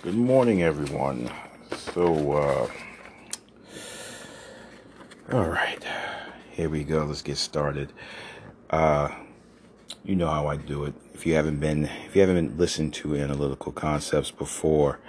Good 0.00 0.14
morning, 0.14 0.62
everyone. 0.62 1.28
So, 1.76 2.32
uh, 2.32 2.70
all 5.32 5.48
right, 5.48 5.84
here 6.52 6.68
we 6.68 6.84
go. 6.84 7.04
Let's 7.04 7.20
get 7.20 7.36
started. 7.36 7.92
Uh, 8.70 9.08
you 10.04 10.14
know 10.14 10.28
how 10.28 10.46
I 10.46 10.54
do 10.54 10.84
it. 10.84 10.94
If 11.14 11.26
you 11.26 11.34
haven't 11.34 11.58
been, 11.58 11.86
if 12.06 12.14
you 12.14 12.20
haven't 12.20 12.56
listened 12.56 12.94
to 12.94 13.16
analytical 13.16 13.72
concepts 13.72 14.30
before, 14.30 15.00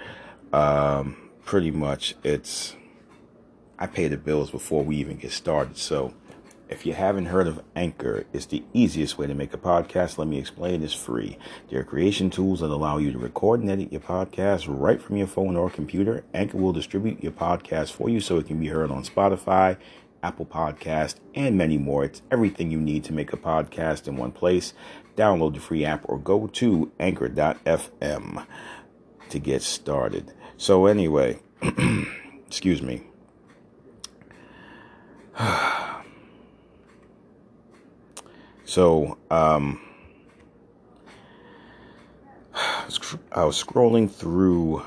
um, 0.52 1.16
pretty 1.44 1.70
much 1.70 2.16
it's 2.24 2.74
I 3.78 3.86
pay 3.86 4.08
the 4.08 4.16
bills 4.16 4.50
before 4.50 4.82
we 4.82 4.96
even 4.96 5.18
get 5.18 5.30
started. 5.30 5.78
So, 5.78 6.14
if 6.70 6.86
you 6.86 6.92
haven't 6.94 7.26
heard 7.26 7.48
of 7.48 7.60
Anchor, 7.74 8.24
it's 8.32 8.46
the 8.46 8.62
easiest 8.72 9.18
way 9.18 9.26
to 9.26 9.34
make 9.34 9.52
a 9.52 9.58
podcast. 9.58 10.18
Let 10.18 10.28
me 10.28 10.38
explain. 10.38 10.84
It's 10.84 10.94
free. 10.94 11.36
There 11.68 11.80
are 11.80 11.84
creation 11.84 12.30
tools 12.30 12.60
that 12.60 12.70
allow 12.70 12.98
you 12.98 13.10
to 13.10 13.18
record 13.18 13.60
and 13.60 13.68
edit 13.68 13.90
your 13.90 14.00
podcast 14.00 14.66
right 14.68 15.02
from 15.02 15.16
your 15.16 15.26
phone 15.26 15.56
or 15.56 15.68
computer. 15.68 16.22
Anchor 16.32 16.58
will 16.58 16.72
distribute 16.72 17.22
your 17.24 17.32
podcast 17.32 17.90
for 17.90 18.08
you 18.08 18.20
so 18.20 18.38
it 18.38 18.46
can 18.46 18.60
be 18.60 18.68
heard 18.68 18.92
on 18.92 19.02
Spotify, 19.02 19.78
Apple 20.22 20.46
Podcast, 20.46 21.16
and 21.34 21.58
many 21.58 21.76
more. 21.76 22.04
It's 22.04 22.22
everything 22.30 22.70
you 22.70 22.80
need 22.80 23.02
to 23.04 23.12
make 23.12 23.32
a 23.32 23.36
podcast 23.36 24.06
in 24.06 24.16
one 24.16 24.30
place. 24.30 24.72
Download 25.16 25.54
the 25.54 25.60
free 25.60 25.84
app 25.84 26.08
or 26.08 26.18
go 26.18 26.46
to 26.46 26.92
anchor.fm 27.00 28.46
to 29.28 29.38
get 29.40 29.62
started. 29.62 30.32
So 30.56 30.86
anyway, 30.86 31.40
excuse 32.46 32.80
me. 32.80 33.02
So, 38.70 39.18
um, 39.32 39.80
I 42.54 43.44
was 43.44 43.60
scrolling 43.60 44.08
through 44.08 44.84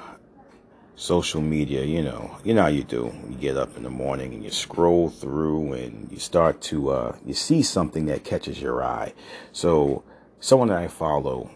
social 0.95 1.41
media, 1.41 1.83
you 1.83 2.02
know, 2.02 2.38
you 2.45 2.53
know 2.53 2.61
how 2.61 2.69
you 2.69 2.85
do. 2.85 3.13
You 3.27 3.35
get 3.35 3.58
up 3.58 3.75
in 3.75 3.83
the 3.83 3.89
morning 3.89 4.33
and 4.33 4.41
you 4.41 4.52
scroll 4.52 5.09
through 5.09 5.73
and 5.73 6.09
you 6.09 6.17
start 6.17 6.61
to, 6.61 6.91
uh, 6.91 7.17
you 7.25 7.33
see 7.33 7.61
something 7.61 8.05
that 8.05 8.23
catches 8.23 8.61
your 8.61 8.81
eye. 8.81 9.11
So, 9.52 10.05
someone 10.39 10.69
that 10.69 10.77
I 10.77 10.88
follow 10.88 11.52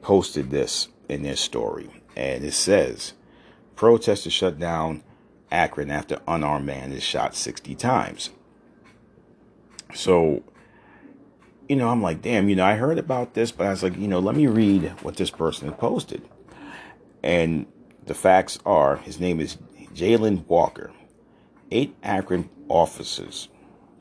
posted 0.00 0.48
this 0.48 0.88
in 1.10 1.24
their 1.24 1.36
story, 1.36 1.90
and 2.16 2.42
it 2.42 2.54
says, 2.54 3.12
protesters 3.74 4.32
shut 4.32 4.58
down 4.58 5.02
Akron 5.50 5.90
after 5.90 6.20
unarmed 6.26 6.64
man 6.64 6.90
is 6.90 7.02
shot 7.02 7.34
60 7.34 7.74
times. 7.74 8.30
So, 9.94 10.42
you 11.68 11.76
know, 11.76 11.88
I'm 11.88 12.02
like, 12.02 12.22
damn, 12.22 12.48
you 12.48 12.56
know, 12.56 12.64
I 12.64 12.74
heard 12.74 12.98
about 12.98 13.34
this, 13.34 13.50
but 13.50 13.66
I 13.66 13.70
was 13.70 13.82
like, 13.82 13.96
you 13.96 14.08
know, 14.08 14.20
let 14.20 14.36
me 14.36 14.46
read 14.46 14.88
what 15.02 15.16
this 15.16 15.30
person 15.30 15.72
posted. 15.72 16.22
And 17.22 17.66
the 18.04 18.14
facts 18.14 18.58
are 18.64 18.96
his 18.96 19.18
name 19.18 19.40
is 19.40 19.58
Jayland 19.94 20.46
Walker. 20.46 20.92
Eight 21.72 21.96
Akron 22.02 22.48
officers, 22.68 23.48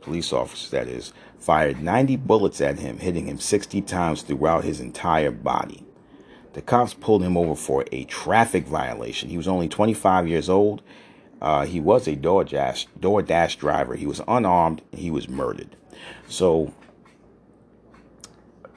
police 0.01 0.31
officers 0.31 0.69
that 0.69 0.87
is, 0.87 1.13
fired 1.39 1.81
90 1.81 2.17
bullets 2.17 2.61
at 2.61 2.79
him, 2.79 2.99
hitting 2.99 3.27
him 3.27 3.39
60 3.39 3.81
times 3.81 4.21
throughout 4.21 4.63
his 4.63 4.79
entire 4.79 5.31
body. 5.31 5.83
The 6.53 6.61
cops 6.61 6.93
pulled 6.93 7.23
him 7.23 7.35
over 7.35 7.55
for 7.55 7.85
a 7.91 8.05
traffic 8.05 8.65
violation. 8.65 9.29
He 9.29 9.37
was 9.37 9.47
only 9.47 9.67
25 9.67 10.27
years 10.27 10.49
old. 10.49 10.81
Uh, 11.41 11.65
he 11.65 11.79
was 11.79 12.07
a 12.07 12.15
DoorDash, 12.15 12.87
DoorDash 12.99 13.57
driver. 13.57 13.95
He 13.95 14.05
was 14.05 14.21
unarmed. 14.27 14.81
he 14.91 15.11
was 15.11 15.27
murdered. 15.27 15.75
So 16.27 16.73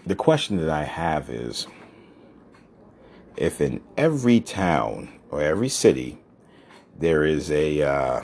the 0.09 0.15
question 0.15 0.57
that 0.57 0.71
I 0.71 0.85
have 0.85 1.29
is 1.29 1.67
if 3.37 3.61
in 3.61 3.83
every 3.99 4.41
town 4.41 5.11
or 5.31 5.43
every 5.43 5.69
city 5.69 6.19
there 6.99 7.25
is 7.25 7.51
a 7.51 7.83
uh, 7.83 8.23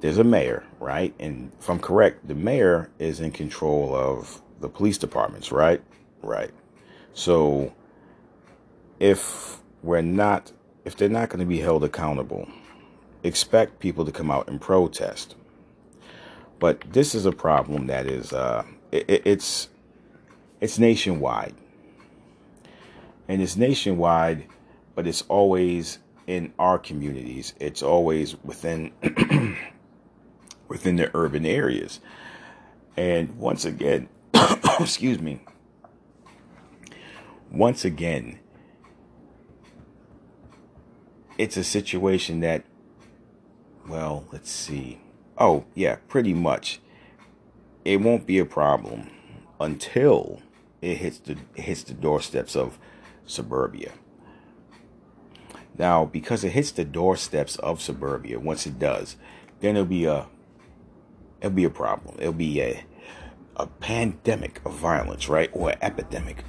there's 0.00 0.18
a 0.18 0.24
mayor, 0.24 0.64
right? 0.78 1.12
And 1.18 1.50
if 1.58 1.68
I'm 1.68 1.80
correct, 1.80 2.28
the 2.28 2.36
mayor 2.36 2.90
is 3.00 3.18
in 3.18 3.32
control 3.32 3.92
of 3.92 4.40
the 4.60 4.68
police 4.68 4.98
departments, 4.98 5.50
right? 5.50 5.82
Right. 6.22 6.52
So 7.12 7.74
if 9.00 9.58
we're 9.82 10.00
not 10.00 10.52
if 10.84 10.96
they're 10.96 11.08
not 11.08 11.28
going 11.28 11.40
to 11.40 11.46
be 11.46 11.58
held 11.58 11.82
accountable, 11.82 12.48
expect 13.24 13.80
people 13.80 14.04
to 14.04 14.12
come 14.12 14.30
out 14.30 14.48
and 14.48 14.60
protest. 14.60 15.34
But 16.60 16.80
this 16.92 17.16
is 17.16 17.26
a 17.26 17.32
problem 17.32 17.88
that 17.88 18.06
is 18.06 18.32
uh, 18.32 18.64
it, 18.92 19.22
it's 19.24 19.68
it's 20.60 20.78
nationwide, 20.78 21.54
and 23.28 23.40
it's 23.40 23.56
nationwide, 23.56 24.46
but 24.94 25.06
it's 25.06 25.22
always 25.22 25.98
in 26.26 26.52
our 26.58 26.78
communities. 26.78 27.54
It's 27.60 27.82
always 27.82 28.36
within 28.42 28.92
within 30.68 30.96
the 30.96 31.10
urban 31.14 31.46
areas, 31.46 32.00
and 32.96 33.36
once 33.38 33.64
again, 33.64 34.08
excuse 34.80 35.20
me. 35.20 35.40
Once 37.50 37.82
again, 37.82 38.38
it's 41.38 41.56
a 41.56 41.64
situation 41.64 42.40
that, 42.40 42.62
well, 43.88 44.26
let's 44.32 44.50
see. 44.50 45.00
Oh, 45.38 45.64
yeah, 45.74 45.96
pretty 46.08 46.34
much 46.34 46.80
it 47.84 48.00
won't 48.00 48.26
be 48.26 48.38
a 48.38 48.44
problem 48.44 49.08
until 49.60 50.42
it 50.80 50.96
hits 50.96 51.18
the 51.18 51.36
hits 51.54 51.82
the 51.82 51.94
doorsteps 51.94 52.56
of 52.56 52.78
suburbia. 53.26 53.92
Now, 55.76 56.04
because 56.04 56.42
it 56.42 56.50
hits 56.50 56.72
the 56.72 56.84
doorsteps 56.84 57.56
of 57.56 57.80
suburbia, 57.80 58.40
once 58.40 58.66
it 58.66 58.78
does, 58.78 59.16
then 59.60 59.76
it'll 59.76 59.86
be 59.86 60.04
a 60.04 60.26
it'll 61.40 61.54
be 61.54 61.64
a 61.64 61.70
problem. 61.70 62.16
It'll 62.18 62.32
be 62.32 62.60
a 62.60 62.84
a 63.56 63.66
pandemic 63.66 64.60
of 64.64 64.74
violence, 64.74 65.28
right? 65.28 65.50
Or 65.52 65.70
an 65.70 65.78
epidemic. 65.82 66.44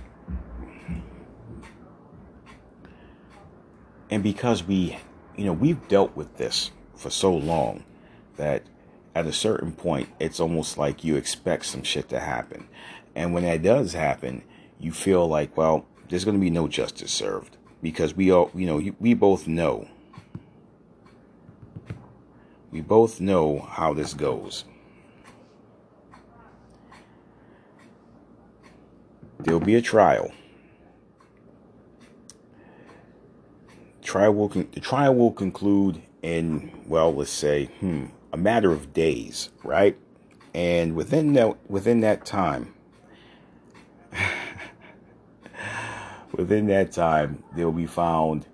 And 4.11 4.23
because 4.23 4.63
we, 4.63 4.97
you 5.35 5.45
know, 5.45 5.53
we've 5.53 5.87
dealt 5.87 6.15
with 6.15 6.37
this 6.37 6.71
for 6.95 7.09
so 7.09 7.33
long 7.33 7.83
that 8.37 8.63
at 9.19 9.27
a 9.27 9.33
certain 9.33 9.73
point, 9.73 10.07
it's 10.17 10.39
almost 10.39 10.77
like 10.77 11.03
you 11.03 11.17
expect 11.17 11.65
some 11.65 11.83
shit 11.83 12.07
to 12.07 12.21
happen. 12.21 12.69
And 13.15 13.33
when 13.33 13.43
that 13.43 13.61
does 13.61 13.91
happen, 13.91 14.43
you 14.79 14.93
feel 14.93 15.27
like, 15.27 15.57
well, 15.57 15.85
there's 16.07 16.23
going 16.23 16.37
to 16.37 16.41
be 16.41 16.49
no 16.49 16.69
justice 16.69 17.11
served 17.11 17.57
because 17.81 18.15
we 18.15 18.31
all, 18.31 18.49
you 18.55 18.65
know, 18.65 18.93
we 18.97 19.13
both 19.13 19.45
know. 19.45 19.89
We 22.71 22.79
both 22.79 23.19
know 23.19 23.59
how 23.59 23.93
this 23.93 24.13
goes. 24.13 24.63
There'll 29.39 29.59
be 29.59 29.75
a 29.75 29.81
trial. 29.81 30.31
Trial 34.01 34.33
will 34.33 34.47
con- 34.47 34.69
the 34.71 34.79
trial 34.79 35.13
will 35.13 35.33
conclude 35.33 36.01
in 36.21 36.71
well, 36.87 37.13
let's 37.13 37.31
say, 37.31 37.65
hmm, 37.79 38.05
a 38.31 38.37
matter 38.37 38.71
of 38.71 38.93
days, 38.93 39.49
right? 39.63 39.97
And 40.53 40.95
within 40.95 41.33
that 41.33 41.69
within 41.69 42.01
that 42.01 42.25
time, 42.25 42.73
within 46.33 46.67
that 46.67 46.91
time, 46.91 47.43
they'll 47.55 47.71
be 47.71 47.85
found 47.85 48.45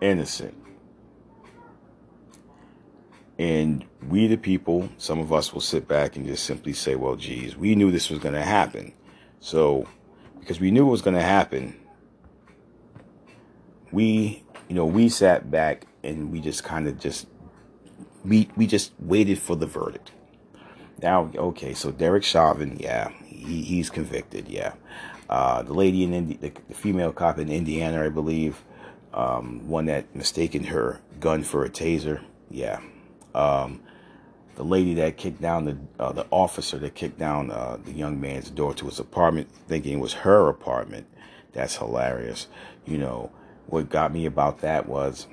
innocent. 0.00 0.54
And 3.38 3.84
we, 4.08 4.26
the 4.26 4.36
people, 4.36 4.88
some 4.98 5.20
of 5.20 5.32
us 5.32 5.54
will 5.54 5.60
sit 5.60 5.86
back 5.86 6.16
and 6.16 6.26
just 6.26 6.44
simply 6.44 6.72
say, 6.72 6.96
well, 6.96 7.14
geez, 7.14 7.56
we 7.56 7.76
knew 7.76 7.92
this 7.92 8.10
was 8.10 8.18
going 8.18 8.34
to 8.34 8.42
happen. 8.42 8.92
So, 9.38 9.86
because 10.40 10.58
we 10.58 10.72
knew 10.72 10.88
it 10.88 10.90
was 10.90 11.02
going 11.02 11.16
to 11.16 11.22
happen, 11.22 11.78
we, 13.92 14.42
you 14.68 14.74
know, 14.74 14.86
we 14.86 15.08
sat 15.08 15.50
back 15.52 15.86
and 16.02 16.32
we 16.32 16.40
just 16.40 16.64
kind 16.64 16.88
of 16.88 16.98
just 16.98 17.28
we 18.24 18.48
we 18.56 18.66
just 18.66 18.92
waited 18.98 19.38
for 19.38 19.56
the 19.56 19.66
verdict. 19.66 20.12
Now, 21.02 21.30
okay, 21.34 21.74
so 21.74 21.92
Derek 21.92 22.24
Chauvin, 22.24 22.76
yeah, 22.80 23.10
he, 23.24 23.62
he's 23.62 23.88
convicted, 23.88 24.48
yeah. 24.48 24.72
Uh, 25.28 25.62
the 25.62 25.74
lady 25.74 26.02
in 26.02 26.12
Indi- 26.12 26.38
the, 26.38 26.52
the, 26.68 26.74
female 26.74 27.12
cop 27.12 27.38
in 27.38 27.50
Indiana, 27.50 28.04
I 28.04 28.08
believe, 28.08 28.64
um, 29.14 29.68
one 29.68 29.86
that 29.86 30.14
mistaken 30.16 30.64
her 30.64 31.00
gun 31.20 31.44
for 31.44 31.64
a 31.64 31.68
taser, 31.68 32.22
yeah. 32.50 32.80
Um, 33.34 33.80
the 34.56 34.64
lady 34.64 34.94
that 34.94 35.16
kicked 35.16 35.40
down 35.40 35.66
the 35.66 35.78
uh, 36.00 36.10
the 36.10 36.26
officer 36.32 36.78
that 36.78 36.96
kicked 36.96 37.18
down 37.18 37.52
uh, 37.52 37.78
the 37.84 37.92
young 37.92 38.20
man's 38.20 38.50
door 38.50 38.74
to 38.74 38.86
his 38.86 38.98
apartment, 38.98 39.48
thinking 39.68 39.98
it 39.98 40.00
was 40.00 40.14
her 40.14 40.48
apartment. 40.48 41.06
That's 41.52 41.76
hilarious. 41.76 42.48
You 42.84 42.98
know 42.98 43.30
what 43.66 43.88
got 43.88 44.12
me 44.12 44.26
about 44.26 44.62
that 44.62 44.88
was 44.88 45.28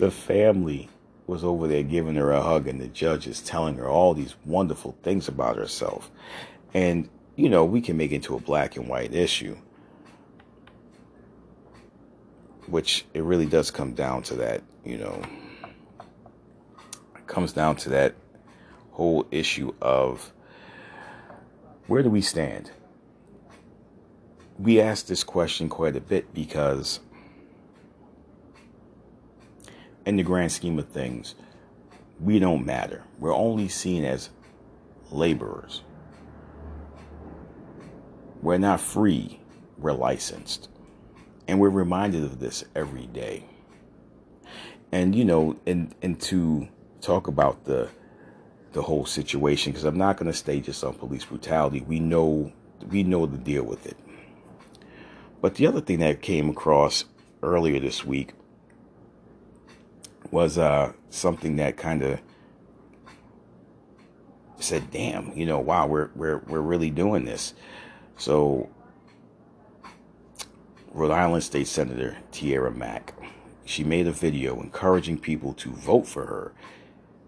the 0.00 0.10
family 0.10 0.88
was 1.26 1.44
over 1.44 1.68
there 1.68 1.82
giving 1.82 2.16
her 2.16 2.32
a 2.32 2.42
hug, 2.42 2.66
and 2.66 2.80
the 2.80 2.88
judge 2.88 3.26
is 3.26 3.40
telling 3.40 3.76
her 3.76 3.88
all 3.88 4.14
these 4.14 4.34
wonderful 4.44 4.96
things 5.02 5.28
about 5.28 5.56
herself. 5.56 6.10
And, 6.74 7.08
you 7.36 7.48
know, 7.48 7.64
we 7.64 7.80
can 7.80 7.96
make 7.96 8.10
it 8.10 8.16
into 8.16 8.34
a 8.34 8.40
black 8.40 8.76
and 8.76 8.88
white 8.88 9.14
issue. 9.14 9.56
which 12.70 13.04
it 13.14 13.22
really 13.22 13.46
does 13.46 13.70
come 13.70 13.92
down 13.94 14.22
to 14.22 14.34
that, 14.36 14.62
you 14.84 14.96
know. 14.96 15.20
It 17.16 17.26
comes 17.26 17.52
down 17.52 17.76
to 17.76 17.88
that 17.90 18.14
whole 18.92 19.26
issue 19.30 19.74
of 19.80 20.32
where 21.86 22.02
do 22.02 22.10
we 22.10 22.22
stand? 22.22 22.70
We 24.58 24.80
ask 24.80 25.06
this 25.06 25.24
question 25.24 25.68
quite 25.68 25.96
a 25.96 26.00
bit 26.00 26.32
because, 26.32 27.00
in 30.10 30.16
the 30.16 30.22
grand 30.24 30.50
scheme 30.50 30.76
of 30.76 30.88
things, 30.88 31.36
we 32.18 32.40
don't 32.40 32.66
matter. 32.66 33.04
We're 33.20 33.32
only 33.32 33.68
seen 33.68 34.04
as 34.04 34.28
laborers. 35.12 35.82
We're 38.42 38.58
not 38.58 38.80
free, 38.80 39.38
we're 39.78 39.92
licensed. 39.92 40.68
And 41.46 41.60
we're 41.60 41.70
reminded 41.70 42.24
of 42.24 42.40
this 42.40 42.64
every 42.74 43.06
day. 43.06 43.44
And 44.90 45.14
you 45.14 45.24
know, 45.24 45.56
and 45.64 45.94
and 46.02 46.20
to 46.22 46.66
talk 47.00 47.28
about 47.28 47.64
the 47.64 47.88
the 48.72 48.82
whole 48.82 49.06
situation, 49.06 49.70
because 49.70 49.84
I'm 49.84 49.98
not 49.98 50.16
gonna 50.16 50.32
stay 50.32 50.58
just 50.60 50.82
on 50.82 50.94
police 50.94 51.24
brutality. 51.24 51.82
We 51.82 52.00
know 52.00 52.52
we 52.88 53.04
know 53.04 53.26
the 53.26 53.38
deal 53.38 53.62
with 53.62 53.86
it. 53.86 53.96
But 55.40 55.54
the 55.54 55.68
other 55.68 55.80
thing 55.80 56.00
that 56.00 56.20
came 56.20 56.50
across 56.50 57.04
earlier 57.44 57.78
this 57.78 58.04
week 58.04 58.32
was 60.30 60.58
uh, 60.58 60.92
something 61.10 61.56
that 61.56 61.76
kind 61.76 62.02
of 62.02 62.20
said, 64.58 64.90
"Damn, 64.90 65.32
you 65.36 65.46
know, 65.46 65.58
wow, 65.58 65.86
we're 65.86 66.10
we're 66.14 66.38
we're 66.38 66.60
really 66.60 66.90
doing 66.90 67.24
this." 67.24 67.54
So, 68.16 68.68
Rhode 70.92 71.12
Island 71.12 71.42
State 71.42 71.66
Senator 71.66 72.18
Tiara 72.30 72.70
Mack, 72.70 73.14
she 73.64 73.84
made 73.84 74.06
a 74.06 74.12
video 74.12 74.60
encouraging 74.60 75.18
people 75.18 75.54
to 75.54 75.70
vote 75.70 76.06
for 76.06 76.26
her. 76.26 76.52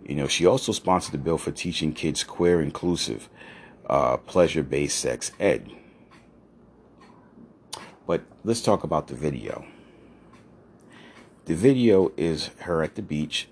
You 0.05 0.17
know, 0.17 0.27
she 0.27 0.45
also 0.47 0.73
sponsored 0.73 1.15
a 1.15 1.19
bill 1.19 1.39
for 1.39 1.53
teaching 1.53 1.93
kids 1.93 2.25
queer 2.25 2.61
inclusive, 2.61 3.29
uh, 3.89 4.17
pleasure-based 4.17 4.99
sex 4.99 5.31
ed. 5.39 5.71
But 8.07 8.23
let's 8.45 8.61
talk 8.61 8.83
about 8.83 9.07
the 9.07 9.15
video. 9.15 9.65
The 11.45 11.55
video 11.55 12.13
is 12.17 12.51
her 12.61 12.83
at 12.83 12.95
the 12.95 13.03
beach 13.03 13.49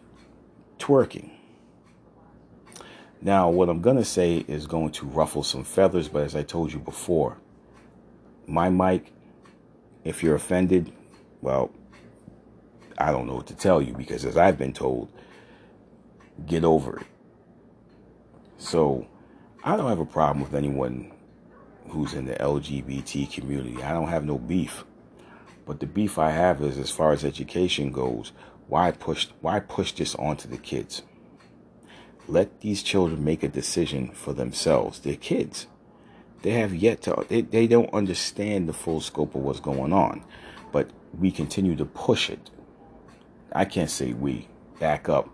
twerking. 0.78 1.30
Now, 3.20 3.50
what 3.50 3.68
I'm 3.68 3.82
going 3.82 3.96
to 3.96 4.04
say 4.04 4.44
is 4.46 4.66
going 4.66 4.92
to 4.92 5.06
ruffle 5.06 5.42
some 5.42 5.64
feathers, 5.64 6.08
but 6.08 6.22
as 6.22 6.36
I 6.36 6.42
told 6.42 6.72
you 6.72 6.78
before, 6.78 7.36
my 8.46 8.70
mic, 8.70 9.12
if 10.04 10.22
you're 10.22 10.36
offended, 10.36 10.92
well, 11.42 11.70
I 12.96 13.10
don't 13.10 13.26
know 13.26 13.34
what 13.34 13.48
to 13.48 13.56
tell 13.56 13.82
you 13.82 13.92
because 13.92 14.24
as 14.24 14.36
I've 14.36 14.56
been 14.56 14.72
told, 14.72 15.10
get 16.46 16.64
over 16.64 16.98
it. 17.00 17.06
So, 18.56 19.06
I 19.64 19.76
don't 19.76 19.88
have 19.88 19.98
a 19.98 20.06
problem 20.06 20.42
with 20.42 20.54
anyone 20.54 21.12
who's 21.88 22.14
in 22.14 22.24
the 22.24 22.34
LGBT 22.34 23.32
community. 23.32 23.82
I 23.82 23.92
don't 23.92 24.08
have 24.08 24.24
no 24.24 24.38
beef. 24.38 24.84
But 25.66 25.80
the 25.80 25.86
beef 25.86 26.18
I 26.18 26.30
have 26.30 26.62
is 26.62 26.78
as 26.78 26.90
far 26.90 27.12
as 27.12 27.24
education 27.24 27.92
goes, 27.92 28.32
why 28.68 28.92
push 28.92 29.28
why 29.40 29.60
push 29.60 29.92
this 29.92 30.14
onto 30.14 30.48
the 30.48 30.56
kids? 30.56 31.02
Let 32.28 32.60
these 32.60 32.82
children 32.82 33.24
make 33.24 33.42
a 33.42 33.48
decision 33.48 34.12
for 34.12 34.32
themselves. 34.32 35.00
They're 35.00 35.16
kids. 35.16 35.66
They 36.42 36.52
have 36.52 36.74
yet 36.74 37.02
to, 37.02 37.26
they, 37.28 37.42
they 37.42 37.66
don't 37.66 37.92
understand 37.92 38.68
the 38.68 38.72
full 38.72 39.00
scope 39.00 39.34
of 39.34 39.42
what's 39.42 39.60
going 39.60 39.92
on. 39.92 40.24
But 40.72 40.90
we 41.18 41.30
continue 41.32 41.74
to 41.76 41.84
push 41.84 42.30
it. 42.30 42.50
I 43.52 43.64
can't 43.64 43.90
say 43.90 44.12
we. 44.12 44.48
Back 44.78 45.08
up. 45.08 45.28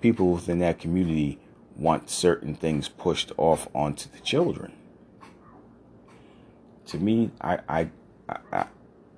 People 0.00 0.32
within 0.32 0.60
that 0.60 0.78
community 0.78 1.40
want 1.76 2.08
certain 2.08 2.54
things 2.54 2.88
pushed 2.88 3.32
off 3.36 3.68
onto 3.74 4.08
the 4.08 4.20
children. 4.20 4.72
To 6.86 6.98
me, 6.98 7.30
I, 7.40 7.58
I, 7.68 7.90
I, 8.28 8.66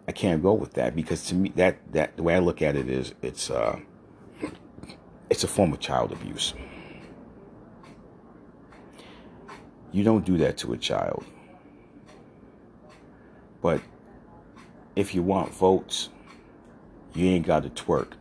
I 0.08 0.12
can't 0.12 0.42
go 0.42 0.52
with 0.52 0.74
that 0.74 0.94
because 0.94 1.24
to 1.26 1.34
me, 1.34 1.52
that, 1.56 1.78
that 1.92 2.16
the 2.16 2.22
way 2.22 2.34
I 2.34 2.38
look 2.38 2.62
at 2.62 2.76
it 2.76 2.88
is, 2.88 3.14
it's, 3.22 3.50
uh, 3.50 3.78
it's 5.28 5.44
a 5.44 5.48
form 5.48 5.72
of 5.72 5.80
child 5.80 6.12
abuse. 6.12 6.54
You 9.92 10.04
don't 10.04 10.24
do 10.24 10.36
that 10.38 10.56
to 10.58 10.72
a 10.72 10.76
child. 10.76 11.24
But 13.60 13.80
if 14.96 15.14
you 15.14 15.22
want 15.22 15.52
votes, 15.52 16.08
you 17.14 17.26
ain't 17.28 17.46
got 17.46 17.62
to 17.62 17.70
twerk. 17.70 18.12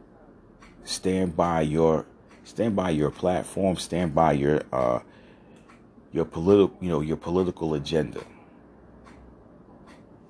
Stand 0.84 1.36
by 1.36 1.62
your 1.62 2.06
stand 2.44 2.76
by 2.76 2.90
your 2.90 3.12
platform, 3.12 3.76
stand 3.76 4.16
by 4.16 4.32
your 4.32 4.64
uh 4.74 5.00
your 6.12 6.26
political, 6.26 6.76
you 6.82 6.90
know, 6.90 7.02
your 7.02 7.18
political 7.18 7.76
agenda. 7.76 8.24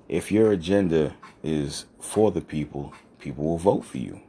If 0.09 0.31
your 0.31 0.51
agenda 0.51 1.15
is 1.43 1.85
for 1.99 2.31
the 2.31 2.41
people, 2.41 2.93
people 3.19 3.45
will 3.45 3.59
vote 3.59 3.85
for 3.85 3.99
you. 3.99 4.21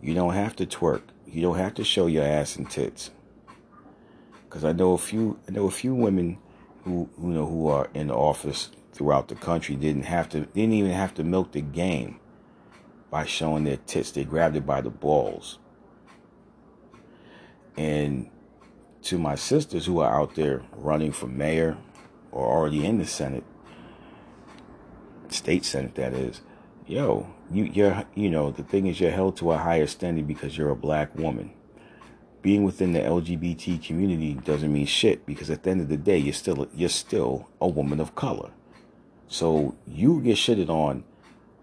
You 0.00 0.14
don't 0.14 0.34
have 0.34 0.54
to 0.56 0.66
twerk. 0.66 1.02
You 1.26 1.42
don't 1.42 1.58
have 1.58 1.74
to 1.74 1.84
show 1.84 2.06
your 2.06 2.24
ass 2.24 2.54
and 2.54 2.70
tits. 2.70 3.10
Because 4.44 4.64
I 4.64 4.70
know 4.70 4.92
a 4.92 4.98
few, 4.98 5.40
I 5.48 5.50
know 5.50 5.66
a 5.66 5.72
few 5.72 5.92
women 5.92 6.38
who, 6.84 7.10
you 7.20 7.30
know, 7.30 7.46
who 7.46 7.66
are 7.66 7.90
in 7.94 8.12
office 8.12 8.70
throughout 8.92 9.26
the 9.26 9.34
country 9.34 9.74
didn't 9.74 10.04
have 10.04 10.28
to, 10.30 10.40
didn't 10.40 10.74
even 10.74 10.92
have 10.92 11.14
to 11.14 11.24
milk 11.24 11.50
the 11.50 11.60
game 11.60 12.20
by 13.10 13.24
showing 13.26 13.64
their 13.64 13.76
tits. 13.76 14.12
They 14.12 14.22
grabbed 14.22 14.54
it 14.54 14.66
by 14.66 14.82
the 14.82 14.90
balls. 14.90 15.58
And 17.76 18.30
to 19.02 19.18
my 19.18 19.34
sisters 19.34 19.86
who 19.86 19.98
are 19.98 20.20
out 20.20 20.36
there 20.36 20.62
running 20.76 21.10
for 21.10 21.26
mayor 21.26 21.76
or 22.30 22.46
already 22.46 22.86
in 22.86 22.98
the 22.98 23.06
Senate, 23.06 23.44
state 25.32 25.64
Senate, 25.64 25.94
that 25.96 26.12
is, 26.12 26.40
yo, 26.86 27.28
you 27.52 27.64
you're 27.64 28.04
you 28.14 28.30
know 28.30 28.50
the 28.50 28.62
thing 28.62 28.86
is 28.86 29.00
you're 29.00 29.10
held 29.10 29.36
to 29.38 29.52
a 29.52 29.58
higher 29.58 29.86
standard 29.86 30.26
because 30.26 30.56
you're 30.56 30.70
a 30.70 30.76
black 30.76 31.16
woman. 31.16 31.52
Being 32.42 32.64
within 32.64 32.92
the 32.92 33.00
LGBT 33.00 33.84
community 33.84 34.34
doesn't 34.34 34.72
mean 34.72 34.86
shit 34.86 35.26
because 35.26 35.50
at 35.50 35.62
the 35.62 35.70
end 35.70 35.82
of 35.82 35.88
the 35.88 35.96
day 35.96 36.16
you're 36.18 36.32
still 36.32 36.68
you're 36.74 36.88
still 36.88 37.48
a 37.60 37.68
woman 37.68 38.00
of 38.00 38.14
color. 38.14 38.50
So 39.28 39.76
you 39.86 40.20
get 40.20 40.36
shitted 40.36 40.68
on 40.68 41.04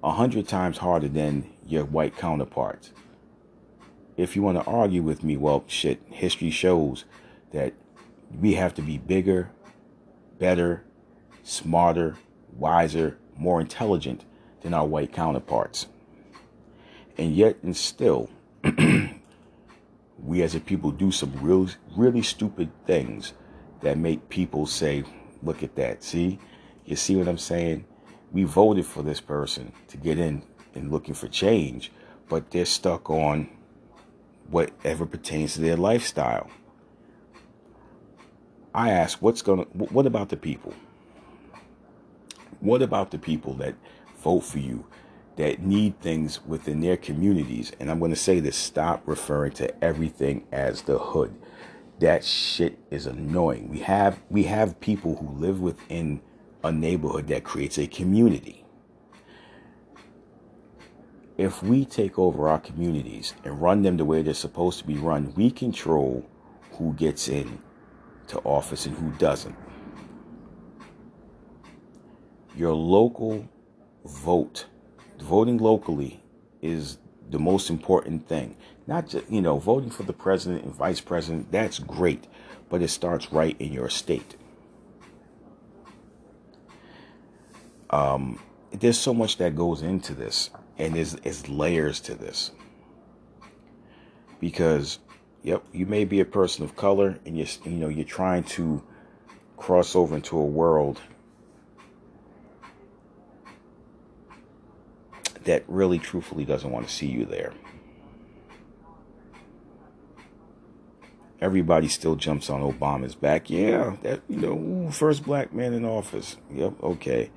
a 0.03 0.11
hundred 0.11 0.47
times 0.47 0.77
harder 0.77 1.07
than 1.07 1.49
your 1.65 1.85
white 1.85 2.15
counterparts. 2.15 2.91
If 4.15 4.35
you 4.35 4.41
want 4.41 4.57
to 4.63 4.69
argue 4.69 5.03
with 5.03 5.23
me, 5.23 5.37
well, 5.37 5.63
shit, 5.67 6.01
history 6.07 6.49
shows 6.49 7.05
that 7.51 7.73
we 8.39 8.53
have 8.53 8.73
to 8.75 8.81
be 8.81 8.97
bigger, 8.97 9.51
better, 10.39 10.83
smarter, 11.43 12.15
wiser, 12.55 13.17
more 13.37 13.61
intelligent 13.61 14.25
than 14.61 14.73
our 14.73 14.85
white 14.85 15.11
counterparts. 15.13 15.87
And 17.17 17.35
yet, 17.35 17.57
and 17.63 17.75
still, 17.75 18.29
we 20.23 20.41
as 20.41 20.55
a 20.55 20.59
people 20.59 20.91
do 20.91 21.11
some 21.11 21.33
real, 21.41 21.67
really 21.95 22.21
stupid 22.21 22.69
things 22.85 23.33
that 23.81 23.97
make 23.97 24.29
people 24.29 24.65
say, 24.65 25.03
look 25.41 25.63
at 25.63 25.75
that. 25.75 26.03
See? 26.03 26.39
You 26.85 26.95
see 26.95 27.15
what 27.15 27.27
I'm 27.27 27.37
saying? 27.37 27.85
We 28.31 28.43
voted 28.43 28.85
for 28.85 29.03
this 29.03 29.19
person 29.19 29.71
to 29.87 29.97
get 29.97 30.19
in 30.19 30.43
and 30.75 30.91
looking 30.91 31.13
for 31.13 31.27
change, 31.27 31.91
but 32.29 32.51
they're 32.51 32.65
stuck 32.65 33.09
on 33.09 33.49
whatever 34.49 35.05
pertains 35.05 35.53
to 35.53 35.61
their 35.61 35.77
lifestyle. 35.77 36.49
I 38.73 38.91
ask, 38.91 39.21
what's 39.21 39.41
going 39.41 39.65
to, 39.65 39.71
what 39.71 40.05
about 40.05 40.29
the 40.29 40.37
people? 40.37 40.73
What 42.59 42.81
about 42.81 43.11
the 43.11 43.19
people 43.19 43.53
that 43.55 43.75
vote 44.17 44.41
for 44.41 44.59
you 44.59 44.85
that 45.37 45.61
need 45.61 45.99
things 46.01 46.43
within 46.45 46.81
their 46.81 46.97
communities. 46.97 47.71
And 47.79 47.89
I'm 47.89 47.99
going 47.99 48.11
to 48.11 48.17
say 48.17 48.39
this 48.39 48.57
stop 48.57 49.03
referring 49.05 49.53
to 49.53 49.83
everything 49.83 50.45
as 50.51 50.81
the 50.81 50.97
hood. 50.97 51.35
That 51.99 52.23
shit 52.23 52.77
is 52.91 53.07
annoying. 53.07 53.69
We 53.69 53.79
have 53.79 54.19
we 54.29 54.43
have 54.43 54.79
people 54.79 55.15
who 55.15 55.39
live 55.39 55.61
within 55.61 56.21
a 56.63 56.71
neighborhood 56.71 57.27
that 57.27 57.43
creates 57.43 57.77
a 57.77 57.87
community. 57.87 58.65
If 61.37 61.61
we 61.61 61.85
take 61.85 62.17
over 62.17 62.49
our 62.49 62.59
communities 62.59 63.35
and 63.43 63.61
run 63.61 63.83
them 63.83 63.97
the 63.97 64.05
way 64.05 64.23
they're 64.23 64.33
supposed 64.33 64.79
to 64.79 64.85
be 64.85 64.95
run, 64.95 65.33
we 65.35 65.51
control 65.51 66.27
who 66.73 66.93
gets 66.93 67.27
in 67.27 67.59
to 68.27 68.39
office 68.39 68.87
and 68.87 68.95
who 68.97 69.11
doesn't. 69.19 69.55
Your 72.57 72.73
local 72.73 73.47
vote. 74.03 74.65
Voting 75.19 75.59
locally 75.59 76.23
is 76.59 76.97
the 77.29 77.37
most 77.37 77.69
important 77.69 78.27
thing. 78.27 78.57
Not 78.87 79.09
just, 79.09 79.29
you 79.29 79.41
know, 79.41 79.59
voting 79.59 79.91
for 79.91 80.01
the 80.01 80.13
president 80.13 80.63
and 80.63 80.73
vice 80.73 80.99
president, 80.99 81.51
that's 81.51 81.77
great, 81.77 82.25
but 82.67 82.81
it 82.81 82.87
starts 82.87 83.31
right 83.31 83.55
in 83.59 83.73
your 83.73 83.89
state. 83.89 84.37
Um, 87.91 88.39
there's 88.71 88.97
so 88.97 89.13
much 89.13 89.37
that 89.37 89.55
goes 89.55 89.83
into 89.83 90.15
this, 90.15 90.49
and 90.79 90.95
there's, 90.95 91.13
there's 91.13 91.47
layers 91.47 91.99
to 92.01 92.15
this. 92.15 92.51
Because, 94.39 94.97
yep, 95.43 95.63
you 95.71 95.85
may 95.85 96.05
be 96.05 96.21
a 96.21 96.25
person 96.25 96.63
of 96.63 96.75
color, 96.75 97.19
and 97.23 97.37
you're 97.37 97.47
you 97.65 97.71
know 97.71 97.87
you're 97.87 98.03
trying 98.03 98.43
to 98.43 98.83
cross 99.57 99.95
over 99.95 100.15
into 100.15 100.37
a 100.37 100.45
world 100.45 101.01
that 105.47 105.63
really, 105.67 105.97
truthfully, 105.97 106.45
doesn't 106.45 106.71
want 106.71 106.87
to 106.87 106.93
see 106.93 107.07
you 107.07 107.25
there. 107.25 107.53
Everybody 111.39 111.87
still 111.87 112.15
jumps 112.15 112.49
on 112.49 112.61
Obama's 112.61 113.15
back. 113.15 113.49
Yeah, 113.49 113.95
that 114.03 114.21
you 114.27 114.37
know, 114.37 114.91
first 114.91 115.23
black 115.23 115.53
man 115.53 115.73
in 115.73 115.85
office. 115.85 116.37
Yep, 116.53 116.83
okay. 116.83 117.31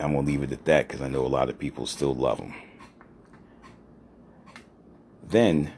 I'm 0.00 0.14
gonna 0.14 0.26
leave 0.26 0.42
it 0.42 0.52
at 0.52 0.64
that 0.66 0.88
because 0.88 1.00
I 1.00 1.08
know 1.08 1.24
a 1.24 1.28
lot 1.28 1.48
of 1.48 1.58
people 1.58 1.86
still 1.86 2.14
love 2.14 2.38
him. 2.38 2.54
Then, 5.28 5.72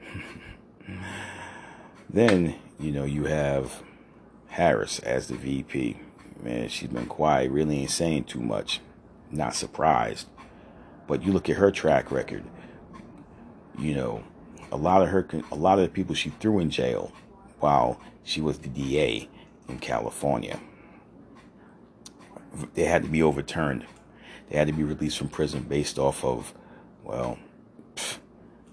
then 2.10 2.54
you 2.78 2.90
know 2.90 3.04
you 3.04 3.24
have 3.24 3.82
Harris 4.48 4.98
as 5.00 5.28
the 5.28 5.34
VP. 5.34 5.98
Man, 6.42 6.68
she's 6.68 6.88
been 6.88 7.06
quiet, 7.06 7.50
really 7.50 7.80
ain't 7.80 7.90
saying 7.90 8.24
too 8.24 8.40
much. 8.40 8.80
Not 9.30 9.54
surprised, 9.54 10.26
but 11.06 11.22
you 11.22 11.32
look 11.32 11.48
at 11.48 11.56
her 11.56 11.70
track 11.70 12.10
record. 12.10 12.44
You 13.78 13.94
know, 13.94 14.24
a 14.70 14.76
lot 14.76 15.02
of 15.02 15.08
her, 15.08 15.26
a 15.50 15.54
lot 15.54 15.78
of 15.78 15.84
the 15.84 15.90
people 15.90 16.14
she 16.14 16.30
threw 16.30 16.58
in 16.58 16.70
jail 16.70 17.12
while 17.60 18.00
she 18.24 18.40
was 18.40 18.58
the 18.58 18.68
DA 18.68 19.28
in 19.68 19.78
California 19.78 20.58
they 22.74 22.84
had 22.84 23.02
to 23.02 23.08
be 23.08 23.22
overturned. 23.22 23.86
They 24.48 24.58
had 24.58 24.66
to 24.66 24.72
be 24.72 24.82
released 24.82 25.18
from 25.18 25.28
prison 25.28 25.62
based 25.62 25.98
off 25.98 26.24
of, 26.24 26.52
well, 27.02 27.38
pff, 27.94 28.18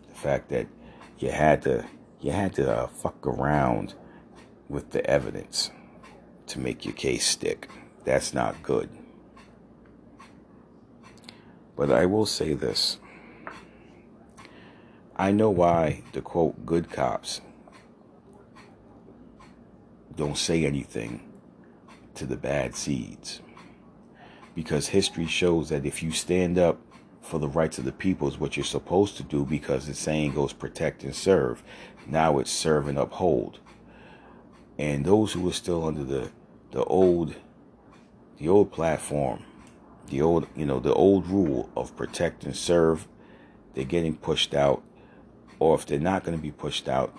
the 0.09 0.15
fact 0.15 0.49
that 0.49 0.67
you 1.19 1.31
had 1.31 1.61
to 1.63 1.85
you 2.21 2.31
had 2.31 2.53
to 2.55 2.69
uh, 2.69 2.87
fuck 2.87 3.25
around 3.25 3.93
with 4.67 4.91
the 4.91 5.05
evidence 5.09 5.71
to 6.49 6.59
make 6.59 6.85
your 6.85 6.93
case 6.93 7.25
stick. 7.25 7.69
That's 8.03 8.33
not 8.33 8.61
good. 8.61 8.89
But 11.75 11.91
I 11.91 12.05
will 12.05 12.25
say 12.25 12.53
this. 12.53 12.99
I 15.15 15.31
know 15.31 15.49
why 15.49 16.03
the 16.13 16.21
quote 16.21 16.65
good 16.65 16.89
cops 16.89 17.41
don't 20.15 20.37
say 20.37 20.65
anything 20.65 21.21
to 22.15 22.25
the 22.25 22.37
bad 22.37 22.75
seeds 22.75 23.41
because 24.55 24.87
history 24.87 25.25
shows 25.27 25.69
that 25.69 25.85
if 25.85 26.03
you 26.03 26.11
stand 26.11 26.57
up 26.57 26.79
for 27.21 27.39
the 27.39 27.47
rights 27.47 27.77
of 27.77 27.85
the 27.85 27.91
people 27.91 28.27
is 28.27 28.39
what 28.39 28.57
you're 28.57 28.63
supposed 28.65 29.15
to 29.17 29.23
do 29.23 29.45
because 29.45 29.87
the 29.87 29.93
saying 29.93 30.33
goes 30.33 30.51
protect 30.51 31.03
and 31.03 31.15
serve. 31.15 31.63
Now 32.07 32.39
it's 32.39 32.51
serve 32.51 32.87
and 32.87 32.97
uphold. 32.97 33.59
And 34.77 35.05
those 35.05 35.33
who 35.33 35.47
are 35.47 35.53
still 35.53 35.85
under 35.85 36.03
the 36.03 36.31
the 36.71 36.83
old 36.85 37.35
the 38.37 38.47
old 38.47 38.71
platform, 38.71 39.43
the 40.07 40.21
old 40.21 40.47
you 40.55 40.65
know, 40.65 40.79
the 40.79 40.93
old 40.93 41.27
rule 41.27 41.69
of 41.75 41.95
protect 41.95 42.43
and 42.43 42.55
serve, 42.55 43.07
they're 43.73 43.83
getting 43.83 44.15
pushed 44.15 44.53
out. 44.53 44.83
Or 45.59 45.75
if 45.75 45.85
they're 45.85 45.99
not 45.99 46.23
going 46.23 46.37
to 46.37 46.41
be 46.41 46.51
pushed 46.51 46.87
out, 46.87 47.13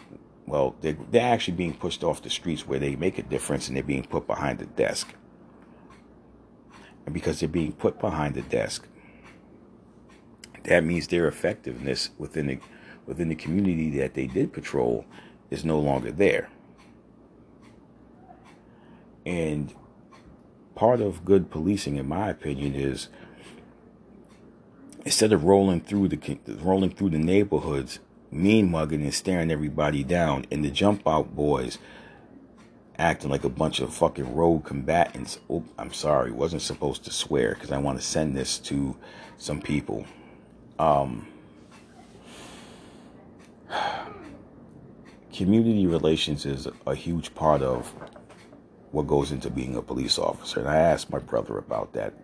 well, 0.47 0.75
they're, 0.81 0.97
they're 1.11 1.31
actually 1.31 1.59
being 1.59 1.75
pushed 1.75 2.03
off 2.03 2.23
the 2.23 2.31
streets 2.31 2.67
where 2.67 2.79
they 2.79 2.97
make 2.97 3.19
a 3.19 3.23
difference 3.23 3.69
and 3.69 3.77
they're 3.77 3.85
being 3.85 4.05
put 4.05 4.27
behind 4.27 4.59
the 4.61 4.67
desk 4.67 5.15
and 7.11 7.15
because 7.15 7.41
they're 7.41 7.49
being 7.49 7.73
put 7.73 7.99
behind 7.99 8.35
the 8.35 8.43
desk, 8.43 8.87
that 10.65 10.85
means 10.85 11.09
their 11.09 11.27
effectiveness 11.27 12.11
within 12.19 12.47
the 12.47 12.59
within 13.07 13.29
the 13.29 13.35
community 13.35 13.91
that 13.99 14.15
they 14.15 14.27
did 14.27 14.53
patrol 14.53 15.05
is 15.51 15.65
no 15.65 15.81
longer 15.81 16.13
there. 16.13 16.49
And 19.27 19.75
part 20.75 21.01
of 21.01 21.25
good 21.25 21.51
policing, 21.51 21.97
in 21.97 22.09
my 22.09 22.31
opinion, 22.31 22.75
is 22.75 23.09
instead 25.05 25.33
of 25.33 25.45
rolling 25.45 25.81
through 25.81 26.09
the 26.09 26.39
rolling 26.61 26.91
through 26.91 27.11
the 27.11 27.19
neighborhoods, 27.19 27.99
mean 28.31 28.71
mugging 28.71 29.03
and 29.03 29.15
staring 29.15 29.51
everybody 29.51 30.05
down, 30.05 30.47
and 30.51 30.65
the 30.65 30.71
jump 30.71 31.07
out 31.07 31.35
boys 31.35 31.79
acting 33.01 33.31
like 33.31 33.45
a 33.45 33.49
bunch 33.49 33.81
of 33.81 33.93
fucking 33.95 34.35
rogue 34.35 34.65
combatants. 34.65 35.39
Oh, 35.49 35.65
I'm 35.79 35.93
sorry, 35.93 36.31
wasn't 36.31 36.63
supposed 36.63 37.05
to 37.05 37.11
swear 37.11 37.55
because 37.55 37.73
I 37.73 37.79
want 37.79 37.99
to 37.99 38.05
send 38.05 38.37
this 38.37 38.59
to 38.59 38.97
some 39.39 39.61
people. 39.61 40.05
Um, 40.79 41.27
community 45.33 45.87
relations 45.87 46.45
is 46.45 46.69
a 46.87 46.95
huge 46.95 47.35
part 47.35 47.63
of 47.63 47.93
what 48.93 49.07
goes 49.07 49.33
into 49.33 49.51
being 49.51 49.77
a 49.77 49.83
police 49.83 50.19
officer. 50.19 50.61
And 50.61 50.69
I 50.69 50.77
asked 50.77 51.11
my 51.11 51.19
brother 51.19 51.59
about 51.59 51.93
that, 51.93 52.15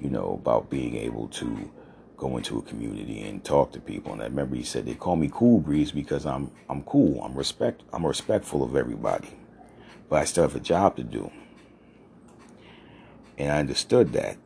you 0.00 0.10
know, 0.10 0.38
about 0.40 0.70
being 0.70 0.96
able 0.96 1.28
to 1.28 1.70
go 2.16 2.36
into 2.36 2.58
a 2.58 2.62
community 2.62 3.22
and 3.22 3.44
talk 3.44 3.72
to 3.72 3.80
people. 3.80 4.12
And 4.12 4.22
I 4.22 4.26
remember 4.26 4.56
he 4.56 4.62
said 4.62 4.86
they 4.86 4.94
call 4.94 5.16
me 5.16 5.28
Cool 5.32 5.60
Breeze 5.60 5.92
because 5.92 6.24
I'm 6.26 6.50
I'm 6.68 6.82
cool. 6.82 7.22
I'm 7.22 7.34
respect 7.34 7.82
I'm 7.92 8.06
respectful 8.06 8.62
of 8.62 8.76
everybody 8.76 9.36
but 10.08 10.20
I 10.20 10.24
still 10.24 10.44
have 10.44 10.56
a 10.56 10.60
job 10.60 10.96
to 10.96 11.02
do. 11.02 11.30
And 13.36 13.50
I 13.50 13.58
understood 13.58 14.12
that, 14.12 14.36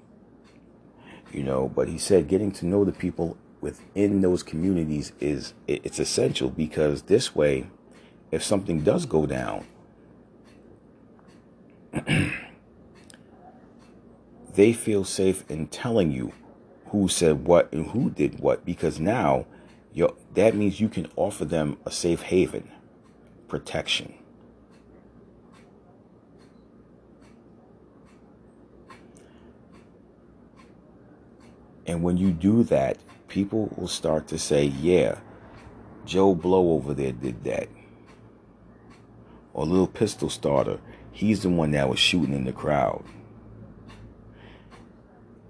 you 1.33 1.43
know, 1.43 1.69
but 1.69 1.89
he 1.89 1.99
said 1.99 2.29
getting 2.29 2.53
to 2.53 2.67
know 2.67 2.85
the 2.85 2.93
people 2.93 3.37
within 3.61 4.21
those 4.21 4.43
communities 4.43 5.13
is 5.21 5.53
it's 5.67 5.99
essential 5.99 6.49
because 6.49 7.03
this 7.03 7.35
way, 7.35 7.69
if 8.31 8.43
something 8.43 8.81
does 8.81 9.05
go 9.05 9.27
down, 9.27 9.67
they 14.55 14.73
feel 14.73 15.05
safe 15.05 15.45
in 15.49 15.67
telling 15.69 16.11
you 16.11 16.33
who 16.87 17.09
said 17.09 17.47
what 17.47 17.73
and 17.73 17.89
who 17.91 18.11
did 18.11 18.41
what 18.41 18.65
because 18.65 18.99
now 18.99 19.47
that 20.35 20.55
means 20.55 20.81
you 20.81 20.89
can 20.89 21.09
offer 21.17 21.45
them 21.45 21.79
a 21.85 21.91
safe 21.91 22.23
haven, 22.23 22.71
protection. 23.49 24.15
And 31.87 32.03
when 32.03 32.19
you 32.19 32.31
do 32.31 32.63
that, 32.65 32.99
people 33.29 33.73
will 33.77 33.89
start 33.89 34.29
to 34.29 34.39
say, 34.39 34.65
yeah, 34.67 35.19
Joe 36.05 36.35
Blow 36.35 36.73
over 36.73 36.95
there 36.95 37.13
did 37.13 37.43
that. 37.45 37.69
Or 39.55 39.67
Little 39.67 39.87
Pistol 39.87 40.29
Starter, 40.29 40.79
he's 41.19 41.43
the 41.43 41.49
one 41.49 41.73
that 41.73 41.89
was 41.89 41.99
shooting 41.99 42.33
in 42.33 42.45
the 42.45 42.53
crowd. 42.53 43.03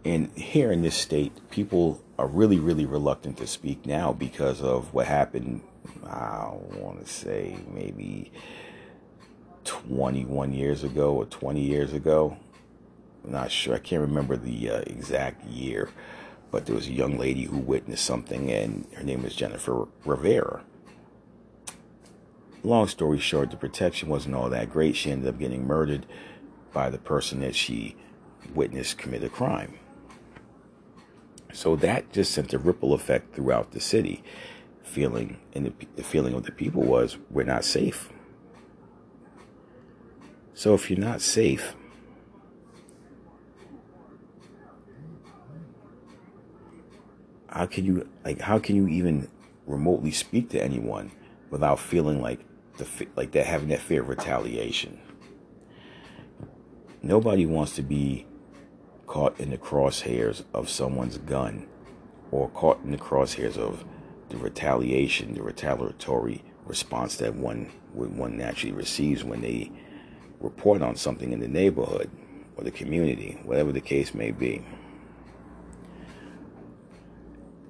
And 0.02 0.32
here 0.32 0.72
in 0.72 0.80
this 0.80 0.94
state, 0.94 1.50
people 1.50 2.02
are 2.18 2.26
really, 2.26 2.58
really 2.58 2.86
reluctant 2.86 3.36
to 3.36 3.46
speak 3.46 3.84
now 3.84 4.14
because 4.14 4.62
of 4.62 4.94
what 4.94 5.06
happened, 5.06 5.60
I 6.06 6.54
want 6.76 7.04
to 7.04 7.12
say 7.12 7.58
maybe 7.74 8.32
21 9.64 10.54
years 10.54 10.84
ago 10.84 11.14
or 11.14 11.26
20 11.26 11.60
years 11.60 11.92
ago. 11.92 12.38
I'm 13.22 13.32
not 13.32 13.50
sure. 13.50 13.74
I 13.74 13.78
can't 13.78 14.00
remember 14.00 14.38
the 14.38 14.70
uh, 14.70 14.78
exact 14.86 15.44
year. 15.44 15.90
But 16.50 16.64
there 16.64 16.76
was 16.76 16.88
a 16.88 16.92
young 16.92 17.18
lady 17.18 17.42
who 17.42 17.58
witnessed 17.58 18.06
something, 18.06 18.50
and 18.50 18.86
her 18.94 19.04
name 19.04 19.22
was 19.22 19.34
Jennifer 19.34 19.86
Rivera. 20.06 20.62
Long 22.64 22.88
story 22.88 23.18
short, 23.18 23.50
the 23.50 23.56
protection 23.56 24.08
wasn't 24.08 24.34
all 24.34 24.50
that 24.50 24.70
great. 24.70 24.96
She 24.96 25.10
ended 25.10 25.28
up 25.28 25.38
getting 25.38 25.66
murdered 25.66 26.06
by 26.72 26.90
the 26.90 26.98
person 26.98 27.40
that 27.40 27.54
she 27.54 27.96
witnessed 28.54 28.98
commit 28.98 29.22
a 29.22 29.28
crime. 29.28 29.74
So 31.52 31.76
that 31.76 32.12
just 32.12 32.32
sent 32.32 32.52
a 32.52 32.58
ripple 32.58 32.92
effect 32.94 33.34
throughout 33.34 33.72
the 33.72 33.80
city. 33.80 34.22
Feeling 34.82 35.38
and 35.54 35.66
the, 35.66 35.86
the 35.96 36.02
feeling 36.02 36.34
of 36.34 36.44
the 36.44 36.52
people 36.52 36.82
was 36.82 37.16
we're 37.30 37.44
not 37.44 37.64
safe. 37.64 38.10
So 40.54 40.74
if 40.74 40.90
you're 40.90 40.98
not 40.98 41.20
safe, 41.20 41.76
how 47.48 47.66
can 47.66 47.84
you 47.84 48.08
like 48.24 48.40
how 48.40 48.58
can 48.58 48.76
you 48.76 48.88
even 48.88 49.28
remotely 49.66 50.10
speak 50.10 50.48
to 50.50 50.62
anyone 50.62 51.10
without 51.50 51.78
feeling 51.78 52.20
like 52.20 52.40
the 52.78 53.06
like 53.16 53.32
that 53.32 53.46
having 53.46 53.68
that 53.68 53.80
fear 53.80 54.02
of 54.02 54.08
retaliation 54.08 54.98
nobody 57.02 57.46
wants 57.46 57.74
to 57.74 57.82
be 57.82 58.26
caught 59.06 59.38
in 59.40 59.50
the 59.50 59.58
crosshairs 59.58 60.44
of 60.52 60.68
someone's 60.68 61.18
gun 61.18 61.66
or 62.30 62.48
caught 62.50 62.82
in 62.84 62.90
the 62.90 62.98
crosshairs 62.98 63.56
of 63.56 63.84
the 64.28 64.36
retaliation 64.36 65.34
the 65.34 65.42
retaliatory 65.42 66.42
response 66.66 67.16
that 67.16 67.34
one 67.34 67.70
one 67.94 68.36
naturally 68.36 68.72
receives 68.72 69.24
when 69.24 69.40
they 69.40 69.70
report 70.40 70.82
on 70.82 70.94
something 70.96 71.32
in 71.32 71.40
the 71.40 71.48
neighborhood 71.48 72.10
or 72.56 72.64
the 72.64 72.70
community, 72.70 73.38
whatever 73.44 73.72
the 73.72 73.80
case 73.80 74.14
may 74.14 74.30
be. 74.30 74.64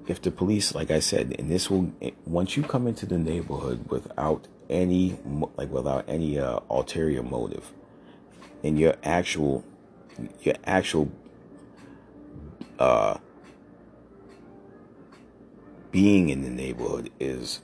If 0.07 0.23
the 0.23 0.31
police, 0.31 0.75
like 0.75 0.91
I 0.91 1.01
said, 1.01 1.37
and 1.39 1.51
this 1.51 1.71
will, 1.71 1.93
once 2.25 2.57
you 2.57 2.63
come 2.63 2.87
into 2.87 3.05
the 3.05 3.19
neighborhood 3.19 3.91
without 3.91 4.49
any, 4.69 5.19
like 5.57 5.71
without 5.71 6.05
any 6.09 6.39
uh, 6.39 6.61
ulterior 6.71 7.23
motive, 7.23 7.73
and 8.63 8.79
your 8.79 8.95
actual, 9.03 9.65
your 10.43 10.57
actual, 10.65 11.11
uh, 12.79 13.17
being 15.91 16.29
in 16.29 16.43
the 16.43 16.51
neighborhood 16.51 17.11
is 17.19 17.61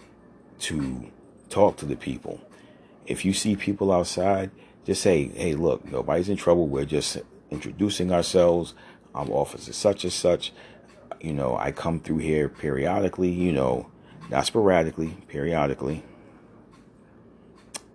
to 0.58 1.10
talk 1.50 1.76
to 1.76 1.84
the 1.84 1.96
people. 1.96 2.40
If 3.06 3.24
you 3.24 3.32
see 3.32 3.54
people 3.54 3.92
outside, 3.92 4.50
just 4.84 5.02
say, 5.02 5.28
hey, 5.28 5.54
look, 5.54 5.84
nobody's 5.84 6.28
in 6.28 6.36
trouble. 6.36 6.66
We're 6.66 6.84
just 6.84 7.18
introducing 7.50 8.12
ourselves. 8.12 8.74
I'm 9.14 9.30
officer 9.30 9.72
such 9.72 10.04
and 10.04 10.12
such. 10.12 10.52
You 11.20 11.32
know, 11.32 11.56
I 11.56 11.70
come 11.70 12.00
through 12.00 12.18
here 12.18 12.48
periodically, 12.48 13.30
you 13.30 13.52
know, 13.52 13.90
not 14.30 14.46
sporadically, 14.46 15.16
periodically. 15.28 16.02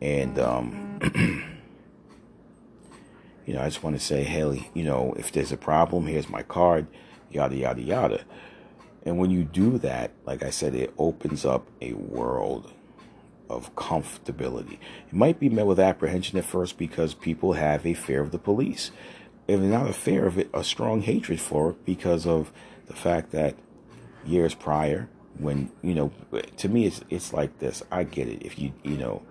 And, 0.02 0.40
um, 0.40 1.00
you 3.46 3.54
know, 3.54 3.62
I 3.62 3.66
just 3.66 3.84
want 3.84 3.98
to 3.98 4.04
say, 4.04 4.24
hey, 4.24 4.70
you 4.74 4.84
know, 4.84 5.14
if 5.18 5.32
there's 5.32 5.52
a 5.52 5.58
problem, 5.58 6.08
here's 6.08 6.30
my 6.30 6.44
card, 6.44 6.88
yada, 7.32 7.56
yada, 7.56 7.82
yada. 7.82 8.22
And 9.04 9.18
when 9.18 9.30
you 9.30 9.44
do 9.44 9.78
that, 9.80 10.12
like 10.26 10.44
I 10.44 10.50
said, 10.50 10.76
it 10.76 10.94
opens 10.98 11.46
up 11.46 11.68
a 11.82 11.94
world 11.94 12.72
of 13.50 13.76
comfortability. 13.76 14.74
It 15.08 15.14
might 15.14 15.40
be 15.40 15.50
met 15.50 15.66
with 15.66 15.80
apprehension 15.80 16.38
at 16.38 16.46
first 16.46 16.78
because 16.78 17.14
people 17.14 17.54
have 17.54 17.86
a 17.86 17.94
fear 17.94 18.22
of 18.22 18.32
the 18.32 18.38
police. 18.38 18.92
If 19.48 19.60
not 19.60 19.90
a 19.90 19.94
fear 19.94 20.28
of 20.28 20.38
it, 20.38 20.50
a 20.54 20.64
strong 20.64 21.02
hatred 21.02 21.42
for 21.42 21.72
it 21.72 21.86
because 21.86 22.28
of 22.28 22.52
the 22.86 22.94
fact 22.94 23.32
that 23.32 23.56
years 24.26 24.54
prior, 24.54 25.10
when 25.38 25.72
you 25.82 25.96
know, 25.96 26.12
to 26.58 26.70
me, 26.70 26.86
it's 26.86 27.02
it's 27.10 27.34
like 27.34 27.58
this. 27.60 27.82
I 27.92 28.04
get 28.04 28.28
it. 28.28 28.44
If 28.44 28.60
you 28.60 28.74
you 28.84 28.98
know, 28.98 29.24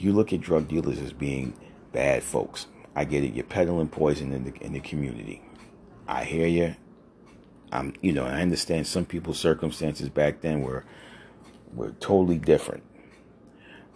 you 0.00 0.12
look 0.12 0.32
at 0.32 0.40
drug 0.40 0.68
dealers 0.68 0.98
as 0.98 1.12
being 1.12 1.54
bad 1.92 2.22
folks. 2.22 2.66
I 2.94 3.04
get 3.04 3.22
it. 3.22 3.34
You're 3.34 3.44
peddling 3.44 3.88
poison 3.88 4.32
in 4.32 4.44
the 4.44 4.54
in 4.60 4.72
the 4.72 4.80
community. 4.80 5.42
I 6.08 6.24
hear 6.24 6.46
you. 6.46 6.76
I'm 7.70 7.94
you 8.00 8.12
know, 8.12 8.24
I 8.24 8.40
understand 8.40 8.86
some 8.86 9.04
people's 9.04 9.38
circumstances 9.38 10.08
back 10.08 10.40
then 10.40 10.62
were 10.62 10.84
were 11.72 11.92
totally 12.00 12.38
different. 12.38 12.82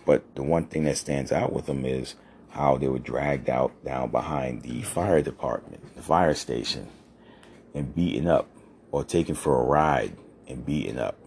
But 0.06 0.34
the 0.34 0.42
one 0.42 0.66
thing 0.66 0.84
that 0.84 0.98
stands 0.98 1.32
out 1.32 1.52
with 1.52 1.66
them 1.66 1.84
is 1.84 2.14
how 2.50 2.76
they 2.76 2.88
were 2.88 2.98
dragged 2.98 3.48
out 3.48 3.72
down 3.84 4.10
behind 4.10 4.62
the 4.62 4.82
fire 4.82 5.22
department, 5.22 5.96
the 5.96 6.02
fire 6.02 6.34
station, 6.34 6.88
and 7.74 7.94
beaten 7.94 8.28
up 8.28 8.48
or 8.92 9.02
taken 9.02 9.34
for 9.34 9.60
a 9.60 9.64
ride 9.64 10.16
and 10.46 10.64
beaten 10.64 10.98
up. 10.98 11.18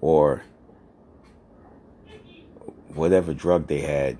Or 0.00 0.44
whatever 2.94 3.34
drug 3.34 3.66
they 3.66 3.80
had, 3.80 4.18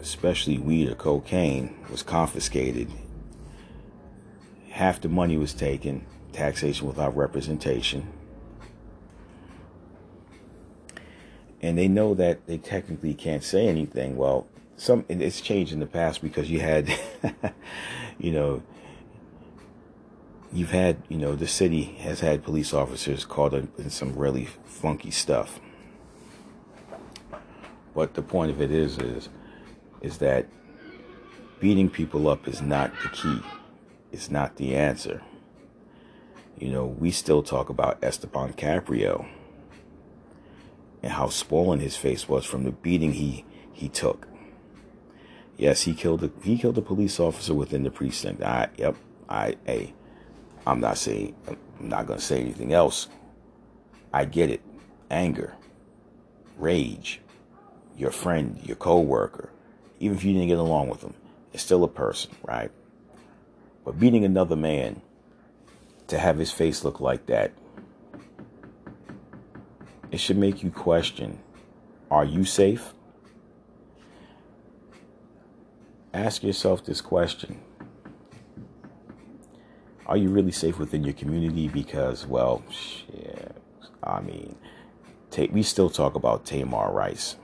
especially 0.00 0.58
weed 0.58 0.90
or 0.90 0.94
cocaine, 0.94 1.76
was 1.90 2.02
confiscated. 2.02 2.90
Half 4.70 5.00
the 5.00 5.08
money 5.08 5.36
was 5.36 5.52
taken, 5.52 6.06
taxation 6.32 6.86
without 6.86 7.16
representation 7.16 8.12
and 11.62 11.76
they 11.76 11.88
know 11.88 12.14
that 12.14 12.46
they 12.46 12.58
technically 12.58 13.14
can't 13.14 13.44
say 13.44 13.68
anything. 13.68 14.16
Well, 14.16 14.46
some 14.76 15.04
it's 15.08 15.40
changed 15.40 15.72
in 15.72 15.80
the 15.80 15.86
past 15.86 16.22
because 16.22 16.50
you 16.50 16.60
had, 16.60 16.88
you 18.18 18.32
know, 18.32 18.62
you've 20.52 20.70
had, 20.70 21.02
you 21.08 21.18
know, 21.18 21.36
the 21.36 21.46
city 21.46 21.82
has 22.00 22.20
had 22.20 22.42
police 22.42 22.72
officers 22.72 23.24
caught 23.24 23.52
in 23.52 23.90
some 23.90 24.16
really 24.16 24.46
funky 24.64 25.10
stuff. 25.10 25.60
But 27.94 28.14
the 28.14 28.22
point 28.22 28.50
of 28.50 28.60
it 28.60 28.70
is, 28.70 28.98
is, 28.98 29.28
is 30.00 30.18
that 30.18 30.46
beating 31.60 31.90
people 31.90 32.28
up 32.28 32.48
is 32.48 32.62
not 32.62 32.92
the 33.02 33.08
key. 33.08 33.40
It's 34.12 34.30
not 34.30 34.56
the 34.56 34.74
answer. 34.74 35.22
You 36.58 36.70
know, 36.70 36.86
we 36.86 37.10
still 37.10 37.42
talk 37.42 37.68
about 37.68 37.98
Esteban 38.02 38.52
Carpio 38.52 39.26
and 41.02 41.12
how 41.12 41.28
swollen 41.28 41.80
his 41.80 41.96
face 41.96 42.28
was 42.28 42.44
from 42.44 42.64
the 42.64 42.72
beating 42.72 43.12
he 43.12 43.44
he 43.72 43.88
took. 43.88 44.28
Yes, 45.56 45.82
he 45.82 45.94
killed 45.94 46.22
a, 46.24 46.30
he 46.42 46.58
killed 46.58 46.78
a 46.78 46.82
police 46.82 47.18
officer 47.18 47.54
within 47.54 47.82
the 47.82 47.90
precinct. 47.90 48.42
I 48.42 48.68
yep, 48.76 48.96
I 49.28 49.56
hey, 49.64 49.94
I'm 50.66 50.80
not 50.80 50.98
saying 50.98 51.34
I'm 51.48 51.88
not 51.88 52.06
gonna 52.06 52.20
say 52.20 52.40
anything 52.40 52.72
else. 52.72 53.08
I 54.12 54.24
get 54.24 54.50
it. 54.50 54.60
Anger, 55.10 55.54
rage, 56.56 57.20
your 58.00 58.10
friend, 58.10 58.58
your 58.64 58.76
co-worker, 58.76 59.50
even 60.00 60.16
if 60.16 60.24
you 60.24 60.32
didn't 60.32 60.48
get 60.48 60.58
along 60.58 60.88
with 60.88 61.02
him, 61.02 61.14
it's 61.52 61.62
still 61.62 61.84
a 61.84 61.88
person, 61.88 62.30
right? 62.42 62.70
But 63.84 64.00
beating 64.00 64.24
another 64.24 64.56
man 64.56 65.02
to 66.06 66.18
have 66.18 66.38
his 66.38 66.50
face 66.50 66.82
look 66.82 67.00
like 67.00 67.26
that 67.26 67.52
it 70.10 70.18
should 70.18 70.36
make 70.36 70.62
you 70.62 70.70
question 70.70 71.38
are 72.10 72.24
you 72.24 72.44
safe? 72.44 72.92
Ask 76.12 76.42
yourself 76.42 76.84
this 76.84 77.00
question 77.00 77.60
Are 80.06 80.16
you 80.16 80.28
really 80.30 80.50
safe 80.50 80.78
within 80.78 81.04
your 81.04 81.12
community? 81.14 81.68
Because, 81.68 82.26
well, 82.26 82.64
shit, 82.68 83.54
I 84.02 84.20
mean, 84.20 84.56
we 85.52 85.62
still 85.62 85.88
talk 85.88 86.16
about 86.16 86.44
Tamir 86.44 86.92
Rice. 86.92 87.36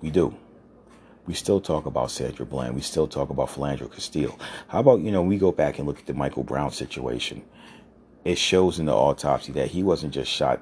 We 0.00 0.10
do. 0.10 0.34
We 1.26 1.34
still 1.34 1.60
talk 1.60 1.86
about 1.86 2.10
Sandra 2.10 2.46
Bland. 2.46 2.74
We 2.74 2.80
still 2.80 3.06
talk 3.06 3.30
about 3.30 3.48
Philando 3.48 3.92
Castile. 3.92 4.38
How 4.68 4.80
about, 4.80 5.00
you 5.00 5.12
know, 5.12 5.22
we 5.22 5.36
go 5.36 5.52
back 5.52 5.78
and 5.78 5.86
look 5.86 5.98
at 5.98 6.06
the 6.06 6.14
Michael 6.14 6.44
Brown 6.44 6.70
situation 6.70 7.42
it 8.24 8.38
shows 8.38 8.78
in 8.78 8.86
the 8.86 8.94
autopsy 8.94 9.52
that 9.52 9.68
he 9.68 9.82
wasn't 9.82 10.12
just 10.12 10.30
shot 10.30 10.60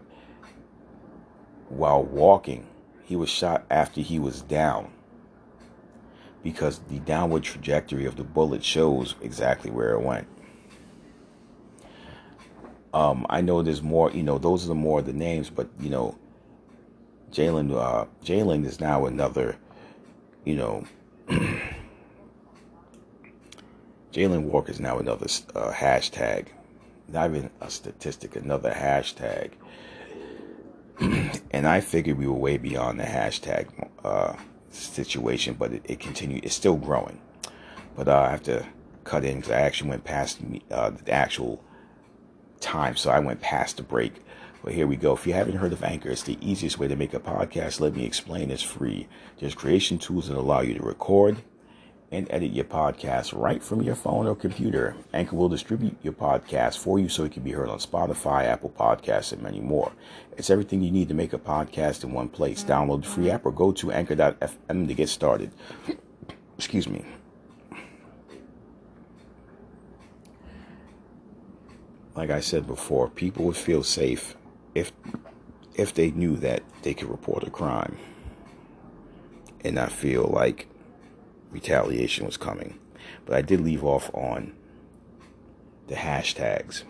while 1.69 2.03
walking, 2.03 2.65
he 3.05 3.17
was 3.17 3.29
shot 3.29 3.65
after 3.71 4.01
he 4.01 4.19
was 4.19 4.43
down. 4.43 4.93
Because 6.45 6.79
the 6.89 7.01
downward 7.01 7.43
trajectory 7.43 8.07
of 8.07 8.15
the 8.15 8.23
bullet 8.23 8.63
shows 8.63 9.17
exactly 9.21 9.71
where 9.71 9.95
it 9.95 10.01
went. 10.01 10.29
Um, 12.95 13.27
I 13.29 13.41
know 13.41 13.63
there's 13.63 13.83
more, 13.83 14.13
you 14.13 14.23
know, 14.23 14.39
those 14.39 14.65
are 14.65 14.69
the 14.69 14.75
more 14.77 15.01
of 15.01 15.07
the 15.07 15.13
names, 15.13 15.51
but 15.51 15.69
you 15.81 15.91
know, 15.91 16.17
Jayland, 17.37 17.77
uh, 17.77 18.07
Jayland 18.25 18.65
is 18.65 18.81
now 18.81 19.07
another, 19.07 19.57
you 20.45 20.57
know, 20.57 20.85
Jayland 24.13 24.45
Walker 24.45 24.73
is 24.73 24.81
now 24.81 24.99
another 24.99 25.27
uh, 25.55 25.71
hashtag 25.73 26.47
not 27.09 27.31
even 27.31 27.51
a 27.61 27.71
statistic, 27.71 28.37
another 28.37 28.71
hashtag. 28.71 29.53
and 31.51 31.67
I 31.67 31.81
figured 31.81 32.19
we 32.19 32.27
were 32.27 32.33
way 32.33 32.57
beyond 32.57 32.99
the 32.99 33.05
hashtag 33.05 33.69
uh, 34.05 34.35
situation, 34.71 35.55
but 35.55 35.73
it, 35.73 35.83
it, 35.85 36.01
continued. 36.01 36.45
It's 36.45 36.55
still 36.55 36.77
growing. 36.77 37.21
But 37.95 38.09
uh, 38.09 38.21
I 38.21 38.31
have 38.31 38.43
to 38.45 38.67
cut 39.05 39.25
in 39.25 39.37
because 39.37 39.53
I 39.53 39.61
actually 39.61 39.91
went 39.91 40.05
past 40.05 40.41
uh, 40.71 40.91
the 40.91 41.13
actual 41.13 41.63
time, 42.61 42.97
so 42.97 43.11
I 43.11 43.21
went 43.21 43.41
past 43.41 43.77
the 43.77 43.83
break. 43.83 44.15
But 44.67 44.75
here 44.75 44.89
we 44.89 44.97
go. 44.97 45.13
If 45.13 45.29
you 45.29 45.33
haven't 45.33 45.59
heard 45.59 45.73
of 45.73 45.85
Anchor, 45.85 46.09
it's 46.09 46.25
the 46.25 46.37
easiest 46.41 46.77
way 46.77 46.89
to 46.89 46.97
make 46.97 47.15
a 47.15 47.21
podcast. 47.21 47.79
Let 47.79 47.95
me 47.95 48.05
explain. 48.05 48.51
It's 48.51 48.65
free. 48.65 49.07
There's 49.39 49.55
creation 49.55 49.97
tools 49.97 50.27
that 50.27 50.37
allow 50.37 50.61
you 50.61 50.75
to 50.75 50.83
record 50.83 51.37
and 52.11 52.27
edit 52.31 52.51
your 52.51 52.65
podcast 52.65 53.33
right 53.41 53.63
from 53.63 53.81
your 53.81 53.95
phone 53.95 54.27
or 54.27 54.35
computer. 54.35 54.97
Anchor 55.15 55.37
will 55.37 55.49
distribute 55.49 55.97
your 56.03 56.15
podcast 56.15 56.79
for 56.79 56.99
you 56.99 57.09
so 57.09 57.23
it 57.23 57.31
can 57.31 57.45
be 57.45 57.53
heard 57.53 57.69
on 57.69 57.79
Spotify, 57.79 58.47
Apple 58.47 58.71
Podcasts, 58.77 59.33
and 59.33 59.41
many 59.41 59.61
more. 59.61 59.93
It's 60.37 60.51
everything 60.51 60.83
you 60.83 60.91
need 60.91 61.11
to 61.11 61.15
make 61.15 61.33
a 61.33 61.39
podcast 61.39 62.03
in 62.03 62.11
one 62.11 62.29
place. 62.29 62.65
Download 62.65 63.03
the 63.03 63.09
free 63.09 63.31
app 63.31 63.47
or 63.47 63.53
go 63.53 63.71
to 63.71 63.93
anchor.fm 63.93 64.89
to 64.89 64.95
get 64.95 65.09
started. 65.09 65.53
Excuse 66.59 66.89
me. 66.89 67.05
Like 72.17 72.31
I 72.31 72.41
said 72.41 72.67
before, 72.67 73.09
people 73.09 73.45
would 73.45 73.57
feel 73.57 73.85
safe 73.85 74.35
if 74.77 74.93
if 75.75 75.93
they 75.95 76.11
knew 76.11 76.37
that 76.37 76.63
they 76.83 76.95
could 76.95 77.09
report 77.09 77.43
a 77.45 77.51
crime 77.51 77.99
and 79.65 79.75
not 79.75 79.93
feel 79.93 80.25
like 80.25 80.69
retaliation 81.51 82.25
was 82.25 82.37
coming. 82.37 82.79
But 83.25 83.37
I 83.37 83.43
did 83.43 83.61
leave 83.61 83.85
off 83.85 84.11
on 84.15 84.55
the 85.89 85.95
hashtags. 85.95 86.85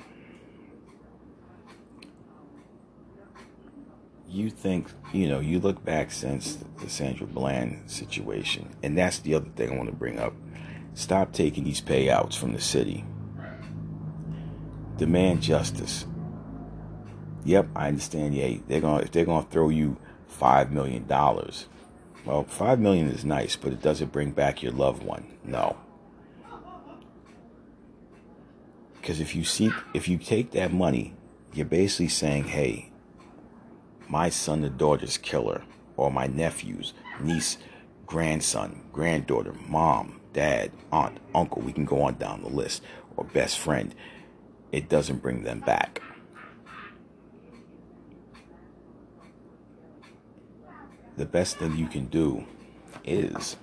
you 4.29 4.51
think, 4.51 4.89
you 5.13 5.29
know, 5.29 5.41
you 5.41 5.59
look 5.59 5.85
back 5.85 6.11
since 6.11 6.59
the 6.79 6.91
Sandra 6.91 7.27
Bland 7.27 7.91
situation, 7.91 8.69
and 8.83 8.97
that's 8.97 9.21
the 9.21 9.35
other 9.35 9.49
thing 9.57 9.73
I 9.73 9.77
want 9.77 9.89
to 9.89 9.97
bring 9.97 10.19
up. 10.19 10.35
Stop 10.95 11.33
taking 11.33 11.65
these 11.65 11.81
payouts 11.81 12.37
from 12.37 12.53
the 12.53 12.61
city. 12.61 13.05
Demand 14.97 15.43
justice. 15.43 16.07
Yep, 17.47 17.69
I 17.77 17.87
understand. 17.87 18.35
Yeah, 18.35 18.57
they're 18.67 18.81
gonna 18.81 19.05
if 19.05 19.13
they're 19.13 19.25
gonna 19.25 19.47
throw 19.49 19.69
you 19.69 19.99
five 20.27 20.73
million 20.73 21.07
dollars. 21.07 21.67
Well, 22.25 22.43
five 22.43 22.81
million 22.81 23.09
is 23.09 23.25
nice, 23.25 23.55
but 23.55 23.73
it 23.73 23.81
doesn't 23.81 24.11
bring 24.11 24.33
back 24.33 24.65
your 24.65 24.73
loved 24.73 25.05
one. 25.05 25.29
No. 25.45 25.77
Because 29.01 29.21
if 29.21 29.37
you 29.37 29.45
seek, 29.45 29.73
if 29.95 30.09
you 30.09 30.19
take 30.19 30.51
that 30.51 30.73
money, 30.73 31.15
you're 31.55 31.67
basically 31.67 32.09
saying, 32.09 32.45
"Hey, 32.47 32.91
my 34.09 34.29
son 34.29 34.65
or 34.65 34.69
daughter's 34.69 35.17
killer, 35.17 35.63
or 35.97 36.11
my 36.11 36.27
nephew's 36.27 36.95
niece, 37.21 37.59
grandson, 38.07 38.81
granddaughter, 38.93 39.55
mom, 39.69 40.21
dad, 40.33 40.73
aunt, 40.91 41.19
uncle, 41.33 41.63
we 41.63 41.73
can 41.73 41.85
go 41.85 42.03
on 42.03 42.17
down 42.17 42.43
the 42.43 42.49
list, 42.49 42.83
or 43.17 43.23
best 43.23 43.57
friend, 43.57 43.95
it 44.73 44.89
doesn't 44.89 45.23
bring 45.23 45.45
them 45.45 45.61
back. 45.61 46.03
The 51.17 51.27
best 51.27 51.57
thing 51.57 51.77
you 51.77 51.87
can 51.87 52.07
do 52.07 52.45
is 53.05 53.57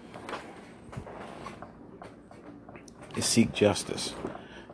is 3.16 3.26
seek 3.26 3.54
justice 3.54 4.14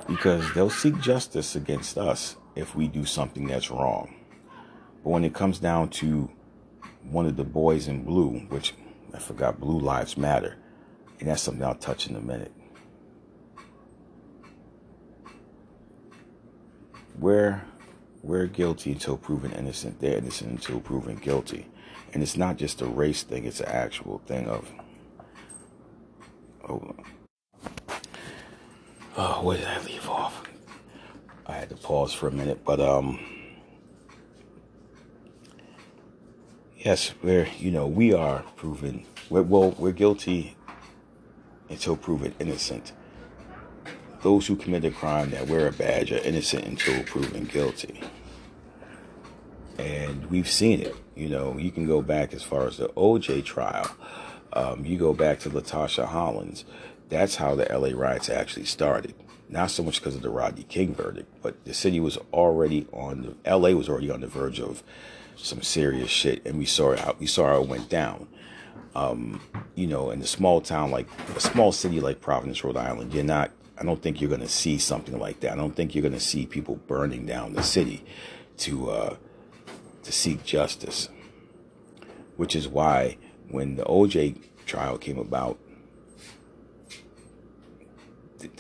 because 0.08 0.54
they'll 0.54 0.70
seek 0.70 1.00
justice 1.02 1.56
against 1.56 1.98
us 1.98 2.38
if 2.56 2.76
we 2.76 2.88
do 2.88 3.04
something 3.06 3.48
that's 3.48 3.70
wrong. 3.70 4.16
But 5.04 5.10
when 5.10 5.26
it 5.26 5.34
comes 5.34 5.60
down 5.60 5.90
to 5.90 6.30
one 7.04 7.26
of 7.26 7.36
the 7.36 7.44
boys 7.44 7.88
in 7.88 8.04
blue, 8.04 8.40
which 8.50 8.74
I 9.14 9.20
forgot, 9.20 9.60
Blue 9.60 9.80
Lives 9.80 10.18
Matter, 10.18 10.56
and 11.20 11.28
that's 11.28 11.42
something 11.42 11.64
I'll 11.64 11.76
touch 11.76 12.08
in 12.08 12.16
a 12.16 12.22
minute. 12.22 12.54
We're 17.18 17.62
we're 18.22 18.48
guilty 18.48 18.92
until 18.92 19.18
proven 19.18 19.52
innocent. 19.52 20.00
They're 20.00 20.18
innocent 20.18 20.52
until 20.52 20.80
proven 20.80 21.16
guilty. 21.16 21.68
And 22.14 22.24
it's 22.24 22.38
not 22.38 22.58
just 22.58 22.82
a 22.82 22.86
race 22.86 23.24
thing, 23.24 23.46
it's 23.46 23.60
an 23.60 23.68
actual 23.68 24.20
thing 24.26 24.48
of 24.48 24.72
on. 26.70 27.04
Oh, 29.18 29.44
where 29.44 29.58
did 29.58 29.68
I 29.68 29.82
leave 29.84 30.08
off? 30.08 30.44
I 31.46 31.54
had 31.54 31.70
to 31.70 31.76
pause 31.76 32.14
for 32.14 32.28
a 32.28 32.32
minute, 32.32 32.64
but 32.64 32.80
um 32.80 33.20
yes, 36.78 37.14
we're 37.24 37.48
you 37.58 37.72
know 37.72 37.88
we 37.88 38.14
are 38.14 38.44
proven 38.56 39.06
we're, 39.30 39.42
well 39.42 39.72
we're 39.78 39.92
guilty 39.92 40.56
until 41.70 41.96
proven 41.96 42.34
innocent. 42.40 42.94
Those 44.22 44.48
who 44.48 44.56
commit 44.56 44.84
a 44.86 44.92
crime 44.92 45.32
that 45.32 45.48
wear 45.48 45.68
a 45.68 45.72
badge 45.72 46.12
are 46.12 46.18
innocent 46.18 46.66
until 46.66 47.04
proven 47.04 47.46
guilty. 47.46 48.02
And 49.78 50.26
we've 50.26 50.50
seen 50.50 50.82
it. 50.82 50.96
You 51.20 51.28
know, 51.30 51.58
you 51.58 51.70
can 51.72 51.86
go 51.86 52.02
back 52.02 52.34
as 52.34 52.44
far 52.44 52.66
as 52.66 52.78
the 52.78 52.88
OJ 52.90 53.44
trial. 53.44 53.92
Um, 54.54 54.86
you 54.86 54.98
go 54.98 55.14
back 55.14 55.40
to 55.42 55.50
Latasha 55.50 56.08
Harlins. 56.08 56.64
That's 57.10 57.36
how 57.36 57.56
the 57.56 57.66
LA 57.66 57.90
riots 57.94 58.30
actually 58.30 58.66
started. 58.66 59.14
Not 59.50 59.72
so 59.72 59.84
much 59.84 60.00
because 60.00 60.16
of 60.16 60.22
the 60.22 60.30
Rodney 60.30 60.64
King 60.64 60.94
verdict, 60.94 61.28
but 61.42 61.66
the 61.66 61.74
city 61.74 62.00
was 62.00 62.18
already 62.32 62.88
on 62.94 63.36
the 63.44 63.58
LA 63.58 63.72
was 63.72 63.90
already 63.90 64.12
on 64.12 64.22
the 64.22 64.28
verge 64.28 64.60
of 64.60 64.82
some 65.36 65.62
serious 65.62 66.10
shit, 66.10 66.46
and 66.46 66.58
we 66.58 66.66
saw 66.66 66.96
how 66.96 67.16
we 67.20 67.26
saw 67.26 67.48
how 67.48 67.62
it 67.62 67.68
went 67.68 67.90
down. 67.90 68.28
Um, 68.96 69.42
you 69.76 69.88
know, 69.88 70.12
in 70.12 70.22
a 70.22 70.28
small 70.28 70.62
town 70.62 70.92
like 70.92 71.08
a 71.36 71.40
small 71.40 71.72
city 71.72 72.00
like 72.00 72.22
Providence, 72.22 72.64
Rhode 72.64 72.78
Island, 72.78 73.14
you're 73.14 73.24
not. 73.24 73.52
I 73.78 73.84
don't 73.84 74.02
think 74.02 74.22
you're 74.22 74.30
going 74.30 74.42
to 74.42 74.50
see 74.50 74.78
something 74.78 75.18
like 75.18 75.40
that. 75.40 75.54
I 75.54 75.56
don't 75.56 75.76
think 75.76 75.96
you're 75.96 76.02
going 76.02 76.14
to 76.14 76.20
see 76.20 76.46
people 76.46 76.76
burning 76.88 77.26
down 77.26 77.54
the 77.54 77.64
city 77.64 78.04
to 78.58 78.90
uh, 78.92 79.16
to 80.10 80.16
seek 80.16 80.44
justice. 80.44 81.08
Which 82.36 82.56
is 82.56 82.68
why 82.68 83.18
when 83.50 83.76
the 83.76 83.84
OJ 83.84 84.42
trial 84.66 84.98
came 84.98 85.20
about, 85.20 85.60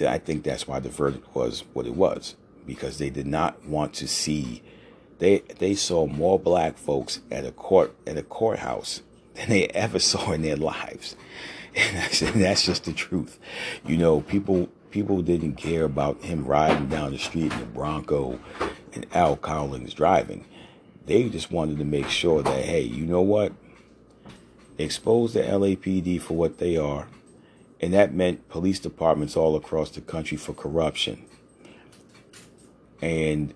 I 0.05 0.19
think 0.19 0.43
that's 0.43 0.67
why 0.67 0.79
the 0.79 0.89
verdict 0.89 1.33
was 1.33 1.63
what 1.73 1.87
it 1.87 1.95
was 1.95 2.35
because 2.67 2.99
they 2.99 3.09
did 3.09 3.25
not 3.25 3.65
want 3.65 3.93
to 3.95 4.07
see 4.07 4.61
they 5.17 5.39
they 5.57 5.73
saw 5.73 6.05
more 6.05 6.37
black 6.37 6.77
folks 6.77 7.21
at 7.31 7.45
a 7.45 7.51
court 7.51 7.95
at 8.05 8.17
a 8.17 8.23
courthouse 8.23 9.01
than 9.33 9.49
they 9.49 9.67
ever 9.69 9.97
saw 9.97 10.31
in 10.33 10.43
their 10.43 10.57
lives. 10.57 11.15
And 11.75 11.97
that's, 11.97 12.21
and 12.33 12.41
that's 12.41 12.65
just 12.65 12.83
the 12.83 12.93
truth. 12.93 13.39
You 13.85 13.97
know, 13.97 14.21
people 14.21 14.69
people 14.91 15.23
didn't 15.23 15.55
care 15.55 15.85
about 15.85 16.21
him 16.21 16.45
riding 16.45 16.89
down 16.89 17.11
the 17.11 17.17
street 17.17 17.51
in 17.51 17.59
the 17.59 17.65
Bronco 17.65 18.39
and 18.93 19.07
Al 19.13 19.35
Cowlings 19.37 19.93
driving. 19.95 20.45
They 21.09 21.27
just 21.27 21.51
wanted 21.51 21.79
to 21.79 21.85
make 21.85 22.07
sure 22.07 22.43
that, 22.43 22.65
hey, 22.65 22.81
you 22.81 23.03
know 23.03 23.21
what? 23.21 23.51
Expose 24.77 25.33
the 25.33 25.39
LAPD 25.39 26.21
for 26.21 26.35
what 26.35 26.59
they 26.59 26.77
are. 26.77 27.07
And 27.81 27.95
that 27.95 28.13
meant 28.13 28.47
police 28.47 28.77
departments 28.77 29.35
all 29.35 29.55
across 29.55 29.89
the 29.89 30.01
country 30.01 30.37
for 30.37 30.53
corruption. 30.53 31.25
And 33.01 33.55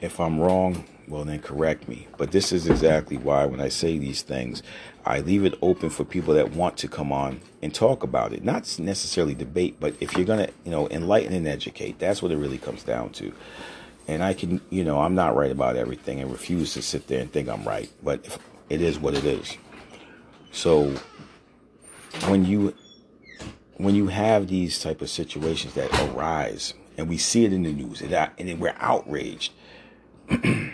if 0.00 0.20
I'm 0.20 0.38
wrong, 0.38 0.84
well, 1.08 1.24
then 1.24 1.40
correct 1.40 1.88
me. 1.88 2.06
But 2.16 2.30
this 2.30 2.52
is 2.52 2.68
exactly 2.68 3.16
why 3.16 3.46
when 3.46 3.60
I 3.60 3.68
say 3.68 3.98
these 3.98 4.22
things, 4.22 4.62
I 5.04 5.18
leave 5.18 5.44
it 5.44 5.58
open 5.60 5.90
for 5.90 6.04
people 6.04 6.34
that 6.34 6.52
want 6.52 6.76
to 6.78 6.86
come 6.86 7.10
on 7.10 7.40
and 7.62 7.74
talk 7.74 8.04
about 8.04 8.32
it. 8.32 8.44
Not 8.44 8.78
necessarily 8.78 9.34
debate, 9.34 9.78
but 9.80 9.96
if 9.98 10.16
you're 10.16 10.24
going 10.24 10.46
to, 10.46 10.52
you 10.64 10.70
know, 10.70 10.88
enlighten 10.88 11.34
and 11.34 11.48
educate, 11.48 11.98
that's 11.98 12.22
what 12.22 12.30
it 12.30 12.36
really 12.36 12.58
comes 12.58 12.84
down 12.84 13.10
to. 13.14 13.34
And 14.08 14.22
I 14.22 14.34
can, 14.34 14.60
you 14.70 14.84
know, 14.84 15.00
I'm 15.00 15.14
not 15.14 15.36
right 15.36 15.50
about 15.50 15.76
everything 15.76 16.20
and 16.20 16.30
refuse 16.30 16.74
to 16.74 16.82
sit 16.82 17.06
there 17.06 17.20
and 17.20 17.32
think 17.32 17.48
I'm 17.48 17.64
right, 17.64 17.90
but 18.02 18.38
it 18.68 18.80
is 18.80 18.98
what 18.98 19.14
it 19.14 19.24
is. 19.24 19.56
So 20.50 20.92
when 22.28 22.44
you 22.44 22.74
when 23.76 23.94
you 23.94 24.08
have 24.08 24.48
these 24.48 24.80
type 24.80 25.02
of 25.02 25.10
situations 25.10 25.74
that 25.74 25.92
arise 26.02 26.74
and 26.96 27.08
we 27.08 27.18
see 27.18 27.44
it 27.44 27.52
in 27.52 27.62
the 27.62 27.72
news 27.72 28.00
and, 28.00 28.12
and 28.38 28.60
we're 28.60 28.76
outraged. 28.78 29.52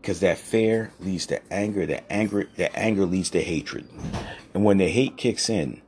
Because 0.00 0.18
that 0.18 0.38
fear 0.38 0.92
leads 0.98 1.26
to 1.26 1.40
anger 1.52 1.86
that 1.86 2.02
anger 2.10 2.48
that 2.56 2.76
anger 2.76 3.06
leads 3.06 3.30
to 3.30 3.40
hatred. 3.40 3.88
And 4.52 4.64
when 4.64 4.78
the 4.78 4.88
hate 4.88 5.16
kicks 5.16 5.48
in 5.48 5.80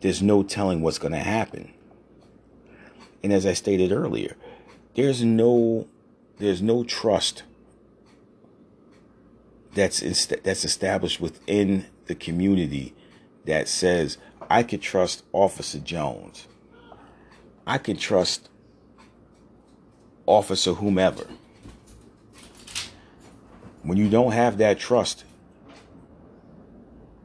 there's 0.00 0.22
no 0.22 0.44
telling 0.44 0.80
what's 0.80 0.98
going 0.98 1.10
to 1.10 1.18
happen 1.18 1.72
and 3.22 3.32
as 3.32 3.46
i 3.46 3.52
stated 3.52 3.92
earlier 3.92 4.36
there's 4.94 5.22
no 5.22 5.86
there's 6.38 6.62
no 6.62 6.84
trust 6.84 7.42
that's 9.74 10.02
inst- 10.02 10.42
that's 10.44 10.64
established 10.64 11.20
within 11.20 11.86
the 12.06 12.14
community 12.14 12.94
that 13.44 13.68
says 13.68 14.18
i 14.50 14.62
could 14.62 14.80
trust 14.80 15.24
officer 15.32 15.78
jones 15.78 16.46
i 17.66 17.78
can 17.78 17.96
trust 17.96 18.48
officer, 20.28 20.74
whomever. 20.74 21.24
When 23.82 23.96
you 23.96 24.10
don't 24.10 24.32
have 24.32 24.58
that 24.58 24.78
trust, 24.78 25.24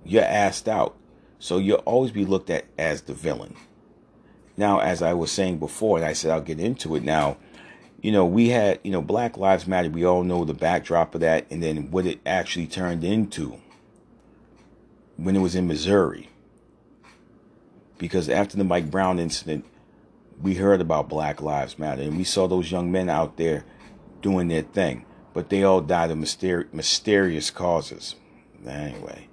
you're 0.06 0.24
asked 0.24 0.70
out. 0.70 0.96
So 1.38 1.58
you'll 1.58 1.80
always 1.80 2.12
be 2.12 2.24
looked 2.24 2.50
at 2.50 2.66
as 2.78 3.02
the 3.02 3.14
villain. 3.14 3.56
Now, 4.56 4.80
as 4.80 5.02
I 5.02 5.14
was 5.14 5.32
saying 5.32 5.58
before, 5.58 5.98
and 5.98 6.06
I 6.06 6.14
said 6.14 6.32
I'll 6.32 6.42
get 6.42 6.60
into 6.60 6.96
it 6.96 7.04
now, 7.04 7.38
you 8.02 8.12
know, 8.12 8.26
we 8.26 8.50
had, 8.50 8.80
you 8.84 8.92
know, 8.92 9.02
Black 9.02 9.38
Lives 9.38 9.66
Matter. 9.66 9.90
We 9.90 10.06
all 10.06 10.24
know 10.24 10.44
the 10.44 10.54
backdrop 10.54 11.16
of 11.16 11.22
that 11.22 11.48
and 11.50 11.64
then 11.64 11.90
what 11.90 12.06
it 12.06 12.20
actually 12.26 12.68
turned 12.68 13.04
into 13.04 13.60
when 15.16 15.38
it 15.38 15.40
was 15.40 15.56
in 15.56 15.68
Missouri. 15.68 16.30
Because 17.98 18.28
after 18.28 18.58
the 18.58 18.66
Mike 18.66 18.92
Brown 18.92 19.20
incident, 19.20 19.66
we 20.42 20.56
heard 20.56 20.82
about 20.82 21.08
Black 21.08 21.42
Lives 21.42 21.80
Matter 21.80 22.02
and 22.02 22.18
we 22.18 22.26
saw 22.26 22.46
those 22.46 22.72
young 22.72 22.92
men 22.92 23.10
out 23.10 23.38
there 23.38 23.64
doing 24.22 24.50
their 24.50 24.64
thing, 24.64 25.06
but 25.34 25.50
they 25.50 25.64
all 25.64 25.80
died 25.80 26.12
of 26.12 26.18
myster- 26.18 26.72
mysterious 26.74 27.50
causes. 27.50 28.16
Anyway, 28.68 29.30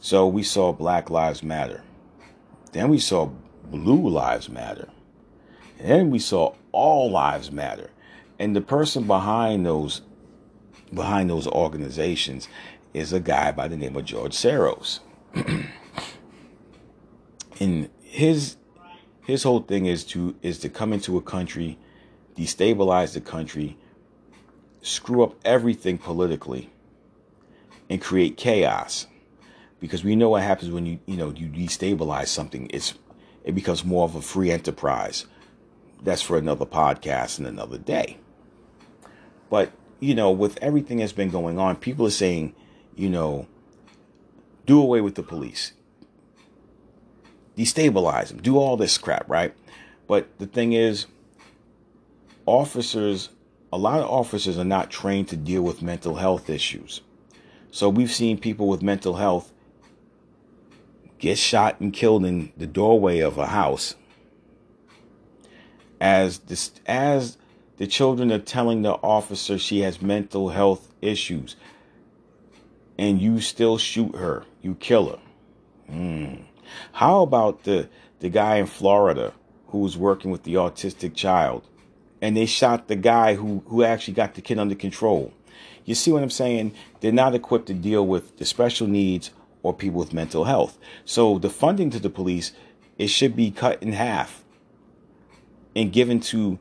so 0.00 0.26
we 0.26 0.42
saw 0.42 0.72
Black 0.72 1.10
Lives 1.10 1.42
Matter. 1.42 1.82
Then 2.72 2.88
we 2.88 2.98
saw 2.98 3.30
Blue 3.70 4.08
Lives 4.08 4.48
Matter. 4.48 4.88
And 5.78 5.90
then 5.90 6.10
we 6.10 6.18
saw 6.18 6.54
All 6.72 7.10
Lives 7.10 7.50
Matter. 7.50 7.90
And 8.38 8.56
the 8.56 8.60
person 8.60 9.06
behind 9.06 9.66
those 9.66 10.02
behind 10.92 11.30
those 11.30 11.46
organizations 11.46 12.48
is 12.92 13.12
a 13.12 13.20
guy 13.20 13.50
by 13.50 13.66
the 13.66 13.76
name 13.76 13.96
of 13.96 14.04
George 14.04 14.32
Soros. 14.32 15.00
and 17.60 17.88
his 18.02 18.56
his 19.26 19.42
whole 19.42 19.60
thing 19.60 19.86
is 19.86 20.04
to 20.04 20.34
is 20.42 20.58
to 20.58 20.68
come 20.68 20.92
into 20.92 21.16
a 21.16 21.22
country 21.22 21.78
destabilize 22.36 23.14
the 23.14 23.20
country, 23.20 23.76
screw 24.82 25.22
up 25.22 25.34
everything 25.44 25.98
politically, 25.98 26.70
and 27.88 28.00
create 28.00 28.36
chaos. 28.36 29.06
Because 29.80 30.04
we 30.04 30.14
know 30.14 30.30
what 30.30 30.42
happens 30.42 30.70
when 30.70 30.86
you 30.86 31.00
you 31.06 31.16
know 31.16 31.30
you 31.30 31.48
destabilize 31.48 32.28
something. 32.28 32.68
It's 32.72 32.94
it 33.44 33.54
becomes 33.54 33.84
more 33.84 34.04
of 34.04 34.14
a 34.14 34.22
free 34.22 34.50
enterprise. 34.50 35.26
That's 36.02 36.22
for 36.22 36.36
another 36.36 36.66
podcast 36.66 37.38
and 37.38 37.46
another 37.46 37.78
day. 37.78 38.18
But 39.50 39.72
you 40.00 40.16
know, 40.16 40.32
with 40.32 40.58
everything 40.60 40.98
that's 40.98 41.12
been 41.12 41.30
going 41.30 41.60
on, 41.60 41.76
people 41.76 42.06
are 42.06 42.10
saying, 42.10 42.54
you 42.96 43.08
know, 43.08 43.46
do 44.66 44.80
away 44.80 45.00
with 45.00 45.14
the 45.14 45.22
police, 45.22 45.72
destabilize 47.56 48.28
them, 48.28 48.42
do 48.42 48.58
all 48.58 48.76
this 48.76 48.98
crap, 48.98 49.28
right? 49.28 49.54
But 50.08 50.38
the 50.38 50.46
thing 50.46 50.72
is, 50.72 51.06
officers, 52.46 53.28
a 53.72 53.78
lot 53.78 54.00
of 54.00 54.10
officers 54.10 54.58
are 54.58 54.64
not 54.64 54.90
trained 54.90 55.28
to 55.28 55.36
deal 55.36 55.62
with 55.62 55.82
mental 55.82 56.16
health 56.16 56.50
issues. 56.50 57.00
So 57.70 57.88
we've 57.88 58.12
seen 58.12 58.38
people 58.38 58.66
with 58.66 58.82
mental 58.82 59.14
health 59.14 59.51
get 61.22 61.38
shot 61.38 61.80
and 61.80 61.92
killed 61.92 62.26
in 62.26 62.52
the 62.56 62.66
doorway 62.66 63.20
of 63.20 63.38
a 63.38 63.46
house 63.46 63.94
as 66.00 66.40
this 66.40 66.72
as 66.84 67.38
the 67.76 67.86
children 67.86 68.32
are 68.32 68.40
telling 68.40 68.82
the 68.82 68.92
officer 68.94 69.56
she 69.56 69.80
has 69.82 70.02
mental 70.02 70.48
health 70.48 70.92
issues 71.00 71.54
and 72.98 73.22
you 73.22 73.40
still 73.40 73.78
shoot 73.78 74.16
her 74.16 74.44
you 74.62 74.74
kill 74.74 75.10
her 75.10 75.18
mm. 75.88 76.42
how 76.94 77.22
about 77.22 77.62
the 77.62 77.88
the 78.18 78.28
guy 78.28 78.56
in 78.56 78.66
florida 78.66 79.32
who 79.68 79.78
was 79.78 79.96
working 79.96 80.32
with 80.32 80.42
the 80.42 80.54
autistic 80.54 81.14
child 81.14 81.62
and 82.20 82.36
they 82.36 82.46
shot 82.46 82.88
the 82.88 82.96
guy 82.96 83.34
who 83.34 83.62
who 83.66 83.82
actually 83.82 84.14
got 84.14 84.34
the 84.34 84.40
kid 84.40 84.58
under 84.58 84.76
control. 84.76 85.32
You 85.84 85.96
see 85.96 86.12
what 86.12 86.22
I'm 86.22 86.30
saying? 86.30 86.72
They're 87.00 87.12
not 87.12 87.34
equipped 87.34 87.66
to 87.66 87.74
deal 87.74 88.06
with 88.06 88.38
the 88.38 88.44
special 88.44 88.86
needs 88.86 89.32
or 89.62 89.72
people 89.72 89.98
with 89.98 90.12
mental 90.12 90.44
health. 90.44 90.78
So 91.04 91.38
the 91.38 91.50
funding 91.50 91.90
to 91.90 92.00
the 92.00 92.10
police 92.10 92.52
it 92.98 93.08
should 93.08 93.34
be 93.34 93.50
cut 93.50 93.82
in 93.82 93.92
half 93.92 94.44
and 95.74 95.92
given 95.92 96.20
to 96.20 96.58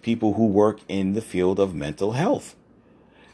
people 0.00 0.34
who 0.34 0.46
work 0.46 0.80
in 0.88 1.14
the 1.14 1.20
field 1.20 1.58
of 1.58 1.74
mental 1.74 2.12
health. 2.12 2.56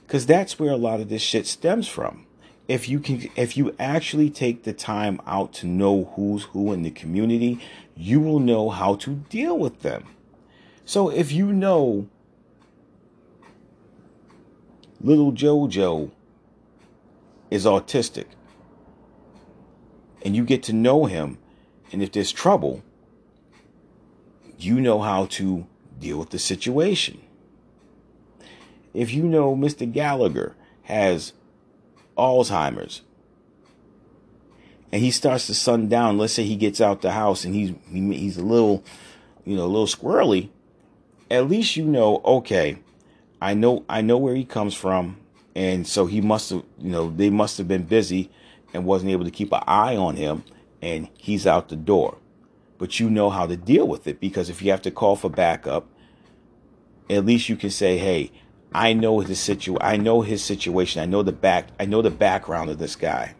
Cuz 0.06 0.26
that's 0.26 0.58
where 0.58 0.72
a 0.72 0.76
lot 0.76 1.00
of 1.00 1.08
this 1.08 1.22
shit 1.22 1.46
stems 1.46 1.88
from. 1.88 2.26
If 2.66 2.88
you 2.88 3.00
can 3.00 3.28
if 3.36 3.56
you 3.56 3.74
actually 3.78 4.30
take 4.30 4.62
the 4.62 4.72
time 4.72 5.20
out 5.26 5.52
to 5.54 5.66
know 5.66 6.12
who's 6.16 6.44
who 6.44 6.72
in 6.72 6.82
the 6.82 6.90
community, 6.90 7.60
you 7.96 8.20
will 8.20 8.40
know 8.40 8.70
how 8.70 8.94
to 8.96 9.10
deal 9.28 9.58
with 9.58 9.80
them. 9.80 10.04
So 10.84 11.10
if 11.10 11.32
you 11.32 11.52
know 11.52 12.08
little 15.00 15.32
JoJo 15.32 16.10
is 17.50 17.64
autistic 17.64 18.26
and 20.22 20.34
you 20.34 20.44
get 20.44 20.62
to 20.64 20.72
know 20.72 21.06
him, 21.06 21.38
and 21.92 22.02
if 22.02 22.12
there's 22.12 22.32
trouble, 22.32 22.82
you 24.58 24.80
know 24.80 25.00
how 25.00 25.26
to 25.26 25.66
deal 25.98 26.18
with 26.18 26.30
the 26.30 26.38
situation. 26.38 27.20
If 28.94 29.12
you 29.12 29.22
know 29.22 29.54
Mr. 29.54 29.90
Gallagher 29.90 30.56
has 30.82 31.32
Alzheimer's 32.16 33.02
and 34.90 35.02
he 35.02 35.10
starts 35.10 35.46
to 35.46 35.54
sun 35.54 35.88
down, 35.88 36.18
let's 36.18 36.32
say 36.32 36.44
he 36.44 36.56
gets 36.56 36.80
out 36.80 37.02
the 37.02 37.12
house 37.12 37.44
and 37.44 37.54
he's 37.54 37.72
he's 37.90 38.38
a 38.38 38.42
little, 38.42 38.82
you 39.44 39.56
know, 39.56 39.64
a 39.64 39.66
little 39.66 39.86
squirrely, 39.86 40.48
at 41.30 41.48
least 41.48 41.76
you 41.76 41.84
know, 41.84 42.20
okay, 42.24 42.78
I 43.40 43.54
know 43.54 43.84
I 43.88 44.00
know 44.00 44.16
where 44.16 44.34
he 44.34 44.44
comes 44.44 44.74
from, 44.74 45.18
and 45.54 45.86
so 45.86 46.06
he 46.06 46.20
must 46.20 46.50
have, 46.50 46.64
you 46.78 46.90
know, 46.90 47.10
they 47.10 47.30
must 47.30 47.58
have 47.58 47.68
been 47.68 47.84
busy 47.84 48.30
and 48.72 48.84
wasn't 48.84 49.10
able 49.10 49.24
to 49.24 49.30
keep 49.30 49.52
an 49.52 49.62
eye 49.66 49.96
on 49.96 50.16
him, 50.16 50.44
and 50.82 51.08
he's 51.14 51.46
out 51.46 51.68
the 51.68 51.76
door. 51.76 52.18
But 52.78 53.00
you 53.00 53.10
know 53.10 53.30
how 53.30 53.46
to 53.46 53.56
deal 53.56 53.86
with 53.86 54.06
it 54.06 54.20
because 54.20 54.48
if 54.48 54.62
you 54.62 54.70
have 54.70 54.82
to 54.82 54.90
call 54.90 55.16
for 55.16 55.28
backup, 55.28 55.88
at 57.10 57.24
least 57.24 57.48
you 57.48 57.56
can 57.56 57.70
say, 57.70 57.98
"Hey, 57.98 58.30
I 58.72 58.92
know 58.92 59.20
his 59.20 59.40
situ 59.40 59.76
I 59.80 59.96
know 59.96 60.22
his 60.22 60.42
situation. 60.42 61.02
I 61.02 61.06
know 61.06 61.22
the 61.22 61.32
back 61.32 61.68
I 61.80 61.86
know 61.86 62.02
the 62.02 62.10
background 62.10 62.70
of 62.70 62.78
this 62.78 62.96
guy. 62.96 63.34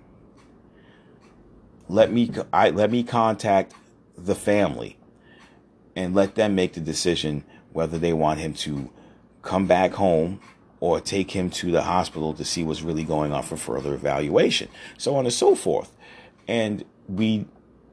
Let 1.88 2.12
me 2.12 2.30
I 2.52 2.70
let 2.70 2.90
me 2.90 3.02
contact 3.02 3.74
the 4.16 4.34
family 4.34 4.98
and 5.94 6.14
let 6.14 6.34
them 6.34 6.54
make 6.54 6.72
the 6.74 6.80
decision 6.80 7.44
whether 7.72 7.98
they 7.98 8.12
want 8.12 8.40
him 8.40 8.54
to 8.54 8.90
come 9.42 9.66
back 9.66 9.92
home 9.92 10.40
or 10.80 11.00
take 11.00 11.30
him 11.30 11.50
to 11.50 11.70
the 11.70 11.82
hospital 11.82 12.32
to 12.34 12.44
see 12.44 12.62
what's 12.64 12.82
really 12.82 13.04
going 13.04 13.32
on 13.32 13.42
for 13.42 13.56
further 13.56 13.94
evaluation, 13.94 14.68
so 14.96 15.16
on 15.16 15.24
and 15.24 15.34
so 15.34 15.54
forth. 15.54 15.92
And 16.46 16.84
we, 17.08 17.46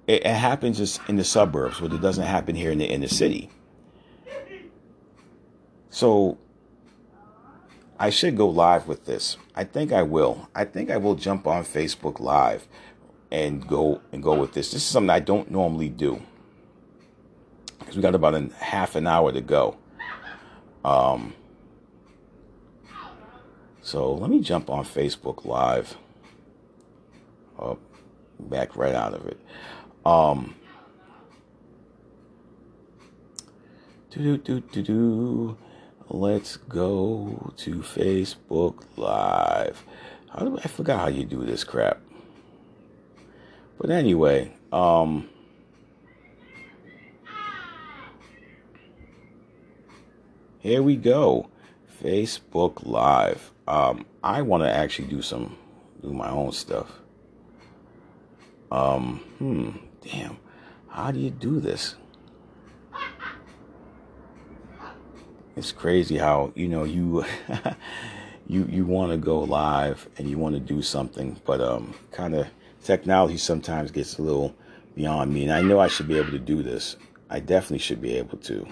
it, 0.08 0.26
it 0.26 0.36
happens 0.36 0.78
just 0.78 1.02
in 1.08 1.16
the 1.16 1.24
suburbs, 1.24 1.80
but 1.80 1.92
it 1.94 2.02
doesn't 2.02 2.26
happen 2.26 2.56
here 2.56 2.72
in 2.72 2.78
the 2.78 2.86
inner 2.86 3.08
city. 3.08 3.50
So 5.90 6.38
I 7.98 8.10
should 8.10 8.36
go 8.36 8.50
live 8.50 8.88
with 8.88 9.06
this. 9.06 9.38
I 9.56 9.64
think 9.64 9.92
I 9.92 10.04
will. 10.04 10.50
I 10.54 10.66
think 10.66 10.92
I 10.92 10.98
will 10.98 11.16
jump 11.16 11.48
on 11.48 11.64
Facebook 11.64 12.20
Live 12.20 12.68
and 13.32 13.66
go 13.66 14.02
and 14.12 14.22
go 14.22 14.36
with 14.36 14.54
this. 14.54 14.72
This 14.72 14.82
is 14.82 14.88
something 14.88 15.10
I 15.10 15.20
don't 15.20 15.50
normally 15.50 15.90
do 15.90 16.22
because 17.80 17.96
we 17.96 18.02
got 18.02 18.16
about 18.16 18.34
a 18.34 18.50
half 18.60 18.96
an 18.96 19.08
hour 19.08 19.32
to 19.32 19.42
go. 19.42 19.78
Um, 20.84 21.34
so 23.86 24.16
let 24.16 24.32
me 24.32 24.40
jump 24.40 24.68
on 24.72 24.84
Facebook 24.84 25.46
Live. 25.46 25.96
Oh, 27.60 27.78
back 28.40 28.76
right 28.76 28.96
out 28.96 29.14
of 29.14 29.28
it. 29.28 29.40
Um, 30.04 30.56
do 34.10 34.38
do 34.38 34.60
do 34.60 34.82
do. 34.82 35.58
Let's 36.10 36.58
go 36.58 37.54
to 37.58 37.76
Facebook 37.76 38.86
Live. 38.98 39.84
How 40.32 40.40
do 40.40 40.58
I 40.58 40.68
forgot 40.68 41.02
how 41.02 41.08
you 41.10 41.24
do 41.24 41.46
this 41.46 41.64
crap? 41.64 42.02
But 43.78 43.92
anyway, 43.92 44.52
um. 44.74 45.30
Here 50.58 50.82
we 50.82 50.96
go. 50.96 51.52
Facebook 52.04 52.84
Live. 52.84 53.52
Um, 53.68 54.06
I 54.24 54.42
want 54.42 54.64
to 54.64 54.72
actually 54.72 55.08
do 55.08 55.22
some, 55.22 55.58
do 56.02 56.14
my 56.14 56.30
own 56.30 56.52
stuff. 56.52 56.92
Um, 58.72 59.20
hmm, 59.40 59.72
damn. 60.02 60.38
How 60.88 61.12
do 61.12 61.20
you 61.20 61.30
do 61.32 61.60
this? 61.60 61.96
It's 65.56 65.72
crazy 65.72 66.18
how, 66.18 66.52
you 66.56 66.68
know, 66.68 66.84
you, 66.84 67.26
you, 68.48 68.66
you 68.70 68.86
want 68.86 69.12
to 69.12 69.18
go 69.18 69.40
live 69.40 70.10
and 70.18 70.30
you 70.30 70.38
want 70.38 70.56
to 70.56 70.60
do 70.60 70.82
something, 70.82 71.40
but, 71.46 71.62
um, 71.62 71.94
kind 72.12 72.36
of 72.36 72.48
technology 72.84 73.38
sometimes 73.38 73.92
gets 73.92 74.20
a 74.20 74.22
little 74.22 74.54
beyond 74.96 75.34
me. 75.34 75.44
And 75.44 75.52
I 75.52 75.62
know 75.62 75.80
I 75.80 75.88
should 75.88 76.08
be 76.08 76.18
able 76.18 76.32
to 76.32 76.40
do 76.40 76.62
this. 76.62 76.98
I 77.30 77.40
definitely 77.40 77.80
should 77.80 78.02
be 78.02 78.16
able 78.18 78.38
to. 78.40 78.68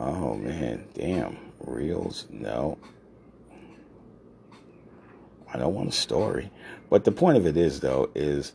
Oh 0.00 0.34
man, 0.34 0.84
damn. 0.94 1.36
Reels, 1.66 2.26
no. 2.30 2.78
I 5.52 5.58
don't 5.58 5.74
want 5.74 5.88
a 5.88 5.92
story. 5.92 6.50
But 6.90 7.04
the 7.04 7.12
point 7.12 7.36
of 7.36 7.46
it 7.46 7.56
is 7.56 7.80
though, 7.80 8.10
is 8.14 8.52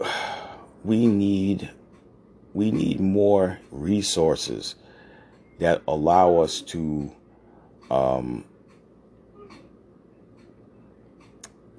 we 0.84 1.06
need 1.06 1.70
we 2.54 2.70
need 2.70 3.00
more 3.00 3.58
resources 3.70 4.74
that 5.58 5.82
allow 5.86 6.38
us 6.38 6.60
to 6.62 7.12
um, 7.90 8.44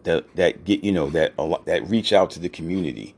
that 0.04 0.36
that 0.36 0.64
get 0.64 0.84
you 0.84 0.92
know 0.92 1.10
that 1.10 1.34
that 1.66 1.88
reach 1.90 2.14
out 2.14 2.32
to 2.32 2.40
the 2.40 2.50
community 2.50 3.16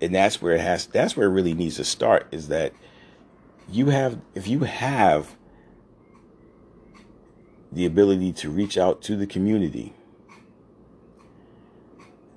and 0.00 0.14
that's 0.14 0.40
where 0.40 0.54
it 0.54 0.60
has 0.60 0.86
that's 0.86 1.16
where 1.16 1.26
it 1.26 1.30
really 1.30 1.54
needs 1.54 1.76
to 1.76 1.84
start 1.84 2.26
is 2.30 2.48
that 2.48 2.72
you 3.70 3.86
have 3.86 4.20
if 4.34 4.46
you 4.48 4.60
have 4.60 5.36
the 7.72 7.86
ability 7.86 8.32
to 8.32 8.50
reach 8.50 8.78
out 8.78 9.02
to 9.02 9.16
the 9.16 9.26
community 9.26 9.92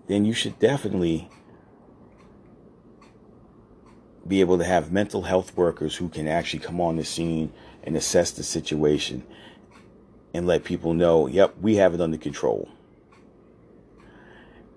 then 0.08 0.26
you 0.26 0.34
should 0.34 0.58
definitely 0.60 1.30
be 4.28 4.42
able 4.42 4.58
to 4.58 4.64
have 4.64 4.92
mental 4.92 5.24
health 5.24 5.56
workers 5.56 5.96
who 5.96 6.10
can 6.10 6.28
actually 6.28 6.60
come 6.60 6.82
on 6.82 6.98
the 6.98 7.04
scene 7.06 7.52
and 7.84 7.96
assess 7.96 8.32
the 8.32 8.44
situation 8.44 9.24
and 10.34 10.46
let 10.46 10.64
people 10.64 10.94
know, 10.94 11.28
yep, 11.28 11.56
we 11.62 11.76
have 11.76 11.94
it 11.94 12.02
under 12.02 12.18
control. 12.18 12.70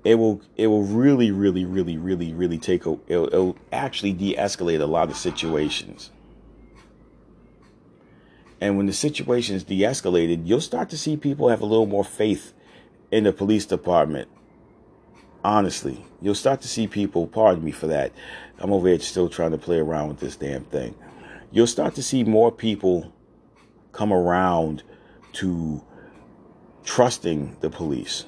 it 0.05 0.15
will 0.15 0.41
it 0.57 0.67
will 0.67 0.85
really 0.85 1.31
really 1.31 1.65
really 1.65 1.99
really 1.99 2.33
really 2.33 2.59
take 2.59 2.87
a 2.87 2.99
it'll, 3.07 3.27
it'll 3.27 3.57
actually 3.73 4.13
de-escalate 4.13 4.81
a 4.81 4.87
lot 4.87 5.11
of 5.11 5.17
situations 5.17 6.11
and 8.61 8.77
when 8.77 8.87
the 8.87 8.93
situation 8.93 9.57
is 9.57 9.65
de-escalated 9.65 10.47
you'll 10.47 10.61
start 10.61 10.91
to 10.91 10.99
see 10.99 11.17
people 11.17 11.49
have 11.49 11.61
a 11.61 11.67
little 11.67 11.87
more 11.87 12.05
faith 12.05 12.53
in 13.11 13.25
the 13.25 13.33
police 13.33 13.67
department. 13.67 14.29
Honestly 15.45 16.05
you'll 16.21 16.35
start 16.35 16.61
to 16.61 16.69
see 16.69 16.87
people 16.87 17.27
pardon 17.27 17.65
me 17.65 17.71
for 17.71 17.87
that 17.87 18.13
i'm 18.59 18.73
over 18.73 18.89
here 18.89 18.99
still 18.99 19.29
trying 19.29 19.53
to 19.53 19.59
play 19.59 19.79
around 19.79 20.09
with 20.09 20.21
this 20.21 20.37
damn 20.37 20.65
thing. 20.65 20.95
You'll 21.53 21.67
start 21.67 21.95
to 21.97 22.03
see 22.03 22.23
more 22.23 22.53
people 22.53 23.13
come 23.93 24.13
around 24.13 24.83
to 25.35 25.85
trusting 26.85 27.57
the 27.61 27.71
police. 27.71 28.27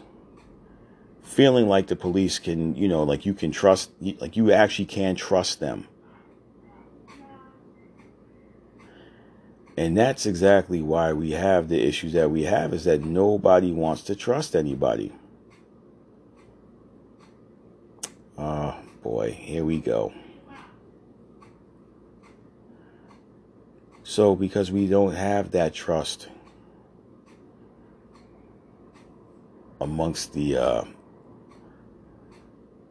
Feeling 1.22 1.68
like 1.68 1.86
the 1.86 1.96
police 1.96 2.38
can, 2.38 2.74
you 2.74 2.88
know, 2.88 3.04
like 3.04 3.24
you 3.24 3.32
can 3.32 3.52
trust, 3.52 3.90
like 4.00 4.36
you 4.36 4.52
actually 4.52 4.86
can 4.86 5.14
trust 5.14 5.60
them. 5.60 5.86
And 9.76 9.96
that's 9.96 10.26
exactly 10.26 10.82
why 10.82 11.12
we 11.12 11.30
have 11.30 11.68
the 11.68 11.80
issues 11.80 12.12
that 12.12 12.30
we 12.30 12.44
have 12.44 12.74
is 12.74 12.84
that 12.84 13.04
nobody 13.04 13.72
wants 13.72 14.02
to 14.02 14.14
trust 14.14 14.54
anybody. 14.54 15.12
Oh 18.36 18.76
boy, 19.02 19.32
here 19.32 19.64
we 19.64 19.78
go. 19.78 20.12
So, 24.04 24.34
because 24.34 24.70
we 24.70 24.88
don't 24.88 25.14
have 25.14 25.52
that 25.52 25.72
trust 25.72 26.28
amongst 29.80 30.34
the 30.34 30.56
uh, 30.56 30.84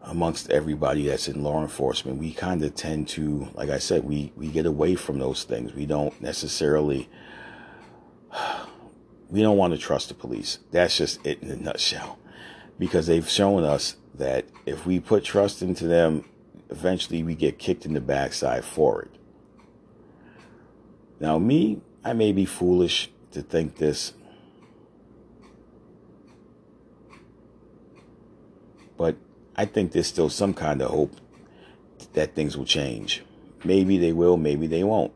amongst 0.04 0.50
everybody 0.50 1.08
that's 1.08 1.28
in 1.28 1.44
law 1.44 1.62
enforcement, 1.62 2.18
we 2.18 2.34
kind 2.34 2.64
of 2.64 2.76
tend 2.76 3.08
to, 3.10 3.48
like 3.54 3.70
I 3.70 3.78
said, 3.78 4.04
we, 4.04 4.32
we 4.36 4.48
get 4.48 4.66
away 4.66 4.96
from 4.96 5.20
those 5.20 5.44
things. 5.44 5.74
We 5.74 5.86
don't 5.86 6.20
necessarily, 6.22 7.10
we 9.30 9.42
don't 9.42 9.58
want 9.58 9.74
to 9.74 9.80
trust 9.80 10.10
the 10.10 10.16
police. 10.16 10.60
That's 10.72 10.98
just 10.98 11.26
it 11.26 11.42
in 11.44 11.52
a 11.52 11.56
nutshell. 11.56 12.18
Because 12.80 13.06
they've 13.06 13.30
shown 13.30 13.64
us 13.64 13.96
that 14.16 14.46
if 14.66 14.86
we 14.86 15.00
put 15.00 15.24
trust 15.24 15.62
into 15.62 15.86
them, 15.86 16.26
eventually 16.70 17.22
we 17.22 17.36
get 17.36 17.60
kicked 17.60 17.86
in 17.86 17.94
the 17.94 18.02
backside 18.02 18.66
for 18.66 19.04
it. 19.04 19.12
Now, 21.20 21.38
me, 21.38 21.82
I 22.04 22.14
may 22.14 22.32
be 22.32 22.46
foolish 22.46 23.12
to 23.32 23.44
think 23.44 23.76
this, 23.76 24.14
but 28.98 29.16
I 29.56 29.66
think 29.66 29.92
there's 29.92 30.08
still 30.08 30.30
some 30.30 30.54
kind 30.54 30.82
of 30.82 30.92
hope 30.92 31.16
that 32.14 32.36
things 32.36 32.58
will 32.58 32.66
change. 32.66 33.24
Maybe 33.64 33.98
they 33.98 34.14
will, 34.14 34.38
maybe 34.38 34.68
they 34.68 34.84
won't. 34.84 35.14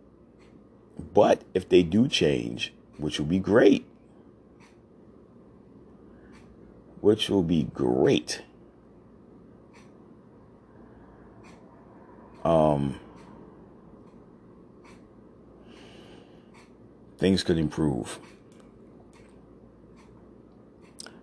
But 1.14 1.42
if 1.54 1.68
they 1.68 1.84
do 1.84 2.08
change, 2.08 2.74
which 2.98 3.20
will 3.20 3.26
be 3.26 3.40
great, 3.40 3.86
which 7.02 7.30
will 7.30 7.44
be 7.44 7.64
great. 7.64 8.42
Um, 12.44 13.00
things 17.18 17.44
could 17.44 17.58
improve. 17.58 18.20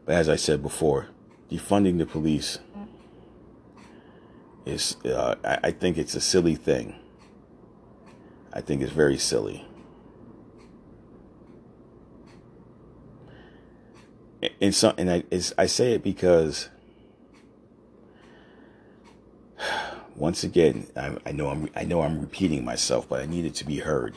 But 0.04 0.16
as 0.16 0.28
I 0.28 0.36
said 0.36 0.62
before, 0.62 1.08
defunding 1.50 1.98
the 1.98 2.06
police 2.06 2.58
is 4.66 4.96
uh, 5.04 5.34
I, 5.44 5.58
I 5.64 5.70
think 5.70 5.98
it's 5.98 6.14
a 6.14 6.20
silly 6.20 6.54
thing. 6.54 6.94
I 8.52 8.60
think 8.60 8.82
it's 8.82 8.92
very 8.92 9.18
silly. 9.18 9.66
And 14.60 14.74
so, 14.74 14.92
and 14.98 15.10
I, 15.10 15.24
I 15.56 15.66
say 15.66 15.92
it 15.92 16.02
because 16.02 16.68
once 20.16 20.44
again, 20.44 20.86
I, 20.96 21.16
I 21.24 21.32
know 21.32 21.48
I'm 21.48 21.68
I 21.74 21.84
know 21.84 22.02
I'm 22.02 22.20
repeating 22.20 22.64
myself, 22.64 23.08
but 23.08 23.20
I 23.20 23.26
need 23.26 23.44
it 23.44 23.54
to 23.56 23.64
be 23.64 23.78
heard. 23.78 24.16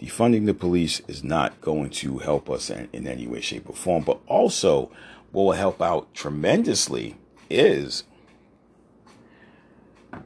Defunding 0.00 0.44
the 0.44 0.54
police 0.54 1.00
is 1.08 1.24
not 1.24 1.60
going 1.62 1.88
to 1.88 2.18
help 2.18 2.50
us 2.50 2.68
in, 2.68 2.88
in 2.92 3.06
any 3.06 3.26
way, 3.26 3.40
shape, 3.40 3.68
or 3.70 3.74
form, 3.74 4.04
but 4.04 4.20
also 4.26 4.90
what 5.32 5.42
will 5.44 5.52
help 5.52 5.82
out 5.82 6.12
tremendously 6.14 7.16
is 7.50 8.04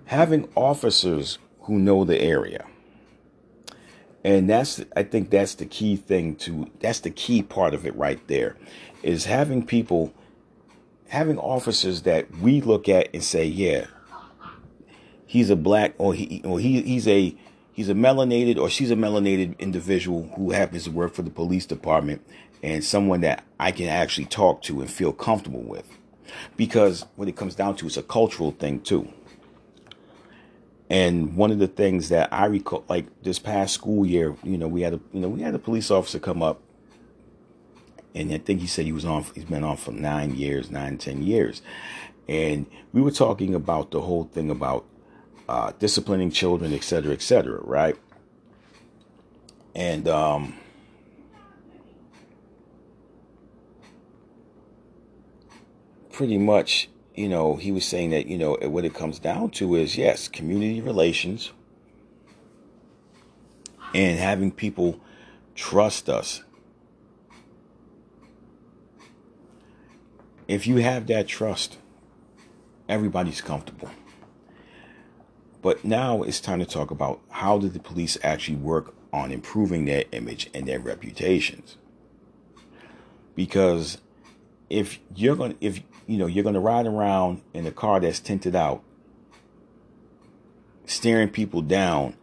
having 0.07 0.49
officers 0.55 1.39
who 1.63 1.79
know 1.79 2.05
the 2.05 2.21
area. 2.21 2.67
And 4.25 4.51
that's 4.51 4.85
I 4.95 5.03
think 5.03 5.31
that's 5.31 5.55
the 5.55 5.67
key 5.67 5.97
thing 5.97 6.37
to 6.37 6.71
that's 6.81 7.01
the 7.01 7.11
key 7.11 7.43
part 7.43 7.73
of 7.73 7.87
it 7.87 7.97
right 7.97 8.21
there 8.29 8.57
is 9.03 9.25
having 9.25 9.65
people 9.65 10.13
having 11.09 11.39
officers 11.39 12.03
that 12.03 12.31
we 12.39 12.61
look 12.61 12.89
at 12.89 13.09
and 13.15 13.25
say, 13.25 13.45
yeah, 13.45 13.87
he's 15.27 15.49
a 15.49 15.57
black 15.57 15.95
or 15.99 16.13
he 16.13 16.43
or 16.45 16.61
he 16.61 16.83
he's 16.83 17.09
a 17.09 17.35
he's 17.73 17.89
a 17.89 17.95
melanated 17.95 18.59
or 18.59 18.69
she's 18.69 18.91
a 18.91 18.97
melanated 18.97 19.59
individual 19.59 20.31
who 20.37 20.51
happens 20.51 20.85
to 20.85 20.91
work 20.91 21.15
for 21.15 21.23
the 21.23 21.31
police 21.31 21.67
department 21.67 22.25
and 22.63 22.85
someone 22.85 23.23
that 23.23 23.45
I 23.59 23.73
can 23.73 23.89
actually 23.89 24.27
talk 24.27 24.63
to 24.63 24.81
and 24.81 24.91
feel 24.91 25.13
comfortable 25.13 25.63
with. 25.63 25.87
Because 26.57 27.07
when 27.17 27.29
it 27.29 27.37
comes 27.37 27.55
down 27.55 27.77
to 27.77 27.87
it's 27.87 27.97
a 27.97 28.03
cultural 28.03 28.53
thing 28.53 28.81
too. 28.81 29.13
And 30.91 31.37
one 31.37 31.53
of 31.53 31.61
the 31.61 31.69
things 31.69 32.09
that 32.09 32.33
I 32.33 32.47
recall, 32.47 32.85
like 32.89 33.07
this 33.23 33.39
past 33.39 33.75
school 33.75 34.05
year, 34.05 34.37
you 34.43 34.59
know, 34.59 34.67
we 34.67 34.83
had 34.83 34.95
a, 34.95 35.01
you 35.13 35.21
know, 35.21 35.29
we 35.29 35.41
had 35.41 35.55
a 35.55 35.59
police 35.59 35.89
officer 35.89 36.19
come 36.19 36.43
up, 36.43 36.61
and 38.13 38.33
I 38.33 38.39
think 38.39 38.61
he 38.61 38.67
said 38.67 38.87
he 38.87 38.93
was 38.93 39.05
on, 39.05 39.25
he's 39.33 39.45
been 39.45 39.63
on 39.63 39.77
for 39.77 39.93
nine 39.93 40.35
years, 40.35 40.69
nine, 40.69 40.99
ten 40.99 41.23
years, 41.23 41.63
and 42.29 42.67
we 42.93 43.01
were 43.01 43.13
talking 43.13 43.55
about 43.55 43.93
the 43.93 44.01
whole 44.01 44.25
thing 44.25 44.51
about 44.51 44.85
uh, 45.51 45.73
disciplining 45.81 46.31
children, 46.31 46.73
etc., 46.73 47.03
cetera, 47.03 47.13
et 47.13 47.23
cetera, 47.23 47.61
right? 47.65 47.97
And 49.75 50.07
um, 50.07 50.55
pretty 56.13 56.39
much, 56.39 56.89
you 57.17 57.29
know, 57.29 57.57
he 57.57 57.73
was 57.73 57.85
saying 57.85 58.11
that, 58.11 58.29
you 58.29 58.39
know, 58.39 58.59
what 58.63 58.85
it 58.85 58.95
comes 58.95 59.19
down 59.19 59.51
to 59.53 59.75
is 59.75 59.99
yes, 59.99 60.29
community 60.29 60.81
relations 60.81 61.51
and 63.93 64.21
having 64.21 64.53
people 64.53 65.01
trust 65.57 66.09
us. 66.09 66.45
If 70.47 70.69
you 70.69 70.77
have 70.77 71.09
that 71.09 71.27
trust, 71.27 71.77
everybody's 72.89 73.41
comfortable. 73.41 73.91
But 75.62 75.85
now 75.85 76.23
it's 76.23 76.40
time 76.40 76.61
to 76.61 76.66
talk 76.66 76.90
about 76.90 77.20
how 77.29 77.59
did 77.59 77.75
the 77.75 77.81
police 77.81 78.16
actually 78.23 78.57
work 78.57 78.94
on 79.12 79.33
improving 79.33 79.85
their 79.85 80.05
image 80.12 80.49
and 80.55 80.66
their 80.66 80.81
reputations. 80.81 81.77
Because 83.35 83.99
if 84.68 84.99
you're 85.14 85.37
going 85.37 85.57
to 85.57 85.64
if 85.64 85.81
you 86.07 86.18
know, 86.18 86.27
you're 86.27 86.42
going 86.42 86.55
to 86.55 86.61
ride 86.61 86.87
around 86.87 87.40
in 87.55 87.64
a 87.66 87.70
car 87.70 88.01
that's 88.01 88.18
tinted 88.18 88.57
out, 88.57 88.83
staring 90.85 91.29
people 91.29 91.62
down 91.62 92.16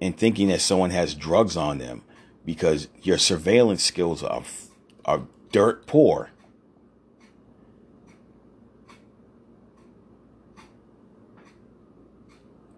and 0.00 0.16
thinking 0.16 0.48
that 0.48 0.60
someone 0.60 0.90
has 0.90 1.14
drugs 1.14 1.56
on 1.56 1.78
them 1.78 2.02
because 2.44 2.88
your 3.02 3.18
surveillance 3.18 3.84
skills 3.84 4.24
are, 4.24 4.42
are 5.04 5.22
dirt 5.52 5.86
poor. 5.86 6.30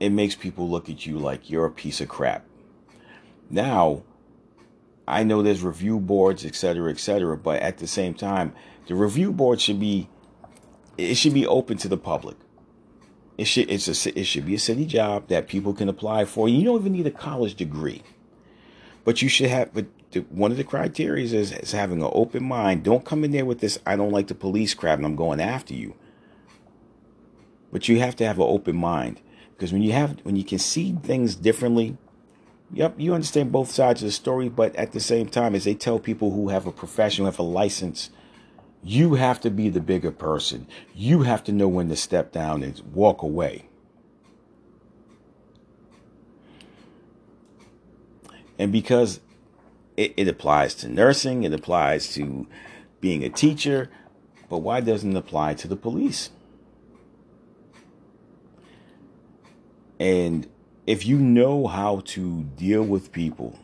It 0.00 0.10
makes 0.10 0.34
people 0.34 0.68
look 0.68 0.88
at 0.88 1.04
you 1.04 1.18
like 1.18 1.50
you're 1.50 1.66
a 1.66 1.70
piece 1.70 2.00
of 2.00 2.08
crap. 2.08 2.46
Now, 3.50 4.02
I 5.06 5.24
know 5.24 5.42
there's 5.42 5.62
review 5.62 6.00
boards, 6.00 6.44
et 6.46 6.54
cetera, 6.54 6.90
et 6.90 6.98
cetera, 6.98 7.36
but 7.36 7.60
at 7.60 7.78
the 7.78 7.86
same 7.86 8.14
time, 8.14 8.54
the 8.86 8.94
review 8.94 9.30
board 9.30 9.60
should 9.60 9.78
be 9.78 10.08
it 10.96 11.14
should 11.16 11.34
be 11.34 11.46
open 11.46 11.76
to 11.78 11.88
the 11.88 11.96
public. 11.96 12.36
It 13.36 13.44
should 13.44 13.70
it's 13.70 14.06
a 14.06 14.18
it 14.18 14.24
should 14.24 14.46
be 14.46 14.54
a 14.54 14.58
city 14.58 14.86
job 14.86 15.28
that 15.28 15.48
people 15.48 15.74
can 15.74 15.88
apply 15.88 16.24
for. 16.24 16.48
You 16.48 16.64
don't 16.64 16.80
even 16.80 16.92
need 16.92 17.06
a 17.06 17.10
college 17.10 17.54
degree, 17.54 18.02
but 19.04 19.20
you 19.20 19.28
should 19.28 19.50
have. 19.50 19.74
But 19.74 19.86
the, 20.12 20.20
one 20.20 20.50
of 20.50 20.56
the 20.56 20.64
criteria 20.64 21.24
is, 21.24 21.32
is 21.32 21.72
having 21.72 22.02
an 22.02 22.10
open 22.12 22.44
mind. 22.44 22.84
Don't 22.84 23.04
come 23.04 23.24
in 23.24 23.32
there 23.32 23.44
with 23.44 23.60
this. 23.60 23.78
I 23.86 23.96
don't 23.96 24.12
like 24.12 24.28
the 24.28 24.34
police 24.34 24.74
crap, 24.74 24.98
and 24.98 25.06
I'm 25.06 25.16
going 25.16 25.40
after 25.40 25.74
you. 25.74 25.94
But 27.72 27.88
you 27.88 27.98
have 28.00 28.16
to 28.16 28.26
have 28.26 28.38
an 28.38 28.46
open 28.46 28.76
mind 28.76 29.20
because 29.60 29.74
when 29.74 29.82
you 29.82 29.92
have 29.92 30.18
when 30.22 30.36
you 30.36 30.42
can 30.42 30.58
see 30.58 30.96
things 31.02 31.34
differently, 31.34 31.98
Yep, 32.72 32.94
you 32.98 33.14
understand 33.14 33.52
both 33.52 33.70
sides 33.70 34.00
of 34.00 34.06
the 34.06 34.12
story, 34.12 34.48
but 34.48 34.74
at 34.76 34.92
the 34.92 35.00
same 35.00 35.28
time, 35.28 35.54
as 35.56 35.64
they 35.64 35.74
tell 35.74 35.98
people 35.98 36.30
who 36.30 36.48
have 36.48 36.66
a 36.66 36.72
profession, 36.72 37.24
who 37.24 37.26
have 37.26 37.38
a 37.40 37.42
license, 37.42 38.10
you 38.82 39.14
have 39.14 39.40
to 39.40 39.50
be 39.50 39.68
the 39.68 39.80
bigger 39.80 40.12
person. 40.12 40.68
You 40.94 41.22
have 41.22 41.42
to 41.44 41.52
know 41.52 41.66
when 41.66 41.88
to 41.88 41.96
step 41.96 42.30
down 42.30 42.62
and 42.62 42.80
walk 42.94 43.22
away. 43.22 43.66
And 48.56 48.70
because 48.70 49.18
it, 49.96 50.14
it 50.16 50.28
applies 50.28 50.74
to 50.76 50.88
nursing, 50.88 51.42
it 51.42 51.52
applies 51.52 52.14
to 52.14 52.46
being 53.00 53.24
a 53.24 53.28
teacher, 53.28 53.90
but 54.48 54.58
why 54.58 54.80
doesn't 54.80 55.10
it 55.10 55.18
apply 55.18 55.54
to 55.54 55.66
the 55.66 55.76
police? 55.76 56.30
And 60.00 60.48
if 60.86 61.04
you 61.04 61.18
know 61.18 61.66
how 61.66 62.00
to 62.06 62.42
deal 62.56 62.82
with 62.82 63.12
people, 63.12 63.58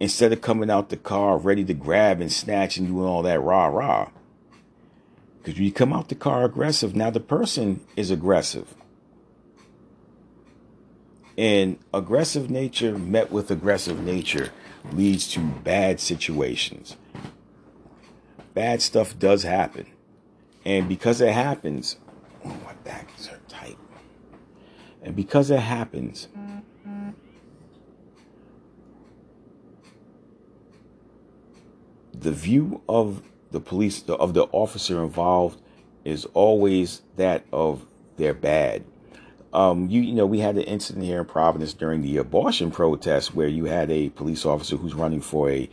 instead 0.00 0.32
of 0.32 0.40
coming 0.40 0.70
out 0.70 0.88
the 0.88 0.96
car 0.96 1.36
ready 1.36 1.64
to 1.66 1.74
grab 1.74 2.20
and 2.22 2.32
snatch 2.32 2.78
and 2.78 2.88
doing 2.88 3.06
all 3.06 3.22
that 3.22 3.42
rah 3.42 3.66
rah, 3.66 4.08
because 5.38 5.54
when 5.54 5.64
you 5.64 5.72
come 5.72 5.92
out 5.92 6.08
the 6.08 6.14
car 6.14 6.44
aggressive, 6.44 6.96
now 6.96 7.10
the 7.10 7.20
person 7.20 7.86
is 7.94 8.10
aggressive. 8.10 8.74
And 11.36 11.78
aggressive 11.92 12.50
nature 12.50 12.98
met 12.98 13.30
with 13.30 13.50
aggressive 13.50 14.00
nature 14.02 14.50
leads 14.92 15.28
to 15.32 15.40
bad 15.40 16.00
situations. 16.00 16.96
Bad 18.54 18.80
stuff 18.80 19.18
does 19.18 19.42
happen. 19.42 19.86
And 20.64 20.88
because 20.88 21.20
it 21.20 21.32
happens, 21.32 21.98
oh, 22.42 22.48
my 22.64 22.72
back 22.82 23.10
is 23.18 23.28
tight. 23.48 23.76
And 25.06 25.14
because 25.14 25.52
it 25.52 25.60
happens, 25.60 26.26
the 32.12 32.32
view 32.32 32.82
of 32.88 33.22
the 33.52 33.60
police, 33.60 34.02
of 34.08 34.34
the 34.34 34.46
officer 34.50 35.04
involved, 35.04 35.62
is 36.04 36.24
always 36.34 37.02
that 37.14 37.44
of 37.52 37.86
they're 38.16 38.34
bad. 38.34 38.84
Um, 39.52 39.88
you, 39.88 40.02
you 40.02 40.12
know, 40.12 40.26
we 40.26 40.40
had 40.40 40.56
an 40.56 40.64
incident 40.64 41.04
here 41.04 41.20
in 41.20 41.24
Providence 41.24 41.72
during 41.72 42.02
the 42.02 42.16
abortion 42.16 42.72
protest 42.72 43.32
where 43.32 43.46
you 43.46 43.66
had 43.66 43.92
a 43.92 44.08
police 44.10 44.44
officer 44.44 44.76
who's 44.76 44.94
running 44.94 45.20
for 45.20 45.48
a, 45.48 45.70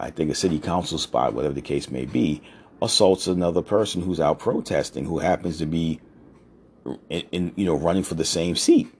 I 0.00 0.10
think, 0.10 0.28
a 0.28 0.34
city 0.34 0.58
council 0.58 0.98
spot, 0.98 1.34
whatever 1.34 1.54
the 1.54 1.62
case 1.62 1.88
may 1.88 2.04
be, 2.04 2.42
assaults 2.82 3.28
another 3.28 3.62
person 3.62 4.02
who's 4.02 4.18
out 4.18 4.40
protesting 4.40 5.04
who 5.04 5.20
happens 5.20 5.58
to 5.58 5.66
be, 5.66 6.00
in, 7.08 7.22
in 7.32 7.52
you 7.56 7.64
know, 7.64 7.74
running 7.74 8.02
for 8.02 8.14
the 8.14 8.24
same 8.24 8.56
seat. 8.56 8.92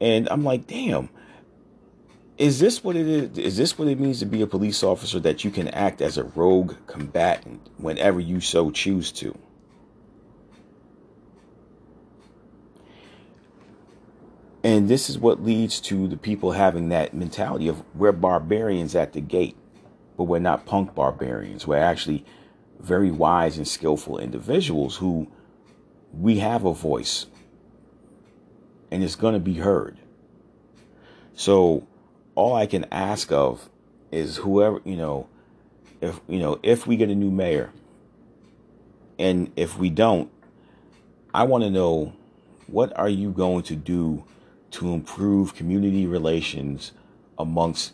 And 0.00 0.28
I'm 0.28 0.44
like, 0.44 0.66
damn, 0.66 1.08
is 2.36 2.60
this 2.60 2.84
what 2.84 2.94
it 2.94 3.06
is? 3.06 3.38
Is 3.38 3.56
this 3.56 3.78
what 3.78 3.88
it 3.88 3.98
means 3.98 4.20
to 4.20 4.26
be 4.26 4.42
a 4.42 4.46
police 4.46 4.82
officer 4.82 5.18
that 5.20 5.44
you 5.44 5.50
can 5.50 5.68
act 5.68 6.00
as 6.00 6.16
a 6.16 6.24
rogue 6.24 6.74
combatant 6.86 7.68
whenever 7.78 8.20
you 8.20 8.40
so 8.40 8.70
choose 8.70 9.10
to? 9.12 9.36
And 14.62 14.88
this 14.88 15.08
is 15.08 15.18
what 15.18 15.42
leads 15.42 15.80
to 15.82 16.06
the 16.08 16.16
people 16.16 16.52
having 16.52 16.90
that 16.90 17.14
mentality 17.14 17.68
of 17.68 17.82
we're 17.94 18.12
barbarians 18.12 18.94
at 18.94 19.12
the 19.12 19.20
gate, 19.20 19.56
but 20.16 20.24
we're 20.24 20.40
not 20.40 20.66
punk 20.66 20.94
barbarians. 20.94 21.66
We're 21.66 21.76
actually 21.76 22.24
very 22.78 23.10
wise 23.10 23.56
and 23.56 23.66
skillful 23.66 24.18
individuals 24.18 24.96
who 24.96 25.28
we 26.12 26.38
have 26.38 26.64
a 26.64 26.74
voice 26.74 27.26
and 28.90 29.02
it's 29.04 29.16
going 29.16 29.34
to 29.34 29.40
be 29.40 29.54
heard. 29.54 29.98
So 31.34 31.86
all 32.34 32.54
I 32.54 32.66
can 32.66 32.86
ask 32.90 33.30
of 33.32 33.68
is 34.10 34.36
whoever, 34.38 34.80
you 34.84 34.96
know, 34.96 35.28
if, 36.00 36.20
you 36.28 36.38
know, 36.38 36.58
if 36.62 36.86
we 36.86 36.96
get 36.96 37.10
a 37.10 37.14
new 37.14 37.30
mayor 37.30 37.72
and 39.18 39.52
if 39.56 39.78
we 39.78 39.90
don't, 39.90 40.30
I 41.34 41.44
want 41.44 41.64
to 41.64 41.70
know 41.70 42.14
what 42.66 42.96
are 42.96 43.08
you 43.08 43.30
going 43.30 43.62
to 43.64 43.76
do 43.76 44.24
to 44.70 44.92
improve 44.92 45.54
community 45.54 46.06
relations 46.06 46.92
amongst 47.38 47.92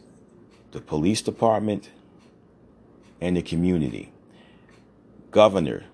the 0.72 0.80
police 0.80 1.22
department 1.22 1.90
and 3.20 3.36
the 3.36 3.42
community. 3.42 4.12
Governor, 5.30 5.84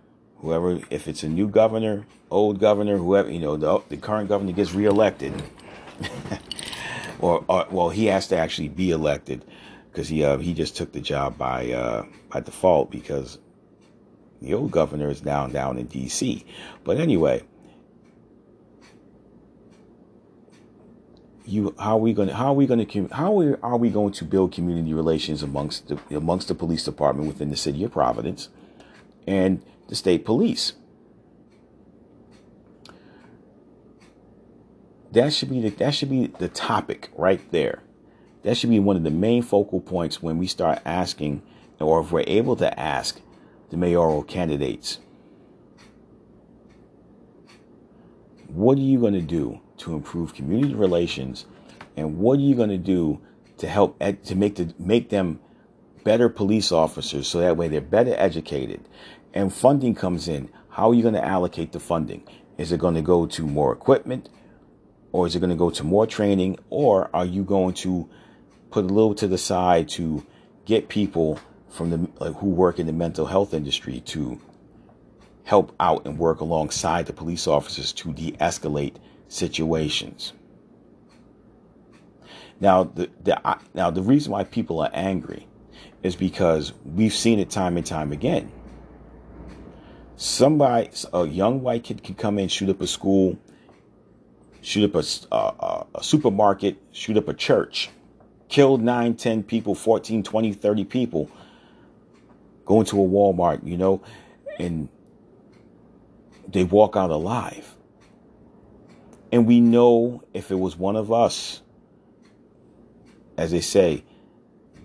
whoever, 0.40 0.80
if 0.90 1.08
it's 1.08 1.22
a 1.22 1.28
new 1.28 1.48
governor, 1.48 2.06
old 2.30 2.58
governor, 2.58 2.96
whoever, 2.96 3.30
you 3.30 3.38
know, 3.38 3.56
the, 3.56 3.80
the 3.88 3.96
current 3.96 4.28
governor 4.28 4.52
gets 4.52 4.72
reelected, 4.72 5.32
or, 7.20 7.44
or, 7.48 7.66
well, 7.70 7.90
he 7.90 8.06
has 8.06 8.28
to 8.28 8.36
actually 8.36 8.68
be 8.68 8.90
elected 8.90 9.44
because 9.90 10.08
he 10.08 10.24
uh, 10.24 10.38
he 10.38 10.54
just 10.54 10.76
took 10.76 10.92
the 10.92 11.00
job 11.00 11.36
by 11.36 11.70
uh, 11.72 12.04
by 12.30 12.40
default 12.40 12.90
because 12.90 13.38
the 14.40 14.54
old 14.54 14.70
governor 14.70 15.10
is 15.10 15.20
down 15.20 15.52
down 15.52 15.78
in 15.78 15.86
D.C. 15.86 16.44
But 16.84 16.98
anyway, 16.98 17.42
you 21.44 21.74
how 21.78 21.96
are 21.96 22.00
we 22.00 22.12
going 22.12 22.28
to 22.28 22.34
how 22.34 22.46
are 22.46 22.54
we 22.54 22.66
going 22.66 22.86
to 22.86 23.08
how 23.08 23.56
are 23.62 23.76
we 23.76 23.90
going 23.90 24.12
to 24.12 24.24
build 24.24 24.52
community 24.52 24.94
relations 24.94 25.42
amongst 25.42 25.88
the 25.88 25.98
amongst 26.16 26.48
the 26.48 26.54
police 26.54 26.84
department 26.84 27.28
within 27.28 27.50
the 27.50 27.56
city 27.56 27.84
of 27.84 27.92
Providence 27.92 28.48
and 29.26 29.62
the 29.90 29.96
state 29.96 30.24
police. 30.24 30.72
That 35.12 35.32
should 35.32 35.50
be 35.50 35.60
the, 35.60 35.70
that 35.70 35.94
should 35.94 36.08
be 36.08 36.28
the 36.28 36.48
topic 36.48 37.10
right 37.16 37.40
there. 37.50 37.82
That 38.44 38.56
should 38.56 38.70
be 38.70 38.78
one 38.78 38.96
of 38.96 39.02
the 39.02 39.10
main 39.10 39.42
focal 39.42 39.80
points 39.80 40.22
when 40.22 40.38
we 40.38 40.46
start 40.46 40.80
asking 40.86 41.42
or 41.80 42.00
if 42.00 42.12
we're 42.12 42.24
able 42.26 42.56
to 42.56 42.78
ask 42.78 43.20
the 43.70 43.76
mayoral 43.76 44.22
candidates. 44.22 45.00
What 48.46 48.78
are 48.78 48.82
you 48.82 49.00
going 49.00 49.14
to 49.14 49.20
do 49.20 49.60
to 49.78 49.94
improve 49.94 50.34
community 50.34 50.74
relations? 50.74 51.46
And 51.96 52.18
what 52.18 52.38
are 52.38 52.42
you 52.42 52.54
going 52.54 52.70
to 52.70 52.78
do 52.78 53.20
to 53.58 53.68
help 53.68 53.98
to 53.98 54.34
make 54.36 54.54
the 54.54 54.72
make 54.78 55.08
them 55.08 55.40
better 56.04 56.28
police 56.28 56.72
officers 56.72 57.28
so 57.28 57.40
that 57.40 57.56
way 57.56 57.68
they're 57.68 57.80
better 57.80 58.14
educated 58.16 58.80
and 59.32 59.52
funding 59.52 59.94
comes 59.94 60.28
in 60.28 60.48
how 60.70 60.90
are 60.90 60.94
you 60.94 61.02
going 61.02 61.14
to 61.14 61.24
allocate 61.24 61.72
the 61.72 61.80
funding 61.80 62.22
is 62.58 62.72
it 62.72 62.78
going 62.78 62.94
to 62.94 63.02
go 63.02 63.26
to 63.26 63.46
more 63.46 63.72
equipment 63.72 64.28
or 65.12 65.26
is 65.26 65.34
it 65.34 65.40
going 65.40 65.50
to 65.50 65.56
go 65.56 65.70
to 65.70 65.84
more 65.84 66.06
training 66.06 66.58
or 66.70 67.10
are 67.14 67.26
you 67.26 67.42
going 67.42 67.74
to 67.74 68.08
put 68.70 68.84
a 68.84 68.88
little 68.88 69.14
to 69.14 69.26
the 69.26 69.38
side 69.38 69.88
to 69.88 70.24
get 70.64 70.88
people 70.88 71.38
from 71.68 71.90
the 71.90 72.32
who 72.34 72.48
work 72.48 72.78
in 72.78 72.86
the 72.86 72.92
mental 72.92 73.26
health 73.26 73.54
industry 73.54 74.00
to 74.00 74.40
help 75.44 75.74
out 75.80 76.06
and 76.06 76.18
work 76.18 76.40
alongside 76.40 77.06
the 77.06 77.12
police 77.12 77.46
officers 77.46 77.92
to 77.92 78.12
de-escalate 78.12 78.94
situations. 79.26 80.32
Now, 82.60 82.84
the, 82.84 83.10
the 83.22 83.58
now 83.74 83.90
the 83.90 84.02
reason 84.02 84.32
why 84.32 84.44
people 84.44 84.80
are 84.80 84.90
angry 84.92 85.48
is 86.02 86.14
because 86.14 86.72
we've 86.84 87.14
seen 87.14 87.38
it 87.38 87.50
time 87.50 87.76
and 87.76 87.86
time 87.86 88.12
again. 88.12 88.52
Somebody, 90.20 90.90
a 91.14 91.26
young 91.26 91.62
white 91.62 91.82
kid, 91.82 92.04
can 92.04 92.14
come 92.14 92.38
in, 92.38 92.48
shoot 92.48 92.68
up 92.68 92.82
a 92.82 92.86
school, 92.86 93.38
shoot 94.60 94.94
up 94.94 95.02
a, 95.02 95.34
a, 95.34 95.86
a 95.94 96.04
supermarket, 96.04 96.76
shoot 96.92 97.16
up 97.16 97.26
a 97.28 97.32
church, 97.32 97.88
kill 98.50 98.76
9, 98.76 99.14
10 99.14 99.42
people, 99.44 99.74
14, 99.74 100.22
20, 100.22 100.52
30 100.52 100.84
people, 100.84 101.30
go 102.66 102.80
into 102.80 103.02
a 103.02 103.08
Walmart, 103.08 103.66
you 103.66 103.78
know, 103.78 104.02
and 104.58 104.90
they 106.46 106.64
walk 106.64 106.96
out 106.96 107.08
alive. 107.08 107.74
And 109.32 109.46
we 109.46 109.62
know 109.62 110.22
if 110.34 110.50
it 110.50 110.58
was 110.58 110.76
one 110.76 110.96
of 110.96 111.10
us, 111.10 111.62
as 113.38 113.52
they 113.52 113.62
say, 113.62 114.04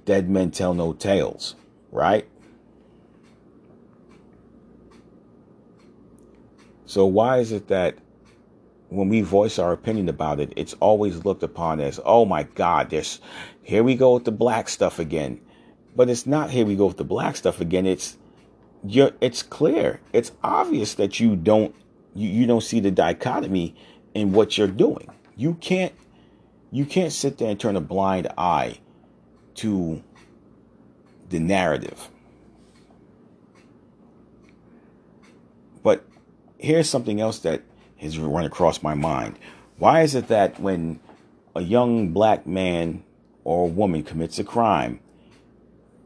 dead 0.05 0.29
men 0.29 0.51
tell 0.51 0.73
no 0.73 0.93
tales, 0.93 1.55
right? 1.91 2.25
So, 6.95 7.05
why 7.05 7.39
is 7.39 7.51
it 7.51 7.67
that 7.67 7.97
when 8.87 9.09
we 9.09 9.19
voice 9.19 9.59
our 9.59 9.73
opinion 9.73 10.07
about 10.07 10.39
it, 10.39 10.53
it's 10.55 10.75
always 10.75 11.25
looked 11.25 11.43
upon 11.43 11.81
as, 11.81 11.99
oh 12.05 12.23
my 12.23 12.43
God, 12.43 12.89
there's 12.89 13.19
here 13.63 13.83
we 13.83 13.95
go 13.95 14.13
with 14.13 14.23
the 14.23 14.31
black 14.31 14.69
stuff 14.69 14.97
again. 14.97 15.41
But 15.93 16.09
it's 16.09 16.25
not 16.25 16.51
here 16.51 16.65
we 16.65 16.77
go 16.77 16.85
with 16.85 16.95
the 16.95 17.03
black 17.03 17.35
stuff 17.35 17.59
again. 17.59 17.85
It's 17.85 18.17
you're, 18.87 19.11
it's 19.19 19.43
clear. 19.43 19.99
It's 20.13 20.31
obvious 20.41 20.93
that 20.93 21.19
you 21.19 21.35
don't 21.35 21.75
you, 22.13 22.29
you 22.29 22.47
don't 22.47 22.63
see 22.63 22.79
the 22.79 22.91
dichotomy 22.91 23.75
in 24.13 24.31
what 24.31 24.57
you're 24.57 24.69
doing. 24.69 25.09
You 25.35 25.55
can't 25.55 25.91
you 26.71 26.85
can't 26.85 27.11
sit 27.11 27.39
there 27.39 27.49
and 27.49 27.59
turn 27.59 27.75
a 27.75 27.81
blind 27.81 28.29
eye 28.37 28.79
to 29.55 30.01
the 31.27 31.39
narrative. 31.39 32.09
But 35.83 36.05
here's 36.65 36.89
something 36.89 37.21
else 37.21 37.39
that 37.39 37.61
has 37.97 38.17
run 38.17 38.43
across 38.43 38.81
my 38.81 38.95
mind. 38.95 39.37
Why 39.77 40.01
is 40.01 40.15
it 40.15 40.27
that 40.29 40.59
when 40.59 40.99
a 41.55 41.61
young 41.61 42.09
black 42.09 42.45
man 42.47 43.03
or 43.43 43.69
woman 43.69 44.03
commits 44.03 44.39
a 44.39 44.43
crime, 44.43 44.99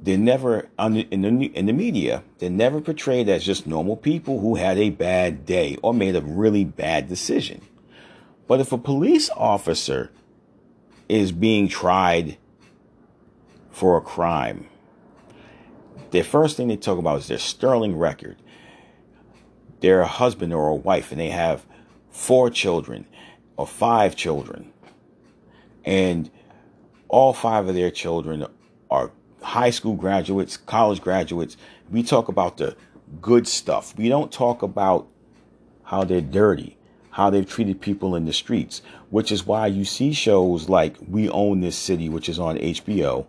they're 0.02 0.18
never 0.18 0.70
in 0.78 0.94
the, 0.94 1.46
in 1.56 1.66
the 1.66 1.74
media. 1.74 2.24
They're 2.38 2.50
never 2.50 2.80
portrayed 2.82 3.28
as 3.28 3.44
just 3.44 3.68
normal 3.68 3.98
people 3.98 4.40
who 4.40 4.56
had 4.56 4.78
a 4.78 4.90
bad 4.90 5.46
day 5.46 5.78
or 5.82 5.94
made 5.94 6.16
a 6.16 6.22
really 6.22 6.66
bad 6.66 7.08
decision. 7.08 7.62
But 8.48 8.60
if 8.60 8.72
a 8.72 8.78
police 8.78 9.30
officer 9.36 10.12
is 11.08 11.32
being 11.32 11.68
tried 11.68 12.38
for 13.72 13.98
a 13.98 14.02
crime, 14.02 14.68
the 16.12 16.22
first 16.22 16.58
thing 16.58 16.68
they 16.68 16.78
talk 16.78 16.98
about 16.98 17.20
is 17.20 17.28
their 17.28 17.38
sterling 17.38 17.98
record. 17.98 18.38
They're 19.82 20.02
a 20.02 20.08
husband 20.08 20.54
or 20.54 20.68
a 20.68 20.76
wife, 20.76 21.12
and 21.12 21.20
they 21.20 21.30
have 21.30 21.66
four 22.10 22.50
children 22.50 23.06
or 23.58 23.68
five 23.68 24.16
children, 24.16 24.72
and 25.86 26.30
all 27.08 27.34
five 27.34 27.68
of 27.68 27.76
their 27.76 27.92
children 27.92 28.46
are 28.90 29.12
high 29.42 29.70
school 29.70 29.96
graduates, 29.96 30.58
college 30.58 31.02
graduates. 31.02 31.58
We 31.90 32.04
talk 32.04 32.28
about 32.28 32.58
the 32.58 32.76
good 33.22 33.48
stuff. 33.48 33.98
We 33.98 34.10
don't 34.10 34.32
talk 34.32 34.62
about 34.62 35.08
how 35.84 36.04
they're 36.04 36.22
dirty, 36.22 36.78
how 37.12 37.30
they've 37.30 37.48
treated 37.48 37.82
people 37.82 38.16
in 38.16 38.26
the 38.26 38.34
streets, 38.34 38.82
which 39.10 39.32
is 39.32 39.46
why 39.46 39.68
you 39.68 39.86
see 39.86 40.14
shows 40.14 40.70
like 40.70 40.98
We 41.08 41.30
Own 41.30 41.62
This 41.62 41.76
City, 41.76 42.10
which 42.10 42.30
is 42.30 42.38
on 42.38 42.58
HBO. 42.58 43.26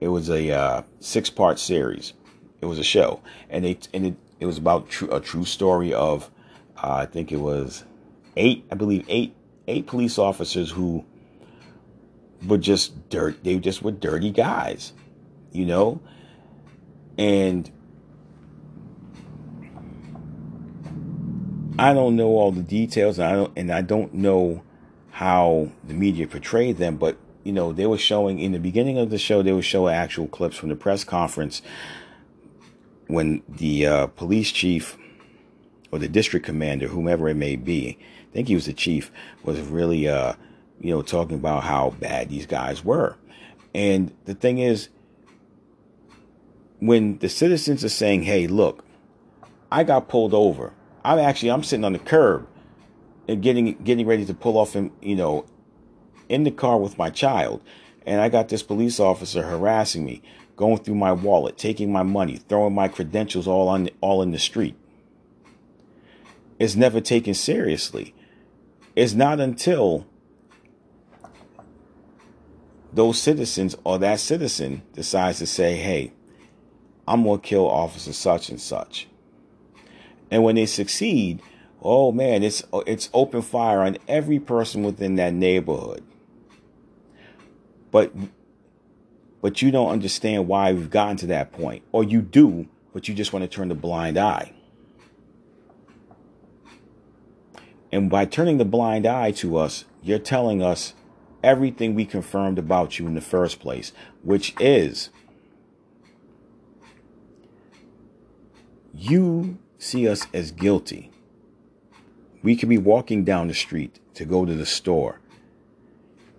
It 0.00 0.08
was 0.08 0.28
a 0.28 0.50
uh, 0.50 0.82
six 1.00 1.30
part 1.30 1.58
series. 1.58 2.12
It 2.60 2.66
was 2.66 2.78
a 2.78 2.84
show, 2.84 3.20
and 3.48 3.64
they 3.64 3.78
and 3.94 4.06
it, 4.06 4.14
it 4.40 4.46
was 4.46 4.58
about 4.58 4.88
tr- 4.88 5.10
a 5.10 5.20
true 5.20 5.44
story 5.44 5.92
of 5.92 6.30
uh, 6.82 6.92
I 6.92 7.06
think 7.06 7.32
it 7.32 7.40
was 7.40 7.84
eight, 8.36 8.66
I 8.70 8.74
believe 8.74 9.04
eight 9.08 9.34
eight 9.68 9.86
police 9.86 10.18
officers 10.18 10.70
who 10.70 11.04
were 12.46 12.58
just 12.58 13.08
dirt. 13.08 13.42
They 13.42 13.58
just 13.58 13.82
were 13.82 13.92
dirty 13.92 14.30
guys 14.30 14.92
you 15.56 15.64
know? 15.64 16.00
And 17.18 17.70
I 21.78 21.94
don't 21.94 22.16
know 22.16 22.28
all 22.28 22.52
the 22.52 22.62
details 22.62 23.18
and 23.18 23.28
I 23.28 23.32
don't 23.32 23.52
and 23.56 23.72
I 23.72 23.80
don't 23.80 24.14
know 24.14 24.62
how 25.12 25.70
the 25.84 25.94
media 25.94 26.26
portrayed 26.26 26.76
them, 26.76 26.96
but 26.96 27.16
you 27.42 27.52
know, 27.52 27.72
they 27.72 27.86
were 27.86 27.98
showing 27.98 28.38
in 28.38 28.52
the 28.52 28.58
beginning 28.58 28.98
of 28.98 29.08
the 29.08 29.18
show, 29.18 29.42
they 29.42 29.52
were 29.52 29.62
showing 29.62 29.94
actual 29.94 30.26
clips 30.26 30.56
from 30.56 30.68
the 30.68 30.76
press 30.76 31.04
conference 31.04 31.62
when 33.06 33.42
the 33.48 33.86
uh, 33.86 34.06
police 34.08 34.50
chief 34.50 34.96
or 35.92 35.98
the 35.98 36.08
district 36.08 36.46
commander, 36.46 36.88
whomever 36.88 37.28
it 37.28 37.36
may 37.36 37.56
be, 37.56 37.98
I 38.30 38.32
think 38.32 38.48
he 38.48 38.54
was 38.54 38.66
the 38.66 38.72
chief, 38.72 39.10
was 39.44 39.60
really, 39.60 40.08
uh, 40.08 40.34
you 40.80 40.90
know, 40.90 41.02
talking 41.02 41.36
about 41.36 41.64
how 41.64 41.90
bad 42.00 42.28
these 42.28 42.46
guys 42.46 42.84
were. 42.84 43.16
And 43.74 44.12
the 44.24 44.34
thing 44.34 44.58
is, 44.58 44.88
when 46.78 47.18
the 47.18 47.28
citizens 47.28 47.84
are 47.84 47.90
saying, 47.90 48.24
"Hey, 48.24 48.46
look, 48.46 48.84
I 49.70 49.84
got 49.84 50.08
pulled 50.08 50.34
over. 50.34 50.72
I'm 51.04 51.18
actually 51.18 51.50
I'm 51.50 51.62
sitting 51.62 51.84
on 51.84 51.92
the 51.92 51.98
curb 51.98 52.46
and 53.28 53.42
getting 53.42 53.74
getting 53.82 54.06
ready 54.06 54.24
to 54.24 54.34
pull 54.34 54.58
off 54.58 54.74
and 54.74 54.90
you 55.00 55.16
know 55.16 55.46
in 56.28 56.44
the 56.44 56.50
car 56.50 56.78
with 56.78 56.98
my 56.98 57.10
child, 57.10 57.60
and 58.04 58.20
I 58.20 58.28
got 58.28 58.48
this 58.48 58.62
police 58.62 58.98
officer 58.98 59.44
harassing 59.44 60.04
me, 60.04 60.22
going 60.56 60.78
through 60.78 60.94
my 60.94 61.12
wallet, 61.12 61.56
taking 61.58 61.92
my 61.92 62.02
money, 62.02 62.36
throwing 62.36 62.74
my 62.74 62.88
credentials 62.88 63.46
all 63.46 63.68
on 63.68 63.88
all 64.00 64.22
in 64.22 64.32
the 64.32 64.38
street. 64.38 64.76
It's 66.58 66.74
never 66.74 67.00
taken 67.00 67.34
seriously. 67.34 68.14
It's 68.94 69.12
not 69.12 69.40
until 69.40 70.06
those 72.92 73.20
citizens 73.20 73.76
or 73.84 73.98
that 73.98 74.20
citizen 74.20 74.82
decides 74.94 75.38
to 75.38 75.46
say, 75.46 75.76
"Hey, 75.76 76.12
I'm 77.06 77.22
going 77.22 77.40
to 77.40 77.46
kill 77.46 77.68
officer 77.68 78.12
such 78.12 78.48
and 78.48 78.60
such. 78.60 79.06
And 80.30 80.42
when 80.42 80.56
they 80.56 80.66
succeed, 80.66 81.40
oh 81.80 82.10
man, 82.10 82.42
it's 82.42 82.64
it's 82.86 83.08
open 83.14 83.42
fire 83.42 83.80
on 83.80 83.98
every 84.08 84.40
person 84.40 84.82
within 84.82 85.16
that 85.16 85.32
neighborhood. 85.32 86.02
But 87.92 88.12
but 89.46 89.62
you 89.62 89.70
don't 89.70 89.92
understand 89.92 90.48
why 90.48 90.72
we've 90.72 90.90
gotten 90.90 91.16
to 91.16 91.26
that 91.28 91.52
point. 91.52 91.84
Or 91.92 92.02
you 92.02 92.20
do, 92.20 92.66
but 92.92 93.06
you 93.06 93.14
just 93.14 93.32
want 93.32 93.44
to 93.44 93.48
turn 93.48 93.68
the 93.68 93.76
blind 93.76 94.18
eye. 94.18 94.52
And 97.92 98.10
by 98.10 98.24
turning 98.24 98.58
the 98.58 98.64
blind 98.64 99.06
eye 99.06 99.30
to 99.30 99.56
us, 99.56 99.84
you're 100.02 100.18
telling 100.18 100.64
us 100.64 100.94
everything 101.44 101.94
we 101.94 102.04
confirmed 102.04 102.58
about 102.58 102.98
you 102.98 103.06
in 103.06 103.14
the 103.14 103.20
first 103.20 103.60
place, 103.60 103.92
which 104.24 104.52
is 104.58 105.10
you 108.92 109.58
see 109.78 110.08
us 110.08 110.26
as 110.34 110.50
guilty. 110.50 111.12
We 112.42 112.56
could 112.56 112.68
be 112.68 112.78
walking 112.78 113.22
down 113.22 113.46
the 113.46 113.54
street 113.54 114.00
to 114.14 114.24
go 114.24 114.44
to 114.44 114.56
the 114.56 114.66
store. 114.66 115.20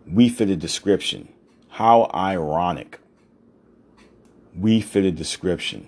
We 0.06 0.28
fit 0.28 0.50
a 0.50 0.58
description. 0.58 1.30
How 1.78 2.10
ironic. 2.12 3.00
We 4.58 4.82
fit 4.82 5.06
a 5.06 5.12
description. 5.12 5.88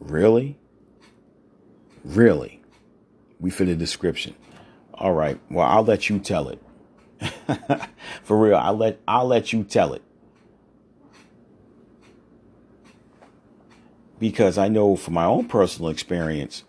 Really? 0.00 0.58
Really? 2.02 2.62
We 3.38 3.50
fit 3.50 3.68
a 3.68 3.76
description. 3.76 4.34
All 4.94 5.12
right. 5.12 5.38
Well, 5.50 5.66
I'll 5.66 5.84
let 5.84 6.08
you 6.08 6.18
tell 6.18 6.48
it. 6.48 6.62
For 8.22 8.38
real, 8.38 8.56
I'll 8.56 8.78
let 8.78 8.98
I'll 9.06 9.26
let 9.26 9.52
you 9.52 9.62
tell 9.62 9.92
it. 9.92 10.02
because 14.18 14.56
I 14.56 14.68
know 14.68 14.96
from 14.96 15.12
my 15.12 15.26
own 15.26 15.46
personal 15.46 15.90
experience 15.90 16.64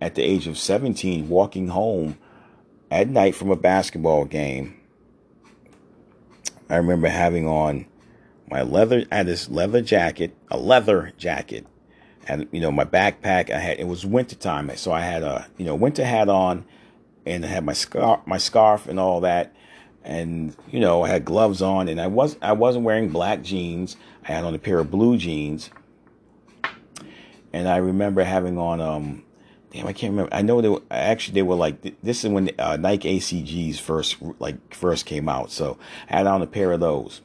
at 0.00 0.14
the 0.14 0.22
age 0.22 0.46
of 0.46 0.56
17, 0.56 1.28
walking 1.28 1.68
home 1.68 2.16
at 2.90 3.10
night 3.10 3.34
from 3.34 3.50
a 3.50 3.56
basketball 3.56 4.24
game, 4.24 4.80
I 6.68 6.76
remember 6.76 7.08
having 7.08 7.46
on 7.46 7.86
my 8.50 8.62
leather, 8.62 9.04
I 9.10 9.16
had 9.16 9.26
this 9.26 9.48
leather 9.48 9.82
jacket, 9.82 10.34
a 10.50 10.58
leather 10.58 11.12
jacket, 11.18 11.66
and 12.26 12.48
you 12.52 12.60
know 12.60 12.70
my 12.70 12.84
backpack. 12.84 13.50
I 13.50 13.58
had 13.58 13.78
it 13.78 13.86
was 13.86 14.06
wintertime, 14.06 14.70
so 14.76 14.92
I 14.92 15.00
had 15.00 15.22
a 15.22 15.46
you 15.58 15.64
know 15.64 15.74
winter 15.74 16.04
hat 16.04 16.28
on, 16.28 16.64
and 17.26 17.44
I 17.44 17.48
had 17.48 17.64
my 17.64 17.72
scarf, 17.72 18.20
my 18.26 18.38
scarf, 18.38 18.86
and 18.86 18.98
all 19.00 19.20
that, 19.20 19.54
and 20.04 20.56
you 20.70 20.80
know 20.80 21.02
I 21.02 21.08
had 21.08 21.24
gloves 21.24 21.62
on, 21.62 21.88
and 21.88 22.00
I 22.00 22.06
was 22.06 22.36
I 22.40 22.52
wasn't 22.52 22.84
wearing 22.84 23.08
black 23.08 23.42
jeans. 23.42 23.96
I 24.24 24.32
had 24.32 24.44
on 24.44 24.54
a 24.54 24.58
pair 24.58 24.78
of 24.78 24.90
blue 24.90 25.16
jeans, 25.16 25.70
and 27.52 27.68
I 27.68 27.76
remember 27.76 28.24
having 28.24 28.58
on 28.58 28.80
um 28.80 29.23
damn 29.74 29.88
I 29.88 29.92
can't 29.92 30.12
remember. 30.12 30.32
I 30.32 30.42
know 30.42 30.60
they 30.60 30.68
were 30.68 30.82
actually 30.90 31.34
they 31.34 31.42
were 31.42 31.56
like 31.56 32.00
this 32.02 32.24
is 32.24 32.30
when 32.30 32.50
uh, 32.58 32.76
Nike 32.76 33.18
ACGs 33.18 33.80
first 33.80 34.16
like 34.38 34.72
first 34.72 35.04
came 35.04 35.28
out. 35.28 35.50
So 35.50 35.78
I 36.08 36.18
had 36.18 36.26
on 36.26 36.42
a 36.42 36.46
pair 36.46 36.72
of 36.72 36.80
those. 36.80 37.20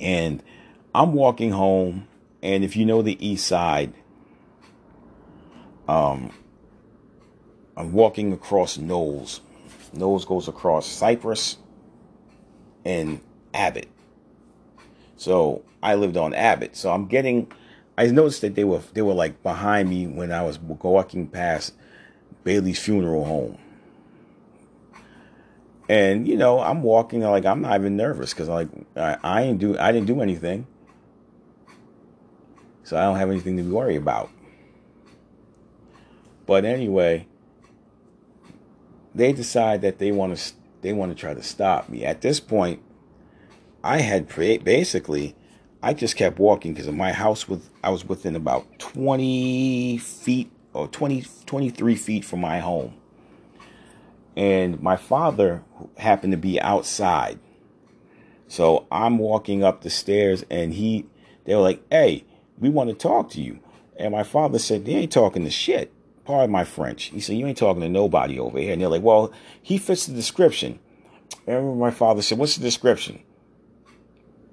And 0.00 0.42
I'm 0.94 1.12
walking 1.12 1.52
home 1.52 2.08
and 2.42 2.64
if 2.64 2.76
you 2.76 2.86
know 2.86 3.02
the 3.02 3.24
east 3.24 3.46
side 3.46 3.92
um 5.86 6.32
I'm 7.76 7.92
walking 7.92 8.32
across 8.32 8.78
Knowles. 8.78 9.42
Knowles 9.92 10.24
goes 10.24 10.48
across 10.48 10.86
Cypress 10.86 11.58
and 12.86 13.20
Abbott. 13.52 13.88
So 15.18 15.62
I 15.82 15.94
lived 15.94 16.16
on 16.16 16.32
Abbott. 16.32 16.74
So 16.74 16.90
I'm 16.90 17.06
getting 17.06 17.52
I 17.98 18.06
noticed 18.06 18.42
that 18.42 18.54
they 18.54 18.64
were 18.64 18.80
they 18.92 19.02
were 19.02 19.14
like 19.14 19.42
behind 19.42 19.88
me 19.88 20.06
when 20.06 20.30
I 20.30 20.42
was 20.42 20.58
walking 20.58 21.28
past 21.28 21.74
Bailey's 22.44 22.78
funeral 22.78 23.24
home. 23.24 23.58
And 25.88 26.28
you 26.28 26.36
know, 26.36 26.60
I'm 26.60 26.82
walking 26.82 27.20
like 27.20 27.46
I'm 27.46 27.62
not 27.62 27.80
even 27.80 27.96
nervous 27.96 28.32
because 28.32 28.48
like 28.48 28.68
I, 28.96 29.16
I 29.22 29.42
ain't 29.42 29.58
do 29.58 29.78
I 29.78 29.92
didn't 29.92 30.06
do 30.06 30.20
anything, 30.20 30.66
so 32.84 32.96
I 32.96 33.02
don't 33.02 33.16
have 33.16 33.30
anything 33.30 33.56
to 33.56 33.62
worry 33.62 33.96
about. 33.96 34.30
But 36.44 36.64
anyway, 36.64 37.26
they 39.14 39.32
decide 39.32 39.80
that 39.82 39.98
they 39.98 40.12
want 40.12 40.36
to 40.36 40.52
they 40.82 40.92
want 40.92 41.12
to 41.12 41.20
try 41.20 41.34
to 41.34 41.42
stop 41.42 41.88
me. 41.88 42.04
At 42.04 42.20
this 42.20 42.40
point, 42.40 42.82
I 43.82 44.00
had 44.00 44.28
basically 44.28 45.34
I 45.86 45.94
just 45.94 46.16
kept 46.16 46.40
walking 46.40 46.74
because 46.74 46.90
my 46.90 47.12
house 47.12 47.48
was 47.48 47.70
I 47.84 47.90
was 47.90 48.04
within 48.04 48.34
about 48.34 48.66
20 48.80 49.98
feet 49.98 50.50
or 50.72 50.88
20 50.88 51.24
23 51.46 51.94
feet 51.94 52.24
from 52.24 52.40
my 52.40 52.58
home. 52.58 52.94
And 54.36 54.82
my 54.82 54.96
father 54.96 55.62
happened 55.96 56.32
to 56.32 56.38
be 56.38 56.60
outside. 56.60 57.38
So 58.48 58.88
I'm 58.90 59.18
walking 59.18 59.62
up 59.62 59.82
the 59.82 59.90
stairs 59.90 60.44
and 60.50 60.74
he 60.74 61.06
they 61.44 61.54
were 61.54 61.62
like, 61.62 61.84
"Hey, 61.88 62.24
we 62.58 62.68
want 62.68 62.90
to 62.90 62.96
talk 62.96 63.30
to 63.30 63.40
you." 63.40 63.60
And 63.96 64.10
my 64.10 64.24
father 64.24 64.58
said, 64.58 64.86
"They 64.86 64.96
ain't 64.96 65.12
talking 65.12 65.44
to 65.44 65.50
shit. 65.50 65.92
pardon 66.24 66.50
my 66.50 66.64
French. 66.64 67.04
He 67.04 67.20
said, 67.20 67.36
you 67.36 67.46
ain't 67.46 67.58
talking 67.58 67.82
to 67.82 67.88
nobody 67.88 68.40
over 68.40 68.58
here. 68.58 68.72
And 68.72 68.82
they're 68.82 68.88
like, 68.88 69.02
well, 69.02 69.32
he 69.62 69.78
fits 69.78 70.06
the 70.06 70.14
description. 70.14 70.80
Remember 71.46 71.76
my 71.76 71.92
father 71.92 72.22
said, 72.22 72.38
what's 72.38 72.56
the 72.56 72.62
description? 72.62 73.22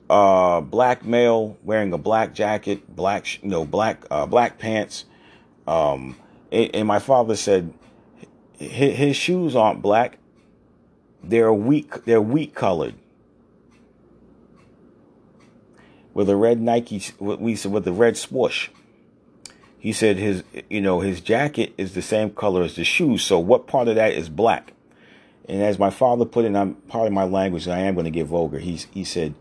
Uh, 0.10 0.62
black 0.62 1.06
male 1.06 1.58
wearing 1.64 1.94
a 1.94 1.98
black 1.98 2.34
jacket, 2.34 2.96
black, 2.96 3.42
you 3.42 3.50
know, 3.50 3.66
black, 3.66 4.04
uh, 4.12 4.26
black 4.26 4.60
pants. 4.60 5.06
Um, 5.66 6.18
and, 6.52 6.76
and 6.76 6.88
my 6.88 7.00
father 7.00 7.36
said, 7.36 7.74
his, 8.58 8.98
his 8.98 9.16
shoes 9.16 9.56
aren't 9.56 9.82
black. 9.82 10.18
They're 11.24 11.54
wheat, 11.54 11.90
they're 12.06 12.22
wheat 12.22 12.54
colored 12.54 12.96
with 16.14 16.30
a 16.30 16.36
red 16.36 16.62
Nike, 16.62 17.02
we 17.20 17.56
said 17.56 17.72
with 17.72 17.86
the 17.86 17.92
red 17.92 18.18
swoosh. 18.18 18.70
He 19.78 19.92
said 19.92 20.18
his, 20.18 20.44
you 20.70 20.80
know, 20.80 21.02
his 21.02 21.20
jacket 21.20 21.74
is 21.78 21.94
the 21.94 22.02
same 22.02 22.30
color 22.30 22.64
as 22.64 22.76
the 22.76 22.86
shoes. 22.86 23.24
So 23.24 23.38
what 23.40 23.68
part 23.68 23.88
of 23.88 23.96
that 23.96 24.14
is 24.14 24.30
black? 24.30 24.74
And 25.50 25.62
as 25.62 25.78
my 25.78 25.90
father 25.90 26.24
put 26.24 26.46
it, 26.46 26.56
I'm 26.56 26.76
part 26.76 27.08
of 27.08 27.14
my 27.14 27.26
language, 27.26 27.66
and 27.66 27.74
I 27.74 27.80
am 27.80 27.96
going 27.96 28.06
to 28.06 28.12
get 28.12 28.28
vulgar. 28.28 28.60
He's, 28.60 28.88
he 28.92 29.04
said, 29.04 29.34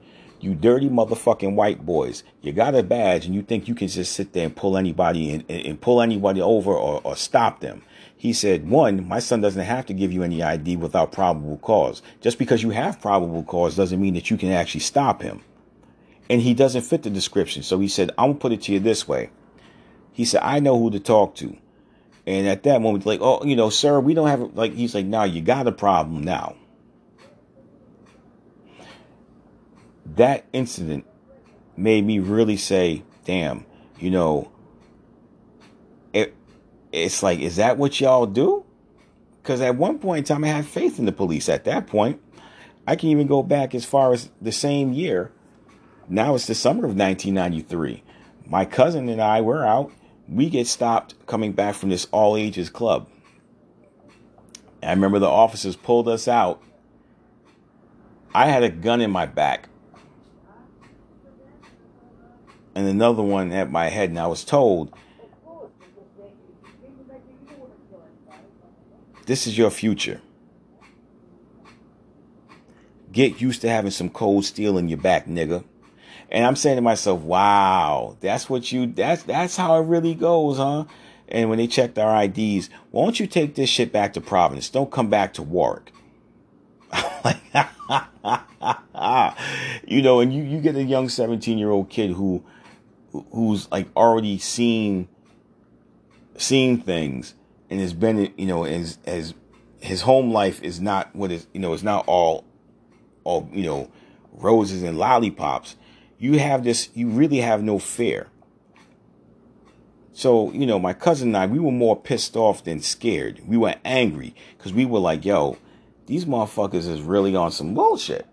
"You 0.43 0.55
dirty 0.55 0.91
motherfucking 0.91 1.55
white 1.55 1.87
boys! 1.87 2.23
You 2.43 2.53
got 2.53 2.75
a 2.75 2.83
badge, 2.83 3.25
and 3.25 3.35
you 3.35 3.43
think 3.43 3.69
you 3.69 3.75
can 3.75 3.89
just 3.89 4.13
sit 4.13 4.35
there 4.35 4.45
and 4.45 4.55
pull 4.55 4.77
anybody 4.77 5.31
and, 5.31 5.45
and 5.49 5.81
pull 5.81 6.03
anybody 6.03 6.43
over 6.43 6.73
or, 6.73 7.01
or 7.03 7.17
stop 7.17 7.61
them." 7.61 7.83
He 8.15 8.33
said, 8.35 8.69
"One, 8.69 9.09
my 9.09 9.19
son 9.19 9.41
doesn't 9.41 9.65
have 9.65 9.87
to 9.87 9.95
give 9.95 10.13
you 10.13 10.23
any 10.23 10.43
ID 10.43 10.77
without 10.77 11.13
probable 11.13 11.57
cause. 11.59 12.03
Just 12.21 12.39
because 12.39 12.63
you 12.63 12.71
have 12.71 13.01
probable 13.01 13.43
cause 13.45 13.77
doesn't 13.77 14.01
mean 14.01 14.15
that 14.15 14.31
you 14.31 14.37
can 14.37 14.51
actually 14.51 14.81
stop 14.81 15.23
him." 15.23 15.41
And 16.29 16.43
he 16.43 16.53
doesn't 16.53 16.83
fit 16.83 17.03
the 17.03 17.11
description. 17.11 17.63
So 17.63 17.79
he 17.79 17.89
said, 17.89 18.11
"I'm 18.19 18.31
gonna 18.31 18.39
put 18.41 18.53
it 18.53 18.63
to 18.63 18.73
you 18.73 18.81
this 18.81 19.09
way." 19.09 19.31
He 20.13 20.25
said, 20.25 20.43
I 20.45 20.61
know 20.61 20.79
who 20.79 20.91
to 20.91 21.01
talk 21.01 21.35
to. 21.37 21.57
And 22.27 22.47
at 22.47 22.63
that 22.65 22.81
moment, 22.81 23.07
like, 23.07 23.21
oh, 23.21 23.45
you 23.45 23.57
know, 23.57 23.71
sir, 23.71 23.99
we 23.99 24.15
don't 24.15 24.29
have, 24.29 24.55
like, 24.55 24.75
he's 24.75 24.95
like, 24.95 25.07
now 25.07 25.25
you 25.25 25.41
got 25.41 25.67
a 25.67 25.73
problem 25.73 26.23
now. 26.23 26.55
That 30.17 30.45
incident 30.53 31.07
made 31.77 32.05
me 32.05 32.19
really 32.19 32.57
say, 32.57 33.03
damn, 33.25 33.65
you 33.99 34.11
know, 34.11 34.51
it, 36.13 36.35
it's 36.93 37.23
like, 37.23 37.41
is 37.41 37.57
that 37.57 37.79
what 37.79 38.01
y'all 38.01 38.27
do? 38.27 38.65
Because 39.43 39.61
at 39.61 39.77
one 39.77 39.99
point 39.99 40.19
in 40.19 40.25
time, 40.25 40.45
I 40.45 40.49
had 40.49 40.67
faith 40.67 40.99
in 40.99 41.07
the 41.07 41.13
police. 41.13 41.49
At 41.49 41.65
that 41.65 41.87
point, 41.87 42.21
I 42.87 42.97
can 42.97 43.09
even 43.09 43.27
go 43.27 43.43
back 43.43 43.75
as 43.75 43.85
far 43.85 44.13
as 44.13 44.31
the 44.41 44.53
same 44.53 44.93
year. 44.93 45.33
Now 46.09 46.35
it's 46.35 46.47
the 46.47 46.55
summer 46.55 46.85
of 46.85 46.97
1993. 46.97 48.03
My 48.47 48.65
cousin 48.65 49.09
and 49.09 49.21
I 49.21 49.41
were 49.41 49.65
out 49.65 49.93
we 50.29 50.49
get 50.49 50.67
stopped 50.67 51.15
coming 51.27 51.53
back 51.53 51.75
from 51.75 51.91
this 51.91 52.07
all 52.11 52.37
ages 52.37 52.71
club. 52.71 53.09
I 54.83 54.91
remember 54.91 55.19
the 55.19 55.29
officers 55.29 55.77
pulled 55.77 56.09
us 56.09 56.27
out. 56.27 56.61
I 58.35 58.47
had 58.47 58.63
a 58.63 58.71
gun 58.71 59.01
in 59.01 59.11
my 59.11 59.27
back. 59.27 59.69
And 62.75 62.87
another 62.87 63.23
one 63.23 63.53
at 63.53 63.71
my 63.71 63.89
head, 63.89 64.09
and 64.09 64.19
I 64.19 64.27
was 64.27 64.45
told, 64.45 64.93
This 69.27 69.47
is 69.47 69.57
your 69.57 69.71
future. 69.71 70.21
Get 73.13 73.41
used 73.41 73.61
to 73.61 73.69
having 73.69 73.91
some 73.91 74.09
cold 74.09 74.45
steel 74.45 74.79
in 74.79 74.89
your 74.89 74.99
back, 74.99 75.27
nigga. 75.27 75.65
And 76.31 76.47
I'm 76.47 76.57
saying 76.57 76.77
to 76.77 76.83
myself, 76.83 77.21
wow, 77.21 78.17
that's 78.21 78.49
what 78.49 78.73
you, 78.73 78.87
that's, 78.87 79.23
that's 79.25 79.57
how 79.57 79.77
it 79.77 79.87
really 79.87 80.15
goes, 80.15 80.57
huh? 80.57 80.87
And 81.29 81.51
when 81.51 81.59
they 81.59 81.67
checked 81.67 81.99
our 81.99 82.25
IDs, 82.25 82.71
why 82.91 83.05
don't 83.05 83.21
you 83.21 83.27
take 83.27 83.55
this 83.55 83.69
shit 83.69 83.93
back 83.93 84.15
to 84.15 84.21
Providence? 84.21 84.71
Don't 84.71 84.91
come 84.91 85.11
back 85.11 85.35
to 85.35 85.43
Warwick. 85.43 85.93
you 89.87 90.03
know, 90.03 90.21
and 90.21 90.33
you, 90.33 90.43
you 90.43 90.61
get 90.61 90.77
a 90.77 90.83
young 90.83 91.09
17 91.09 91.59
year 91.59 91.71
old 91.71 91.91
kid 91.91 92.13
who, 92.13 92.45
who's 93.13 93.71
like 93.71 93.89
already 93.97 94.39
seen, 94.39 95.09
seen 96.37 96.81
things 96.81 97.35
and 97.71 97.81
has 97.81 97.93
been, 97.93 98.33
you 98.37 98.47
know, 98.47 98.65
as, 98.65 98.99
as 99.07 99.35
his 99.81 100.03
home 100.03 100.33
life 100.33 100.63
is 100.63 100.81
not 100.81 101.15
what 101.15 101.31
is, 101.31 101.47
you 101.53 101.61
know, 101.61 101.73
it's 101.73 101.83
not 101.83 102.05
all, 102.07 102.45
all, 103.25 103.49
you 103.53 103.65
know, 103.65 103.91
roses 104.33 104.83
and 104.83 104.99
lollipops 104.99 105.77
you 106.23 106.39
have 106.39 106.63
this, 106.63 106.89
you 106.95 107.09
really 107.09 107.39
have 107.39 107.65
no 107.65 107.81
fear. 107.81 108.29
So, 110.13 110.53
you 110.53 110.67
know, 110.67 110.79
my 110.79 110.93
cousin 110.93 111.31
and 111.31 111.37
I, 111.37 111.47
we 111.47 111.59
were 111.59 111.73
more 111.73 112.01
pissed 112.01 112.37
off 112.37 112.63
than 112.63 112.81
scared. 112.81 113.41
We 113.45 113.57
were 113.57 113.75
angry 113.85 114.37
because 114.57 114.73
we 114.73 114.87
were 114.87 115.01
like, 115.01 115.25
yo, 115.25 115.59
these 116.07 116.25
motherfuckers 116.25 116.89
is 116.89 117.03
really 117.03 117.35
on 117.35 117.51
some 117.51 117.75
bullshit. 117.75 118.25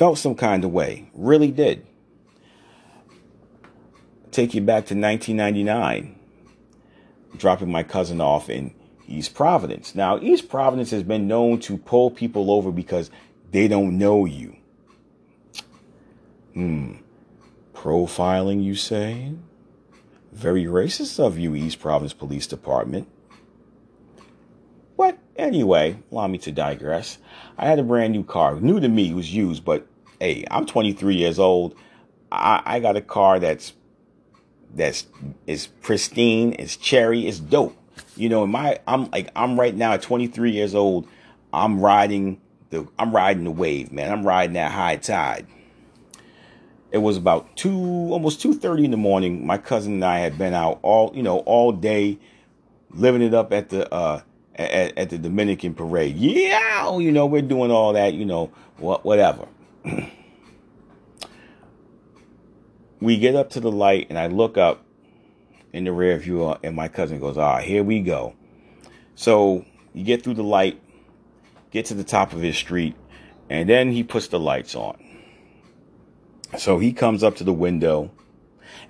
Felt 0.00 0.16
some 0.16 0.34
kind 0.34 0.64
of 0.64 0.72
way. 0.72 1.10
Really 1.12 1.50
did. 1.50 1.86
Take 4.30 4.54
you 4.54 4.62
back 4.62 4.86
to 4.86 4.94
1999. 4.94 6.18
Dropping 7.36 7.70
my 7.70 7.82
cousin 7.82 8.18
off 8.18 8.48
in 8.48 8.74
East 9.06 9.34
Providence. 9.34 9.94
Now, 9.94 10.18
East 10.18 10.48
Providence 10.48 10.90
has 10.92 11.02
been 11.02 11.28
known 11.28 11.60
to 11.60 11.76
pull 11.76 12.10
people 12.10 12.50
over 12.50 12.72
because 12.72 13.10
they 13.50 13.68
don't 13.68 13.98
know 13.98 14.24
you. 14.24 14.56
Hmm. 16.54 16.92
Profiling, 17.74 18.64
you 18.64 18.76
say? 18.76 19.34
Very 20.32 20.64
racist 20.64 21.20
of 21.20 21.36
you, 21.36 21.54
East 21.54 21.78
Providence 21.78 22.14
Police 22.14 22.46
Department. 22.46 23.06
What? 24.96 25.18
Anyway, 25.36 25.98
allow 26.10 26.26
me 26.26 26.38
to 26.38 26.52
digress. 26.52 27.18
I 27.58 27.66
had 27.66 27.78
a 27.78 27.82
brand 27.82 28.14
new 28.14 28.24
car. 28.24 28.58
New 28.58 28.80
to 28.80 28.88
me, 28.88 29.10
it 29.10 29.14
was 29.14 29.34
used, 29.34 29.62
but 29.62 29.86
hey, 30.20 30.44
I'm 30.50 30.66
23 30.66 31.16
years 31.16 31.38
old. 31.38 31.74
I, 32.30 32.62
I 32.64 32.80
got 32.80 32.96
a 32.96 33.00
car 33.00 33.40
that's 33.40 33.72
that's 34.72 35.06
is 35.46 35.66
pristine, 35.66 36.54
it's 36.58 36.76
cherry, 36.76 37.26
it's 37.26 37.40
dope. 37.40 37.76
You 38.16 38.28
know, 38.28 38.46
my 38.46 38.78
I'm 38.86 39.10
like 39.10 39.30
I'm 39.34 39.58
right 39.58 39.74
now 39.74 39.92
at 39.92 40.02
23 40.02 40.52
years 40.52 40.74
old. 40.74 41.08
I'm 41.52 41.80
riding 41.80 42.40
the 42.70 42.86
I'm 42.98 43.14
riding 43.14 43.44
the 43.44 43.50
wave, 43.50 43.92
man. 43.92 44.12
I'm 44.12 44.24
riding 44.24 44.54
that 44.54 44.72
high 44.72 44.96
tide. 44.96 45.46
It 46.92 46.98
was 46.98 47.16
about 47.16 47.56
two, 47.56 47.78
almost 48.12 48.40
two 48.40 48.54
thirty 48.54 48.84
in 48.84 48.90
the 48.90 48.96
morning. 48.96 49.46
My 49.46 49.58
cousin 49.58 49.94
and 49.94 50.04
I 50.04 50.18
had 50.18 50.38
been 50.38 50.54
out 50.54 50.80
all, 50.82 51.12
you 51.14 51.22
know, 51.22 51.38
all 51.40 51.72
day, 51.72 52.18
living 52.90 53.22
it 53.22 53.34
up 53.34 53.52
at 53.52 53.68
the 53.68 53.92
uh, 53.92 54.22
at, 54.56 54.98
at 54.98 55.10
the 55.10 55.18
Dominican 55.18 55.74
parade. 55.74 56.16
Yeah, 56.16 56.98
you 56.98 57.12
know, 57.12 57.26
we're 57.26 57.42
doing 57.42 57.70
all 57.70 57.92
that, 57.92 58.14
you 58.14 58.24
know, 58.24 58.50
what 58.78 59.04
whatever. 59.04 59.46
we 63.00 63.18
get 63.18 63.34
up 63.34 63.50
to 63.50 63.60
the 63.60 63.72
light, 63.72 64.06
and 64.08 64.18
I 64.18 64.26
look 64.26 64.56
up 64.58 64.84
in 65.72 65.84
the 65.84 65.92
rear 65.92 66.18
view, 66.18 66.46
uh, 66.46 66.58
and 66.62 66.74
my 66.76 66.88
cousin 66.88 67.20
goes, 67.20 67.38
"Ah, 67.38 67.58
here 67.58 67.82
we 67.82 68.00
go." 68.00 68.34
So 69.14 69.64
you 69.92 70.04
get 70.04 70.22
through 70.22 70.34
the 70.34 70.42
light 70.42 70.80
get 71.70 71.86
to 71.86 71.94
the 71.94 72.04
top 72.04 72.32
of 72.32 72.40
his 72.40 72.56
street, 72.56 72.94
and 73.48 73.68
then 73.68 73.92
he 73.92 74.02
puts 74.02 74.28
the 74.28 74.40
lights 74.40 74.74
on. 74.74 74.98
So 76.58 76.78
he 76.78 76.92
comes 76.92 77.22
up 77.22 77.36
to 77.36 77.44
the 77.44 77.52
window 77.52 78.10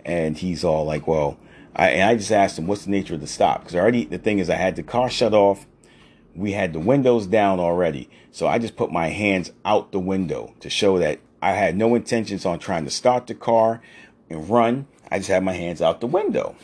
and 0.04 0.36
he's 0.36 0.64
all 0.64 0.86
like, 0.86 1.06
well, 1.06 1.38
I, 1.76 1.90
and 1.90 2.08
I 2.08 2.16
just 2.16 2.32
asked 2.32 2.58
him, 2.58 2.66
what's 2.66 2.84
the 2.84 2.90
nature 2.90 3.14
of 3.14 3.20
the 3.20 3.26
stop? 3.26 3.60
Because 3.60 3.76
already, 3.76 4.06
the 4.06 4.18
thing 4.18 4.38
is, 4.38 4.48
I 4.48 4.54
had 4.54 4.76
the 4.76 4.82
car 4.82 5.10
shut 5.10 5.34
off. 5.34 5.66
We 6.34 6.52
had 6.52 6.72
the 6.72 6.80
windows 6.80 7.26
down 7.26 7.60
already. 7.60 8.08
So 8.32 8.46
I 8.46 8.58
just 8.58 8.76
put 8.76 8.92
my 8.92 9.08
hands 9.08 9.50
out 9.64 9.92
the 9.92 9.98
window 9.98 10.54
to 10.60 10.70
show 10.70 10.98
that 10.98 11.20
I 11.42 11.52
had 11.52 11.76
no 11.76 11.94
intentions 11.94 12.46
on 12.46 12.58
trying 12.58 12.84
to 12.84 12.90
start 12.90 13.26
the 13.26 13.34
car 13.34 13.80
and 14.28 14.48
run. 14.48 14.86
I 15.10 15.18
just 15.18 15.30
had 15.30 15.42
my 15.42 15.52
hands 15.52 15.82
out 15.82 16.00
the 16.00 16.06
window. 16.06 16.54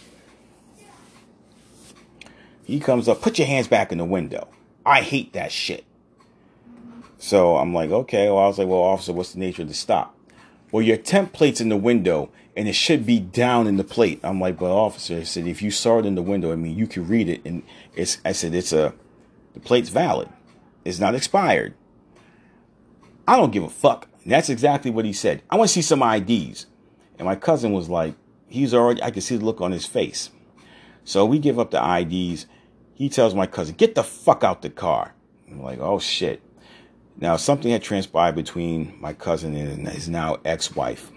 He 2.64 2.81
comes 2.81 3.09
up, 3.09 3.21
put 3.21 3.39
your 3.39 3.47
hands 3.47 3.69
back 3.69 3.93
in 3.93 3.99
the 3.99 4.05
window. 4.05 4.49
I 4.85 5.03
hate 5.03 5.33
that 5.33 5.53
shit. 5.53 5.85
So 7.19 7.57
I'm 7.57 7.73
like, 7.73 7.91
okay. 7.91 8.29
Well, 8.29 8.39
I 8.39 8.47
was 8.47 8.59
like, 8.59 8.69
well, 8.69 8.81
officer, 8.81 9.12
what's 9.12 9.33
the 9.33 9.39
nature 9.39 9.62
of 9.62 9.69
the 9.69 9.75
stop? 9.75 10.17
Well, 10.71 10.83
your 10.83 10.97
temp 10.97 11.33
plate's 11.33 11.61
in 11.61 11.69
the 11.69 11.77
window 11.77 12.31
and 12.57 12.69
it 12.69 12.75
should 12.75 13.07
be 13.07 13.19
down 13.19 13.67
in 13.67 13.77
the 13.77 13.85
plate. 13.85 14.21
I'm 14.23 14.41
like, 14.41 14.61
well, 14.61 14.77
officer, 14.77 15.19
I 15.19 15.23
said, 15.23 15.47
if 15.47 15.62
you 15.62 15.71
saw 15.71 15.99
it 15.99 16.07
in 16.07 16.14
the 16.14 16.23
window, 16.23 16.53
I 16.53 16.57
mean, 16.57 16.77
you 16.77 16.87
can 16.87 17.07
read 17.07 17.29
it. 17.29 17.41
And 17.45 17.62
it's, 17.95 18.19
I 18.25 18.33
said, 18.33 18.55
it's 18.55 18.73
a, 18.73 18.95
the 19.55 19.61
plate's 19.61 19.89
valid. 19.89 20.29
It's 20.87 21.01
not 21.01 21.16
expired. 21.16 21.74
I 23.26 23.37
don't 23.37 23.51
give 23.51 23.64
a 23.64 23.68
fuck. 23.68 24.09
That's 24.24 24.49
exactly 24.49 24.91
what 24.91 25.05
he 25.05 25.12
said. 25.12 25.43
I 25.51 25.57
want 25.57 25.68
to 25.68 25.74
see 25.74 25.82
some 25.82 26.01
IDs. 26.03 26.66
And 27.18 27.26
my 27.26 27.34
cousin 27.34 27.72
was 27.72 27.89
like, 27.89 28.14
he's 28.47 28.72
already, 28.72 29.03
I 29.03 29.11
could 29.11 29.24
see 29.24 29.37
the 29.37 29.45
look 29.45 29.61
on 29.61 29.72
his 29.72 29.84
face. 29.84 30.30
So 31.03 31.26
we 31.26 31.41
give 31.41 31.59
up 31.59 31.72
the 31.72 31.99
IDs. 31.99 32.47
He 32.95 33.09
tells 33.09 33.34
my 33.34 33.47
cousin, 33.47 33.74
get 33.74 33.97
the 33.97 34.05
fuck 34.05 34.45
out 34.45 34.62
the 34.62 34.70
car. 34.70 35.14
I'm 35.51 35.61
like, 35.61 35.80
oh 35.80 35.99
shit. 35.99 36.41
Now, 37.18 37.37
something 37.37 37.72
had 37.72 37.82
transpired 37.82 38.37
between 38.37 38.97
my 39.01 39.12
cousin 39.12 39.57
and 39.57 39.89
his 39.89 40.09
now 40.09 40.39
ex 40.45 40.76
wife. 40.76 41.11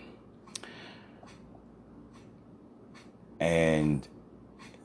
And 3.39 4.07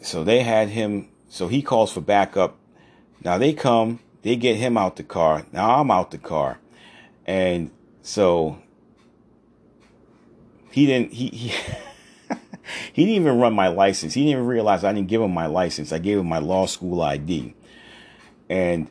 so 0.02 0.24
they 0.24 0.42
had 0.42 0.68
him, 0.68 1.08
so 1.28 1.48
he 1.48 1.62
calls 1.62 1.90
for 1.90 2.00
backup. 2.00 2.58
Now 3.22 3.38
they 3.38 3.52
come, 3.54 4.00
they 4.24 4.36
get 4.36 4.56
him 4.56 4.76
out 4.76 4.96
the 4.96 5.04
car. 5.04 5.44
Now 5.52 5.80
I'm 5.80 5.90
out 5.90 6.10
the 6.10 6.18
car. 6.18 6.58
And 7.26 7.70
so 8.02 8.58
he 10.70 10.86
didn't, 10.86 11.12
he, 11.12 11.28
he, 11.28 11.48
he 12.92 13.04
didn't 13.04 13.16
even 13.16 13.38
run 13.38 13.52
my 13.52 13.68
license. 13.68 14.14
He 14.14 14.22
didn't 14.22 14.32
even 14.32 14.46
realize 14.46 14.82
I 14.82 14.94
didn't 14.94 15.08
give 15.08 15.20
him 15.20 15.32
my 15.32 15.46
license. 15.46 15.92
I 15.92 15.98
gave 15.98 16.18
him 16.18 16.26
my 16.26 16.38
law 16.38 16.64
school 16.64 17.02
ID. 17.02 17.54
And 18.48 18.90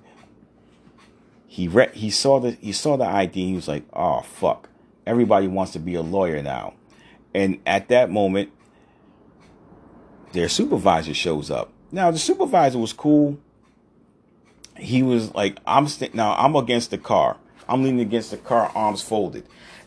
he 1.47 1.67
re- 1.67 1.91
he 1.93 2.09
saw 2.09 2.39
the 2.39 2.51
he 2.51 2.71
saw 2.71 2.95
the 2.97 3.05
ID. 3.05 3.49
He 3.49 3.53
was 3.53 3.67
like, 3.67 3.83
"Oh 3.93 4.21
fuck! 4.21 4.69
Everybody 5.05 5.47
wants 5.47 5.71
to 5.73 5.79
be 5.79 5.93
a 5.93 6.01
lawyer 6.01 6.41
now." 6.41 6.73
And 7.35 7.59
at 7.67 7.89
that 7.89 8.09
moment, 8.09 8.51
their 10.31 10.49
supervisor 10.49 11.13
shows 11.13 11.51
up. 11.51 11.71
Now 11.91 12.09
the 12.09 12.17
supervisor 12.17 12.79
was 12.79 12.91
cool. 12.91 13.37
He 14.83 15.03
was 15.03 15.33
like, 15.33 15.59
"I'm 15.65 15.87
st- 15.87 16.13
now 16.13 16.35
I'm 16.35 16.55
against 16.55 16.91
the 16.91 16.97
car. 16.97 17.37
I'm 17.67 17.83
leaning 17.83 18.01
against 18.01 18.31
the 18.31 18.37
car, 18.37 18.71
arms 18.75 19.01
folded." 19.01 19.45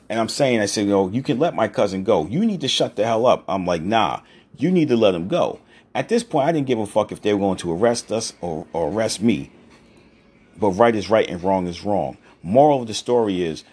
And 0.08 0.20
I'm 0.20 0.28
saying, 0.28 0.60
I 0.60 0.66
said, 0.66 0.86
"Yo, 0.86 1.08
you 1.08 1.22
can 1.22 1.38
let 1.38 1.54
my 1.54 1.68
cousin 1.68 2.04
go. 2.04 2.26
You 2.26 2.44
need 2.44 2.60
to 2.62 2.68
shut 2.68 2.96
the 2.96 3.04
hell 3.04 3.26
up." 3.26 3.44
I'm 3.48 3.66
like, 3.66 3.82
"Nah, 3.82 4.20
you 4.56 4.70
need 4.70 4.88
to 4.88 4.96
let 4.96 5.14
him 5.14 5.28
go." 5.28 5.60
At 5.94 6.08
this 6.08 6.22
point, 6.22 6.48
I 6.48 6.52
didn't 6.52 6.66
give 6.66 6.78
a 6.78 6.86
fuck 6.86 7.12
if 7.12 7.22
they 7.22 7.32
were 7.32 7.40
going 7.40 7.58
to 7.58 7.72
arrest 7.72 8.12
us 8.12 8.34
or, 8.40 8.66
or 8.72 8.90
arrest 8.90 9.22
me 9.22 9.50
but 10.58 10.70
right 10.70 10.94
is 10.94 11.10
right 11.10 11.28
and 11.28 11.42
wrong 11.42 11.66
is 11.66 11.84
wrong. 11.84 12.16
Moral 12.42 12.82
of 12.82 12.88
the 12.88 12.94
story 12.94 13.42
is 13.42 13.64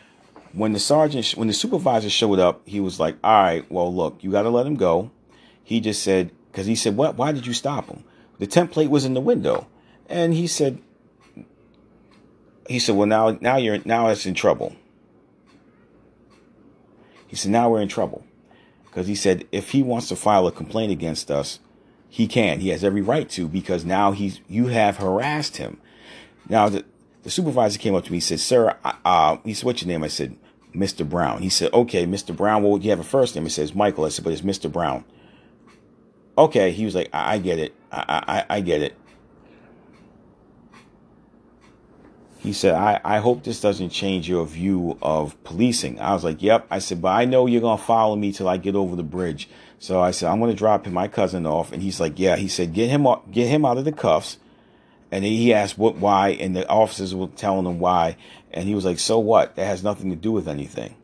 when 0.52 0.74
the 0.74 0.80
sergeant, 0.80 1.32
when 1.32 1.48
the 1.48 1.54
supervisor 1.54 2.10
showed 2.10 2.40
up, 2.40 2.62
he 2.68 2.80
was 2.80 3.00
like, 3.00 3.18
all 3.24 3.44
right, 3.44 3.72
well, 3.72 3.94
look, 3.94 4.24
you 4.24 4.32
got 4.32 4.44
to 4.44 4.50
let 4.50 4.66
him 4.66 4.76
go. 4.76 5.12
He 5.64 5.80
just 5.80 6.04
said, 6.04 6.32
because 6.52 6.68
he 6.68 6.76
said, 6.76 6.98
what, 6.98 7.16
why 7.16 7.32
did 7.32 7.48
you 7.48 7.54
stop 7.54 7.90
him? 7.90 8.04
The 8.40 8.48
temp 8.48 8.72
plate 8.72 8.90
was 8.90 9.06
in 9.06 9.14
the 9.14 9.22
window. 9.22 9.68
And 10.08 10.34
he 10.34 10.48
said, 10.48 10.80
he 12.68 12.80
said, 12.80 12.96
well, 12.96 13.08
now, 13.08 13.38
now 13.42 13.58
you're, 13.58 13.80
now 13.86 14.08
it's 14.08 14.26
in 14.26 14.34
trouble. 14.34 14.76
He 17.28 17.36
said, 17.36 17.52
now 17.52 17.70
we're 17.70 17.82
in 17.82 17.88
trouble. 17.88 18.24
Because 18.86 19.08
he 19.08 19.16
said, 19.16 19.46
if 19.52 19.72
he 19.72 19.82
wants 19.82 20.08
to 20.10 20.16
file 20.16 20.46
a 20.46 20.52
complaint 20.52 20.92
against 20.92 21.32
us, 21.32 21.60
he 22.08 22.28
can. 22.28 22.60
He 22.60 22.70
has 22.70 22.84
every 22.84 23.02
right 23.02 23.28
to 23.32 23.48
because 23.48 23.84
now 23.84 24.12
he's, 24.12 24.40
you 24.48 24.68
have 24.68 24.98
harassed 24.98 25.58
him. 25.58 25.82
Now, 26.48 26.70
the, 26.70 26.86
the 27.24 27.32
supervisor 27.32 27.80
came 27.80 27.96
up 27.96 28.06
to 28.06 28.12
me 28.12 28.18
and 28.18 28.24
said, 28.24 28.40
Sir, 28.40 28.78
uh, 28.84 29.38
he 29.44 29.54
said, 29.54 29.66
What's 29.66 29.82
your 29.82 29.88
name? 29.88 30.04
I 30.04 30.10
said, 30.10 30.38
Mr. 30.76 31.08
Brown. 31.08 31.42
He 31.42 31.50
said, 31.50 31.74
Okay, 31.74 32.06
Mr. 32.06 32.36
Brown. 32.36 32.64
Well, 32.64 32.78
you 32.78 32.90
have 32.90 33.00
a 33.00 33.04
first 33.04 33.36
name. 33.36 33.46
He 33.46 33.50
says, 33.50 33.74
Michael. 33.74 34.06
I 34.06 34.10
said, 34.10 34.24
But 34.24 34.34
it's 34.34 34.42
Mr. 34.42 34.72
Brown. 34.72 35.06
Okay. 36.38 36.72
He 36.72 36.86
was 36.86 36.96
like, 36.96 37.10
I, 37.14 37.36
I 37.36 37.38
get 37.40 37.60
it. 37.60 37.74
I, 37.92 38.46
I, 38.50 38.58
I 38.58 38.62
get 38.62 38.82
it. 38.82 38.96
He 42.44 42.54
said, 42.54 42.76
I, 42.76 43.00
I 43.04 43.18
hope 43.20 43.44
this 43.44 43.62
doesn't 43.62 43.90
change 43.90 44.30
your 44.30 44.46
view 44.46 44.98
of 45.02 45.42
policing. 45.44 46.00
I 46.00 46.14
was 46.14 46.24
like, 46.24 46.42
Yep. 46.42 46.68
I 46.70 46.80
said, 46.80 47.02
But 47.02 47.10
I 47.10 47.26
know 47.26 47.48
you're 47.48 47.62
going 47.62 47.78
to 47.78 47.84
follow 47.84 48.16
me 48.16 48.32
till 48.32 48.50
I 48.50 48.58
get 48.58 48.76
over 48.76 48.96
the 48.96 49.04
bridge. 49.04 49.50
So 49.80 50.02
I 50.02 50.12
said, 50.12 50.30
I'm 50.30 50.40
going 50.40 50.52
to 50.52 50.58
drop 50.58 50.86
him, 50.86 50.94
my 50.94 51.08
cousin 51.08 51.46
off. 51.46 51.72
And 51.72 51.82
he's 51.82 52.00
like, 52.00 52.20
Yeah. 52.20 52.36
He 52.36 52.50
said, 52.50 52.74
Get 52.74 52.90
him, 52.90 53.08
get 53.32 53.48
him 53.48 53.66
out 53.66 53.78
of 53.78 53.86
the 53.86 53.92
cuffs 53.94 54.38
and 55.14 55.24
he 55.24 55.54
asked 55.54 55.78
what, 55.78 55.98
why, 55.98 56.30
and 56.30 56.56
the 56.56 56.68
officers 56.68 57.14
were 57.14 57.28
telling 57.28 57.68
him 57.68 57.78
why. 57.78 58.18
And 58.50 58.68
he 58.68 58.74
was 58.74 58.84
like, 58.84 58.98
so 58.98 59.20
what? 59.20 59.56
That 59.56 59.68
has 59.68 59.84
nothing 59.84 60.10
to 60.10 60.16
do 60.16 60.32
with 60.32 60.48
anything. 60.48 60.96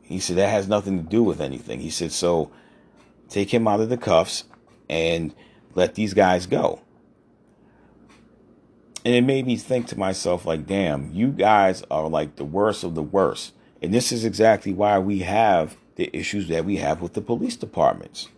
He 0.00 0.20
said, 0.20 0.38
that 0.38 0.48
has 0.48 0.68
nothing 0.68 1.04
to 1.04 1.06
do 1.06 1.22
with 1.22 1.38
anything. 1.38 1.80
He 1.80 1.90
said, 1.90 2.12
so 2.12 2.50
take 3.28 3.52
him 3.52 3.68
out 3.68 3.80
of 3.80 3.90
the 3.90 3.98
cuffs 3.98 4.44
and 4.88 5.34
let 5.74 5.96
these 5.96 6.14
guys 6.14 6.46
go. 6.46 6.80
And 9.04 9.14
it 9.14 9.22
made 9.22 9.46
me 9.46 9.56
think 9.56 9.88
to 9.88 9.98
myself, 9.98 10.46
like, 10.46 10.66
damn, 10.66 11.12
you 11.12 11.28
guys 11.28 11.82
are 11.90 12.08
like 12.08 12.36
the 12.36 12.44
worst 12.44 12.84
of 12.84 12.94
the 12.94 13.02
worst. 13.02 13.52
And 13.82 13.92
this 13.92 14.12
is 14.12 14.24
exactly 14.24 14.72
why 14.72 14.98
we 15.00 15.20
have 15.20 15.76
the 15.96 16.14
issues 16.16 16.48
that 16.48 16.64
we 16.64 16.76
have 16.76 17.00
with 17.00 17.14
the 17.14 17.20
police 17.20 17.56
departments. 17.56 18.28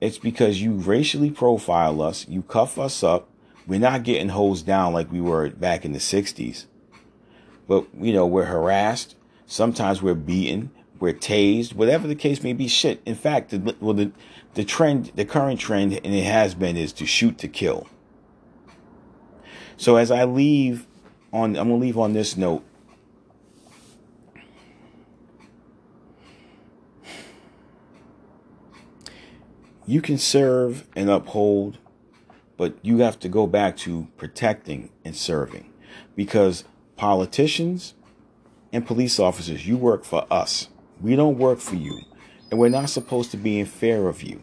It's 0.00 0.18
because 0.18 0.60
you 0.60 0.72
racially 0.72 1.30
profile 1.30 2.02
us, 2.02 2.26
you 2.28 2.42
cuff 2.42 2.78
us 2.78 3.04
up, 3.04 3.28
we're 3.66 3.78
not 3.78 4.02
getting 4.02 4.30
hosed 4.30 4.66
down 4.66 4.92
like 4.92 5.12
we 5.12 5.20
were 5.20 5.50
back 5.50 5.84
in 5.84 5.92
the 5.92 5.98
60s. 5.98 6.66
But, 7.68 7.86
you 7.94 8.12
know, 8.12 8.26
we're 8.26 8.46
harassed. 8.46 9.14
Sometimes 9.46 10.02
we're 10.02 10.14
beaten. 10.14 10.70
We're 10.98 11.14
tased. 11.14 11.74
Whatever 11.74 12.08
the 12.08 12.16
case 12.16 12.42
may 12.42 12.52
be, 12.52 12.66
shit. 12.66 13.00
In 13.06 13.14
fact, 13.14 13.50
the, 13.50 13.76
well, 13.80 13.94
the, 13.94 14.10
the 14.54 14.64
trend, 14.64 15.12
the 15.14 15.24
current 15.24 15.60
trend, 15.60 15.92
and 15.92 16.14
it 16.14 16.24
has 16.24 16.54
been, 16.54 16.76
is 16.76 16.92
to 16.94 17.06
shoot 17.06 17.38
to 17.38 17.48
kill. 17.48 17.86
So 19.80 19.96
as 19.96 20.10
I 20.10 20.24
leave 20.24 20.86
on, 21.32 21.56
I'm 21.56 21.68
going 21.68 21.80
to 21.80 21.86
leave 21.86 21.98
on 21.98 22.12
this 22.12 22.36
note. 22.36 22.64
You 29.86 30.00
can 30.00 30.18
serve 30.18 30.86
and 30.94 31.10
uphold 31.10 31.78
but 32.60 32.76
you 32.82 32.98
have 32.98 33.18
to 33.18 33.26
go 33.26 33.46
back 33.46 33.74
to 33.74 34.06
protecting 34.18 34.90
and 35.02 35.16
serving 35.16 35.72
because 36.14 36.62
politicians 36.94 37.94
and 38.70 38.86
police 38.86 39.18
officers, 39.18 39.66
you 39.66 39.78
work 39.78 40.04
for 40.04 40.26
us. 40.30 40.68
We 41.00 41.16
don't 41.16 41.38
work 41.38 41.58
for 41.58 41.76
you. 41.76 42.02
And 42.50 42.60
we're 42.60 42.68
not 42.68 42.90
supposed 42.90 43.30
to 43.30 43.38
be 43.38 43.58
in 43.58 43.64
fear 43.64 44.08
of 44.08 44.22
you. 44.22 44.42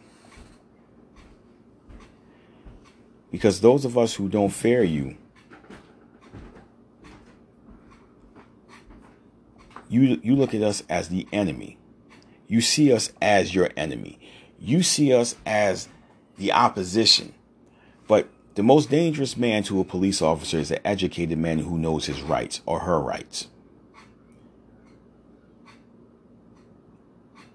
Because 3.31 3.61
those 3.61 3.85
of 3.85 3.99
us 3.99 4.15
who 4.15 4.27
don't 4.27 4.49
fear 4.49 4.81
you, 4.81 5.15
you, 10.01 10.21
you 10.23 10.35
look 10.35 10.53
at 10.53 10.61
us 10.61 10.83
as 10.89 11.09
the 11.09 11.27
enemy. 11.31 11.77
You 12.47 12.61
see 12.61 12.91
us 12.91 13.11
as 13.21 13.53
your 13.53 13.69
enemy. 13.75 14.19
You 14.59 14.83
see 14.83 15.13
us 15.13 15.35
as 15.45 15.87
the 16.37 16.51
opposition. 16.51 17.33
But 18.07 18.29
the 18.55 18.63
most 18.63 18.89
dangerous 18.89 19.37
man 19.37 19.63
to 19.63 19.79
a 19.79 19.83
police 19.83 20.21
officer 20.21 20.57
is 20.57 20.71
an 20.71 20.79
educated 20.83 21.37
man 21.37 21.59
who 21.59 21.77
knows 21.77 22.05
his 22.05 22.21
rights 22.21 22.61
or 22.65 22.79
her 22.81 22.99
rights. 22.99 23.49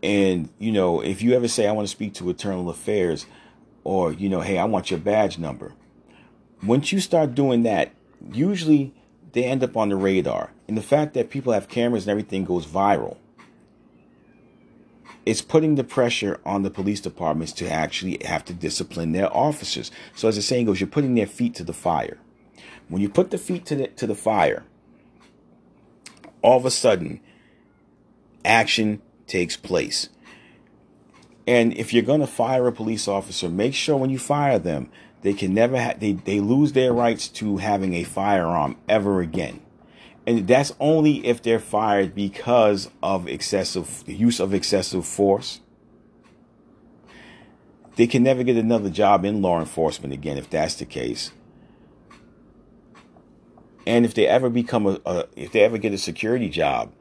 And, 0.03 0.49
you 0.59 0.73
know, 0.73 1.01
if 1.01 1.23
you 1.23 1.33
ever 1.35 1.49
say, 1.49 1.67
I 1.67 1.73
want 1.73 1.87
to 1.87 1.93
speak 1.93 2.15
to 2.15 2.29
internal 2.29 2.69
affairs, 2.69 3.27
or, 3.85 4.13
you 4.13 4.29
know, 4.29 4.41
hey, 4.41 4.59
I 4.59 4.65
want 4.65 4.91
your 4.91 5.01
badge 5.01 5.39
number. 5.39 5.75
Once 6.63 6.93
you 6.93 7.01
start 7.01 7.35
doing 7.35 7.63
that, 7.65 7.93
usually 8.33 8.95
they 9.33 9.45
end 9.45 9.63
up 9.63 9.77
on 9.77 9.89
the 9.89 9.97
radar. 9.97 10.53
And 10.69 10.77
the 10.77 10.83
fact 10.83 11.15
that 11.15 11.31
people 11.31 11.53
have 11.53 11.69
cameras 11.69 12.05
and 12.05 12.11
everything 12.11 12.45
goes 12.45 12.67
viral 12.67 13.17
it's 15.25 15.43
putting 15.43 15.77
the 15.77 15.85
pressure 15.85 16.41
on 16.45 16.63
the 16.63 16.71
police 16.71 17.01
departments 17.01 17.53
to 17.53 17.71
actually 17.71 18.19
have 18.25 18.45
to 18.47 18.53
discipline 18.53 19.13
their 19.13 19.35
officers. 19.35 19.91
So 20.15 20.29
as 20.29 20.37
the 20.37 20.43
saying 20.43 20.67
goes, 20.67 20.81
you're 20.81 20.89
putting 20.89 21.15
their 21.15 21.27
feet 21.27 21.55
to 21.57 21.65
the 21.65 21.73
fire. 21.73 22.19
When 22.89 23.01
you 23.01 23.09
put 23.09 23.31
the 23.31 23.39
feet 23.39 23.65
to 23.67 23.77
the 23.77 23.87
to 23.89 24.07
the 24.07 24.15
fire, 24.15 24.65
all 26.43 26.57
of 26.57 26.67
a 26.67 26.71
sudden 26.71 27.21
action 28.45 29.01
takes 29.27 29.57
place. 29.57 30.09
And 31.47 31.73
if 31.75 31.93
you're 31.93 32.03
going 32.03 32.21
to 32.21 32.27
fire 32.27 32.67
a 32.67 32.73
police 32.73 33.09
officer, 33.09 33.49
make 33.49 33.75
sure 33.75 33.97
when 33.97 34.11
you 34.11 34.19
fire 34.19 34.59
them, 34.59 34.91
they 35.23 35.33
can 35.33 35.55
never 35.55 35.81
ha- 35.81 35.95
they 35.99 36.13
they 36.13 36.41
lose 36.41 36.73
their 36.73 36.93
rights 36.93 37.29
to 37.29 37.57
having 37.57 37.95
a 37.95 38.05
firearm 38.05 38.77
ever 38.89 39.21
again 39.21 39.61
and 40.27 40.47
that's 40.47 40.73
only 40.79 41.27
if 41.27 41.43
they're 41.43 41.59
fired 41.59 42.15
because 42.15 42.91
of 43.03 43.27
excessive 43.27 44.05
use 44.07 44.39
of 44.39 44.55
excessive 44.55 45.05
force. 45.05 45.61
They 47.97 48.07
can 48.07 48.23
never 48.23 48.43
get 48.43 48.57
another 48.57 48.89
job 48.89 49.25
in 49.25 49.43
law 49.43 49.59
enforcement 49.59 50.15
again 50.15 50.39
if 50.39 50.49
that's 50.49 50.77
the 50.77 50.87
case. 50.87 51.33
And 53.85 54.05
if 54.05 54.15
they 54.15 54.29
ever 54.29 54.49
become 54.49 54.87
a, 54.87 55.01
a 55.05 55.25
if 55.35 55.51
they 55.51 55.63
ever 55.63 55.77
get 55.77 55.93
a 55.93 55.99
security 55.99 56.49
job, 56.49 56.93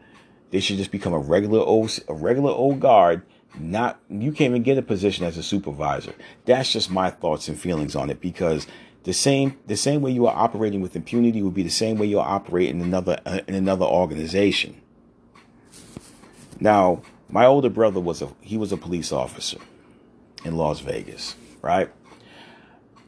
they 0.50 0.60
should 0.60 0.78
just 0.78 0.92
become 0.92 1.14
a 1.14 1.20
regular 1.20 1.60
old 1.60 1.98
a 2.08 2.14
regular 2.14 2.52
old 2.52 2.80
guard. 2.80 3.22
Not 3.60 4.00
you 4.10 4.32
can't 4.32 4.52
even 4.52 4.64
get 4.64 4.78
a 4.78 4.82
position 4.82 5.26
as 5.26 5.38
a 5.38 5.44
supervisor. 5.44 6.14
That's 6.46 6.72
just 6.72 6.90
my 6.90 7.10
thoughts 7.10 7.48
and 7.48 7.60
feelings 7.60 7.96
on 7.96 8.10
it 8.10 8.22
because 8.22 8.66
the 9.04 9.14
same 9.14 9.58
the 9.68 9.76
same 9.76 10.02
way 10.02 10.12
you 10.12 10.26
are 10.28 10.36
operating 10.36 10.82
with 10.82 10.96
impunity 10.96 11.42
would 11.42 11.54
be 11.54 11.64
the 11.64 11.70
same 11.70 11.98
way 11.98 12.06
you'll 12.06 12.22
operate 12.22 12.70
in 12.70 12.82
another 12.82 13.20
uh, 13.26 13.40
in 13.48 13.56
another 13.56 13.86
organization. 13.86 14.82
Now, 16.60 17.02
my 17.30 17.46
older 17.46 17.70
brother 17.70 18.00
was 18.00 18.22
a 18.22 18.30
he 18.42 18.58
was 18.58 18.72
a 18.72 18.78
police 18.78 19.12
officer 19.12 19.58
in 20.46 20.56
Las 20.56 20.80
Vegas, 20.80 21.36
right? 21.62 21.92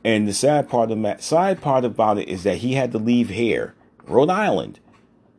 And 0.04 0.28
the 0.28 0.34
sad 0.34 0.68
part 0.68 0.92
of 0.92 1.02
that 1.04 1.24
side 1.24 1.62
part 1.62 1.86
about 1.86 2.18
it 2.18 2.28
is 2.28 2.44
that 2.44 2.58
he 2.58 2.74
had 2.74 2.92
to 2.92 2.98
leave 2.98 3.30
here, 3.30 3.74
Rhode 4.06 4.30
Island, 4.30 4.80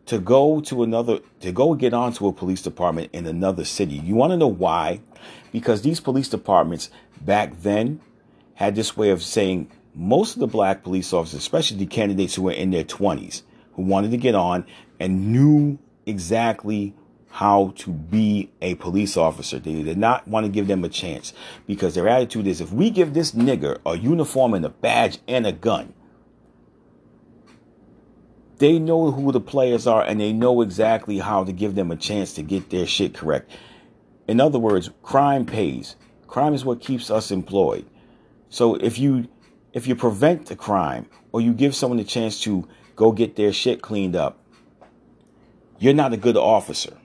to 0.07 0.19
go 0.19 0.61
to 0.61 0.83
another 0.83 1.21
to 1.41 1.53
go 1.53 1.75
get 1.75 1.95
onto 1.95 2.27
a 2.27 2.33
police 2.33 2.63
department 2.63 3.11
in 3.13 3.27
another 3.27 3.65
city. 3.65 3.95
You 3.95 4.15
want 4.15 4.33
to 4.33 4.37
know 4.37 4.49
why? 4.49 5.01
Because 5.53 5.83
these 5.83 6.01
police 6.01 6.29
departments 6.29 6.91
back 7.21 7.61
then 7.63 8.01
had 8.55 8.75
this 8.75 8.97
way 8.97 9.11
of 9.11 9.23
saying 9.23 9.71
most 9.95 10.35
of 10.35 10.41
the 10.41 10.47
black 10.47 10.83
police 10.83 11.13
officers, 11.13 11.39
especially 11.39 11.79
the 11.79 11.87
candidates 11.87 12.35
who 12.35 12.43
were 12.43 12.53
in 12.53 12.71
their 12.71 12.85
20s, 12.85 13.43
who 13.75 13.83
wanted 13.83 14.11
to 14.11 14.17
get 14.17 14.35
on 14.35 14.67
and 15.01 15.33
knew 15.33 15.79
exactly 16.07 16.95
how 17.31 17.73
to 17.77 17.91
be 17.91 18.49
a 18.63 18.75
police 18.77 19.17
officer. 19.17 19.59
They 19.59 19.83
did 19.83 19.99
not 19.99 20.29
want 20.29 20.47
to 20.47 20.53
give 20.53 20.69
them 20.69 20.85
a 20.85 20.89
chance 20.89 21.33
because 21.67 21.95
their 21.95 22.09
attitude 22.09 22.47
is 22.47 22.61
if 22.61 22.73
we 22.73 22.91
give 22.91 23.13
this 23.13 23.33
nigger 23.33 23.79
a 23.85 23.97
uniform 23.97 24.55
and 24.55 24.65
a 24.65 24.69
badge 24.69 25.19
and 25.27 25.47
a 25.47 25.53
gun, 25.53 25.95
they 28.59 28.79
know 28.79 29.11
who 29.11 29.33
the 29.33 29.41
players 29.41 29.87
are 29.87 30.03
and 30.03 30.21
they 30.21 30.33
know 30.33 30.61
exactly 30.61 31.19
how 31.19 31.45
to 31.45 31.53
give 31.53 31.75
them 31.75 31.91
a 31.91 31.97
chance 31.97 32.33
to 32.35 32.43
get 32.43 32.71
their 32.71 32.87
shit 32.87 33.15
correct. 33.15 33.51
In 34.29 34.41
other 34.41 34.59
words, 34.59 34.91
crime 35.03 35.45
pays. 35.45 35.97
Crime 36.27 36.55
is 36.55 36.65
what 36.65 36.81
keeps 36.81 37.11
us 37.11 37.31
employed. 37.31 37.87
So 38.49 38.77
if 38.77 38.99
you 38.99 39.29
if 39.73 39.89
you 39.89 39.97
prevent 39.97 40.47
the 40.47 40.57
crime 40.57 41.07
or 41.33 41.41
you 41.41 41.53
give 41.53 41.75
someone 41.75 41.99
a 41.99 42.05
chance 42.05 42.41
to 42.43 42.69
go 42.95 43.11
get 43.11 43.35
their 43.35 43.53
shit 43.53 43.83
cleaned 43.83 44.15
up, 44.15 44.39
you're 45.79 45.95
not 45.95 46.13
a 46.13 46.17
good 46.17 46.37
officer. 46.37 46.97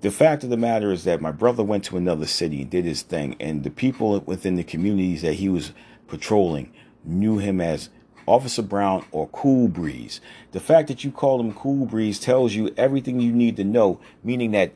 The 0.00 0.10
fact 0.10 0.44
of 0.44 0.50
the 0.50 0.58
matter 0.58 0.92
is 0.92 1.04
that 1.04 1.22
my 1.22 1.32
brother 1.32 1.64
went 1.64 1.82
to 1.84 1.96
another 1.96 2.26
city 2.26 2.60
and 2.60 2.70
did 2.70 2.84
his 2.84 3.00
thing, 3.00 3.36
and 3.40 3.64
the 3.64 3.70
people 3.70 4.20
within 4.20 4.54
the 4.54 4.62
communities 4.62 5.22
that 5.22 5.34
he 5.34 5.48
was 5.48 5.72
patrolling 6.14 6.72
knew 7.04 7.38
him 7.38 7.60
as 7.60 7.90
Officer 8.26 8.62
Brown 8.62 9.04
or 9.10 9.26
Cool 9.28 9.66
Breeze. 9.66 10.20
The 10.52 10.60
fact 10.60 10.86
that 10.86 11.02
you 11.02 11.10
call 11.10 11.40
him 11.40 11.52
Cool 11.52 11.86
Breeze 11.86 12.20
tells 12.20 12.54
you 12.54 12.72
everything 12.76 13.18
you 13.18 13.32
need 13.32 13.56
to 13.56 13.64
know, 13.64 13.98
meaning 14.22 14.52
that 14.52 14.72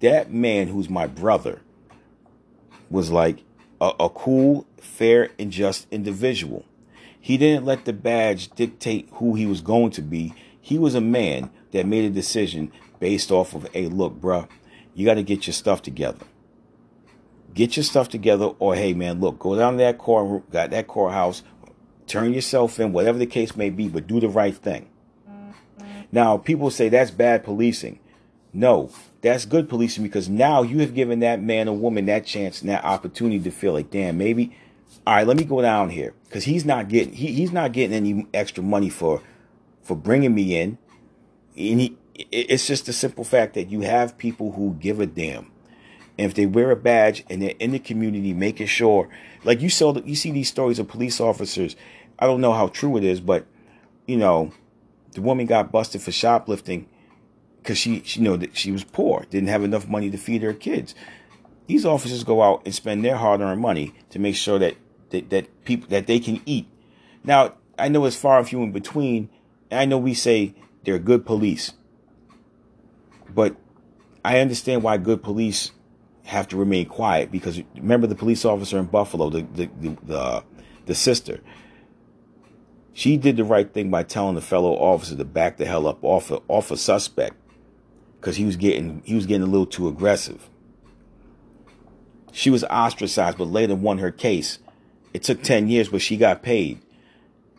that 0.00 0.32
man 0.32 0.68
who's 0.68 0.88
my 0.88 1.08
brother 1.08 1.60
was 2.90 3.10
like 3.10 3.42
a, 3.80 3.92
a 3.98 4.08
cool, 4.08 4.66
fair, 4.80 5.30
and 5.36 5.50
just 5.50 5.88
individual. 5.90 6.64
He 7.20 7.36
didn't 7.36 7.64
let 7.64 7.84
the 7.84 7.92
badge 7.92 8.50
dictate 8.50 9.08
who 9.14 9.34
he 9.34 9.46
was 9.46 9.60
going 9.60 9.90
to 9.92 10.02
be. 10.02 10.32
He 10.60 10.78
was 10.78 10.94
a 10.94 11.00
man 11.00 11.50
that 11.72 11.86
made 11.86 12.04
a 12.04 12.10
decision 12.10 12.70
based 13.00 13.32
off 13.32 13.52
of, 13.52 13.68
hey, 13.72 13.88
look, 13.88 14.20
bruh, 14.20 14.48
you 14.94 15.04
got 15.04 15.14
to 15.14 15.22
get 15.24 15.46
your 15.46 15.54
stuff 15.54 15.82
together 15.82 16.24
get 17.54 17.76
your 17.76 17.84
stuff 17.84 18.08
together, 18.08 18.46
or 18.58 18.74
hey, 18.74 18.94
man, 18.94 19.20
look, 19.20 19.38
go 19.38 19.56
down 19.56 19.74
to 19.74 19.78
that 19.78 19.98
court, 19.98 20.50
got 20.50 20.70
that 20.70 20.86
courthouse, 20.86 21.42
turn 22.06 22.32
yourself 22.32 22.78
in, 22.80 22.92
whatever 22.92 23.18
the 23.18 23.26
case 23.26 23.56
may 23.56 23.70
be, 23.70 23.88
but 23.88 24.06
do 24.06 24.20
the 24.20 24.28
right 24.28 24.56
thing. 24.56 24.88
Mm-hmm. 25.28 26.00
Now, 26.10 26.36
people 26.36 26.70
say 26.70 26.88
that's 26.88 27.10
bad 27.10 27.44
policing. 27.44 27.98
No, 28.52 28.90
that's 29.22 29.46
good 29.46 29.68
policing 29.68 30.02
because 30.02 30.28
now 30.28 30.62
you 30.62 30.80
have 30.80 30.94
given 30.94 31.20
that 31.20 31.40
man 31.40 31.68
or 31.68 31.76
woman 31.76 32.06
that 32.06 32.26
chance 32.26 32.60
and 32.60 32.68
that 32.70 32.84
opportunity 32.84 33.40
to 33.40 33.50
feel 33.50 33.72
like, 33.72 33.90
damn, 33.90 34.18
maybe, 34.18 34.54
all 35.06 35.14
right, 35.14 35.26
let 35.26 35.36
me 35.36 35.44
go 35.44 35.62
down 35.62 35.90
here 35.90 36.14
because 36.24 36.44
he's 36.44 36.64
not 36.64 36.88
getting 36.88 37.14
he, 37.14 37.32
he's 37.32 37.52
not 37.52 37.72
getting 37.72 37.96
any 37.96 38.26
extra 38.34 38.62
money 38.62 38.90
for 38.90 39.22
for 39.82 39.96
bringing 39.96 40.34
me 40.34 40.60
in, 40.60 40.78
and 41.56 41.80
he, 41.80 41.96
it's 42.30 42.66
just 42.66 42.86
the 42.86 42.92
simple 42.92 43.24
fact 43.24 43.54
that 43.54 43.70
you 43.70 43.80
have 43.80 44.18
people 44.18 44.52
who 44.52 44.76
give 44.78 45.00
a 45.00 45.06
damn 45.06 45.51
and 46.18 46.26
if 46.26 46.34
they 46.34 46.46
wear 46.46 46.70
a 46.70 46.76
badge 46.76 47.24
and 47.30 47.40
they're 47.40 47.54
in 47.58 47.72
the 47.72 47.78
community 47.78 48.32
making 48.32 48.66
sure. 48.66 49.08
Like 49.44 49.60
you 49.60 49.70
saw 49.70 49.96
you 50.04 50.14
see 50.14 50.30
these 50.30 50.48
stories 50.48 50.78
of 50.78 50.88
police 50.88 51.20
officers. 51.20 51.76
I 52.18 52.26
don't 52.26 52.40
know 52.40 52.52
how 52.52 52.68
true 52.68 52.96
it 52.96 53.04
is 53.04 53.20
but 53.20 53.46
you 54.06 54.16
know 54.16 54.52
the 55.12 55.22
woman 55.22 55.46
got 55.46 55.72
busted 55.72 56.02
for 56.02 56.12
shoplifting 56.12 56.88
because 57.58 57.78
she, 57.78 58.02
she 58.04 58.20
you 58.20 58.24
know 58.24 58.46
she 58.52 58.72
was 58.72 58.84
poor 58.84 59.24
didn't 59.30 59.48
have 59.48 59.64
enough 59.64 59.88
money 59.88 60.10
to 60.10 60.18
feed 60.18 60.42
her 60.42 60.52
kids. 60.52 60.94
These 61.66 61.86
officers 61.86 62.24
go 62.24 62.42
out 62.42 62.62
and 62.64 62.74
spend 62.74 63.04
their 63.04 63.16
hard-earned 63.16 63.60
money 63.60 63.94
to 64.10 64.18
make 64.18 64.36
sure 64.36 64.58
that 64.58 64.76
that, 65.10 65.30
that 65.30 65.64
people 65.64 65.88
that 65.88 66.06
they 66.06 66.20
can 66.20 66.40
eat. 66.46 66.66
Now 67.24 67.54
i 67.78 67.88
know 67.88 68.04
it's 68.04 68.16
far 68.16 68.38
and 68.38 68.46
few 68.46 68.62
in 68.62 68.70
between 68.70 69.30
i 69.70 69.86
know 69.86 69.96
we 69.96 70.12
say 70.12 70.54
they're 70.84 70.98
good 70.98 71.24
police. 71.24 71.72
But 73.34 73.56
i 74.24 74.40
understand 74.40 74.82
why 74.82 74.98
good 74.98 75.22
police 75.22 75.72
have 76.24 76.48
to 76.48 76.56
remain 76.56 76.86
quiet 76.86 77.30
because 77.30 77.60
remember 77.76 78.06
the 78.06 78.14
police 78.14 78.44
officer 78.44 78.78
in 78.78 78.86
Buffalo, 78.86 79.30
the 79.30 79.42
the 79.42 79.70
the, 79.80 79.96
the, 80.04 80.44
the 80.86 80.94
sister. 80.94 81.40
She 82.94 83.16
did 83.16 83.36
the 83.38 83.44
right 83.44 83.72
thing 83.72 83.90
by 83.90 84.02
telling 84.02 84.34
the 84.34 84.42
fellow 84.42 84.74
officer 84.74 85.16
to 85.16 85.24
back 85.24 85.56
the 85.56 85.64
hell 85.64 85.86
up 85.86 85.98
off 86.02 86.30
a, 86.30 86.40
off 86.48 86.70
a 86.70 86.76
suspect 86.76 87.36
because 88.20 88.36
he 88.36 88.44
was 88.44 88.56
getting 88.56 89.02
he 89.04 89.14
was 89.14 89.26
getting 89.26 89.42
a 89.42 89.50
little 89.50 89.66
too 89.66 89.88
aggressive. 89.88 90.48
She 92.32 92.50
was 92.50 92.64
ostracized, 92.64 93.38
but 93.38 93.44
later 93.44 93.74
won 93.74 93.98
her 93.98 94.10
case. 94.10 94.58
It 95.12 95.22
took 95.22 95.42
ten 95.42 95.68
years, 95.68 95.88
but 95.88 96.02
she 96.02 96.16
got 96.16 96.42
paid. 96.42 96.80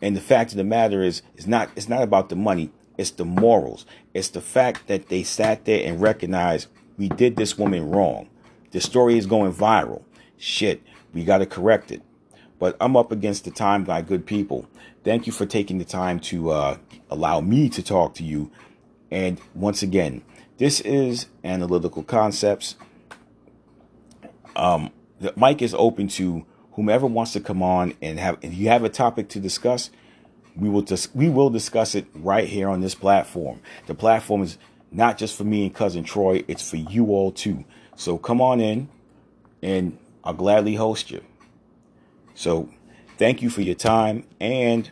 And 0.02 0.16
the 0.16 0.20
fact 0.20 0.50
of 0.50 0.56
the 0.56 0.64
matter 0.64 1.02
is, 1.02 1.22
it's 1.36 1.46
not 1.46 1.70
it's 1.76 1.88
not 1.88 2.02
about 2.02 2.28
the 2.28 2.36
money. 2.36 2.70
It's 2.96 3.10
the 3.10 3.24
morals. 3.24 3.86
It's 4.12 4.28
the 4.28 4.40
fact 4.40 4.86
that 4.86 5.08
they 5.08 5.22
sat 5.22 5.64
there 5.64 5.86
and 5.86 6.00
recognized 6.00 6.68
we 6.96 7.08
did 7.08 7.36
this 7.36 7.58
woman 7.58 7.90
wrong. 7.90 8.28
The 8.74 8.80
story 8.80 9.16
is 9.16 9.26
going 9.26 9.54
viral. 9.54 10.02
Shit, 10.36 10.82
we 11.12 11.24
got 11.24 11.38
to 11.38 11.46
correct 11.46 11.92
it. 11.92 12.02
But 12.58 12.76
I'm 12.80 12.96
up 12.96 13.12
against 13.12 13.44
the 13.44 13.52
time, 13.52 13.84
my 13.86 14.02
good 14.02 14.26
people. 14.26 14.66
Thank 15.04 15.28
you 15.28 15.32
for 15.32 15.46
taking 15.46 15.78
the 15.78 15.84
time 15.84 16.18
to 16.20 16.50
uh, 16.50 16.78
allow 17.08 17.40
me 17.40 17.68
to 17.68 17.84
talk 17.84 18.14
to 18.14 18.24
you. 18.24 18.50
And 19.12 19.40
once 19.54 19.84
again, 19.84 20.22
this 20.58 20.80
is 20.80 21.26
Analytical 21.44 22.02
Concepts. 22.02 22.74
Um, 24.56 24.90
the 25.20 25.32
mic 25.36 25.62
is 25.62 25.72
open 25.74 26.08
to 26.08 26.44
whomever 26.72 27.06
wants 27.06 27.32
to 27.34 27.40
come 27.40 27.62
on 27.62 27.94
and 28.02 28.18
have. 28.18 28.38
If 28.42 28.54
you 28.54 28.70
have 28.70 28.82
a 28.82 28.88
topic 28.88 29.28
to 29.30 29.38
discuss, 29.38 29.90
we 30.56 30.68
will 30.68 30.82
dis- 30.82 31.14
we 31.14 31.28
will 31.28 31.48
discuss 31.48 31.94
it 31.94 32.06
right 32.12 32.48
here 32.48 32.68
on 32.68 32.80
this 32.80 32.96
platform. 32.96 33.60
The 33.86 33.94
platform 33.94 34.42
is 34.42 34.58
not 34.90 35.16
just 35.16 35.36
for 35.36 35.44
me 35.44 35.64
and 35.64 35.72
cousin 35.72 36.02
Troy; 36.02 36.42
it's 36.48 36.68
for 36.68 36.76
you 36.76 37.06
all 37.10 37.30
too. 37.30 37.64
So 37.96 38.18
come 38.18 38.40
on 38.40 38.60
in 38.60 38.88
and 39.62 39.98
I'll 40.22 40.34
gladly 40.34 40.74
host 40.74 41.10
you. 41.10 41.22
So 42.34 42.68
thank 43.18 43.42
you 43.42 43.50
for 43.50 43.62
your 43.62 43.74
time 43.74 44.24
and 44.40 44.90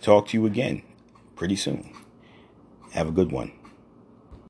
talk 0.00 0.28
to 0.28 0.36
you 0.36 0.46
again 0.46 0.82
pretty 1.34 1.56
soon. 1.56 1.92
Have 2.92 3.08
a 3.08 3.12
good 3.12 3.30
one. 3.30 3.52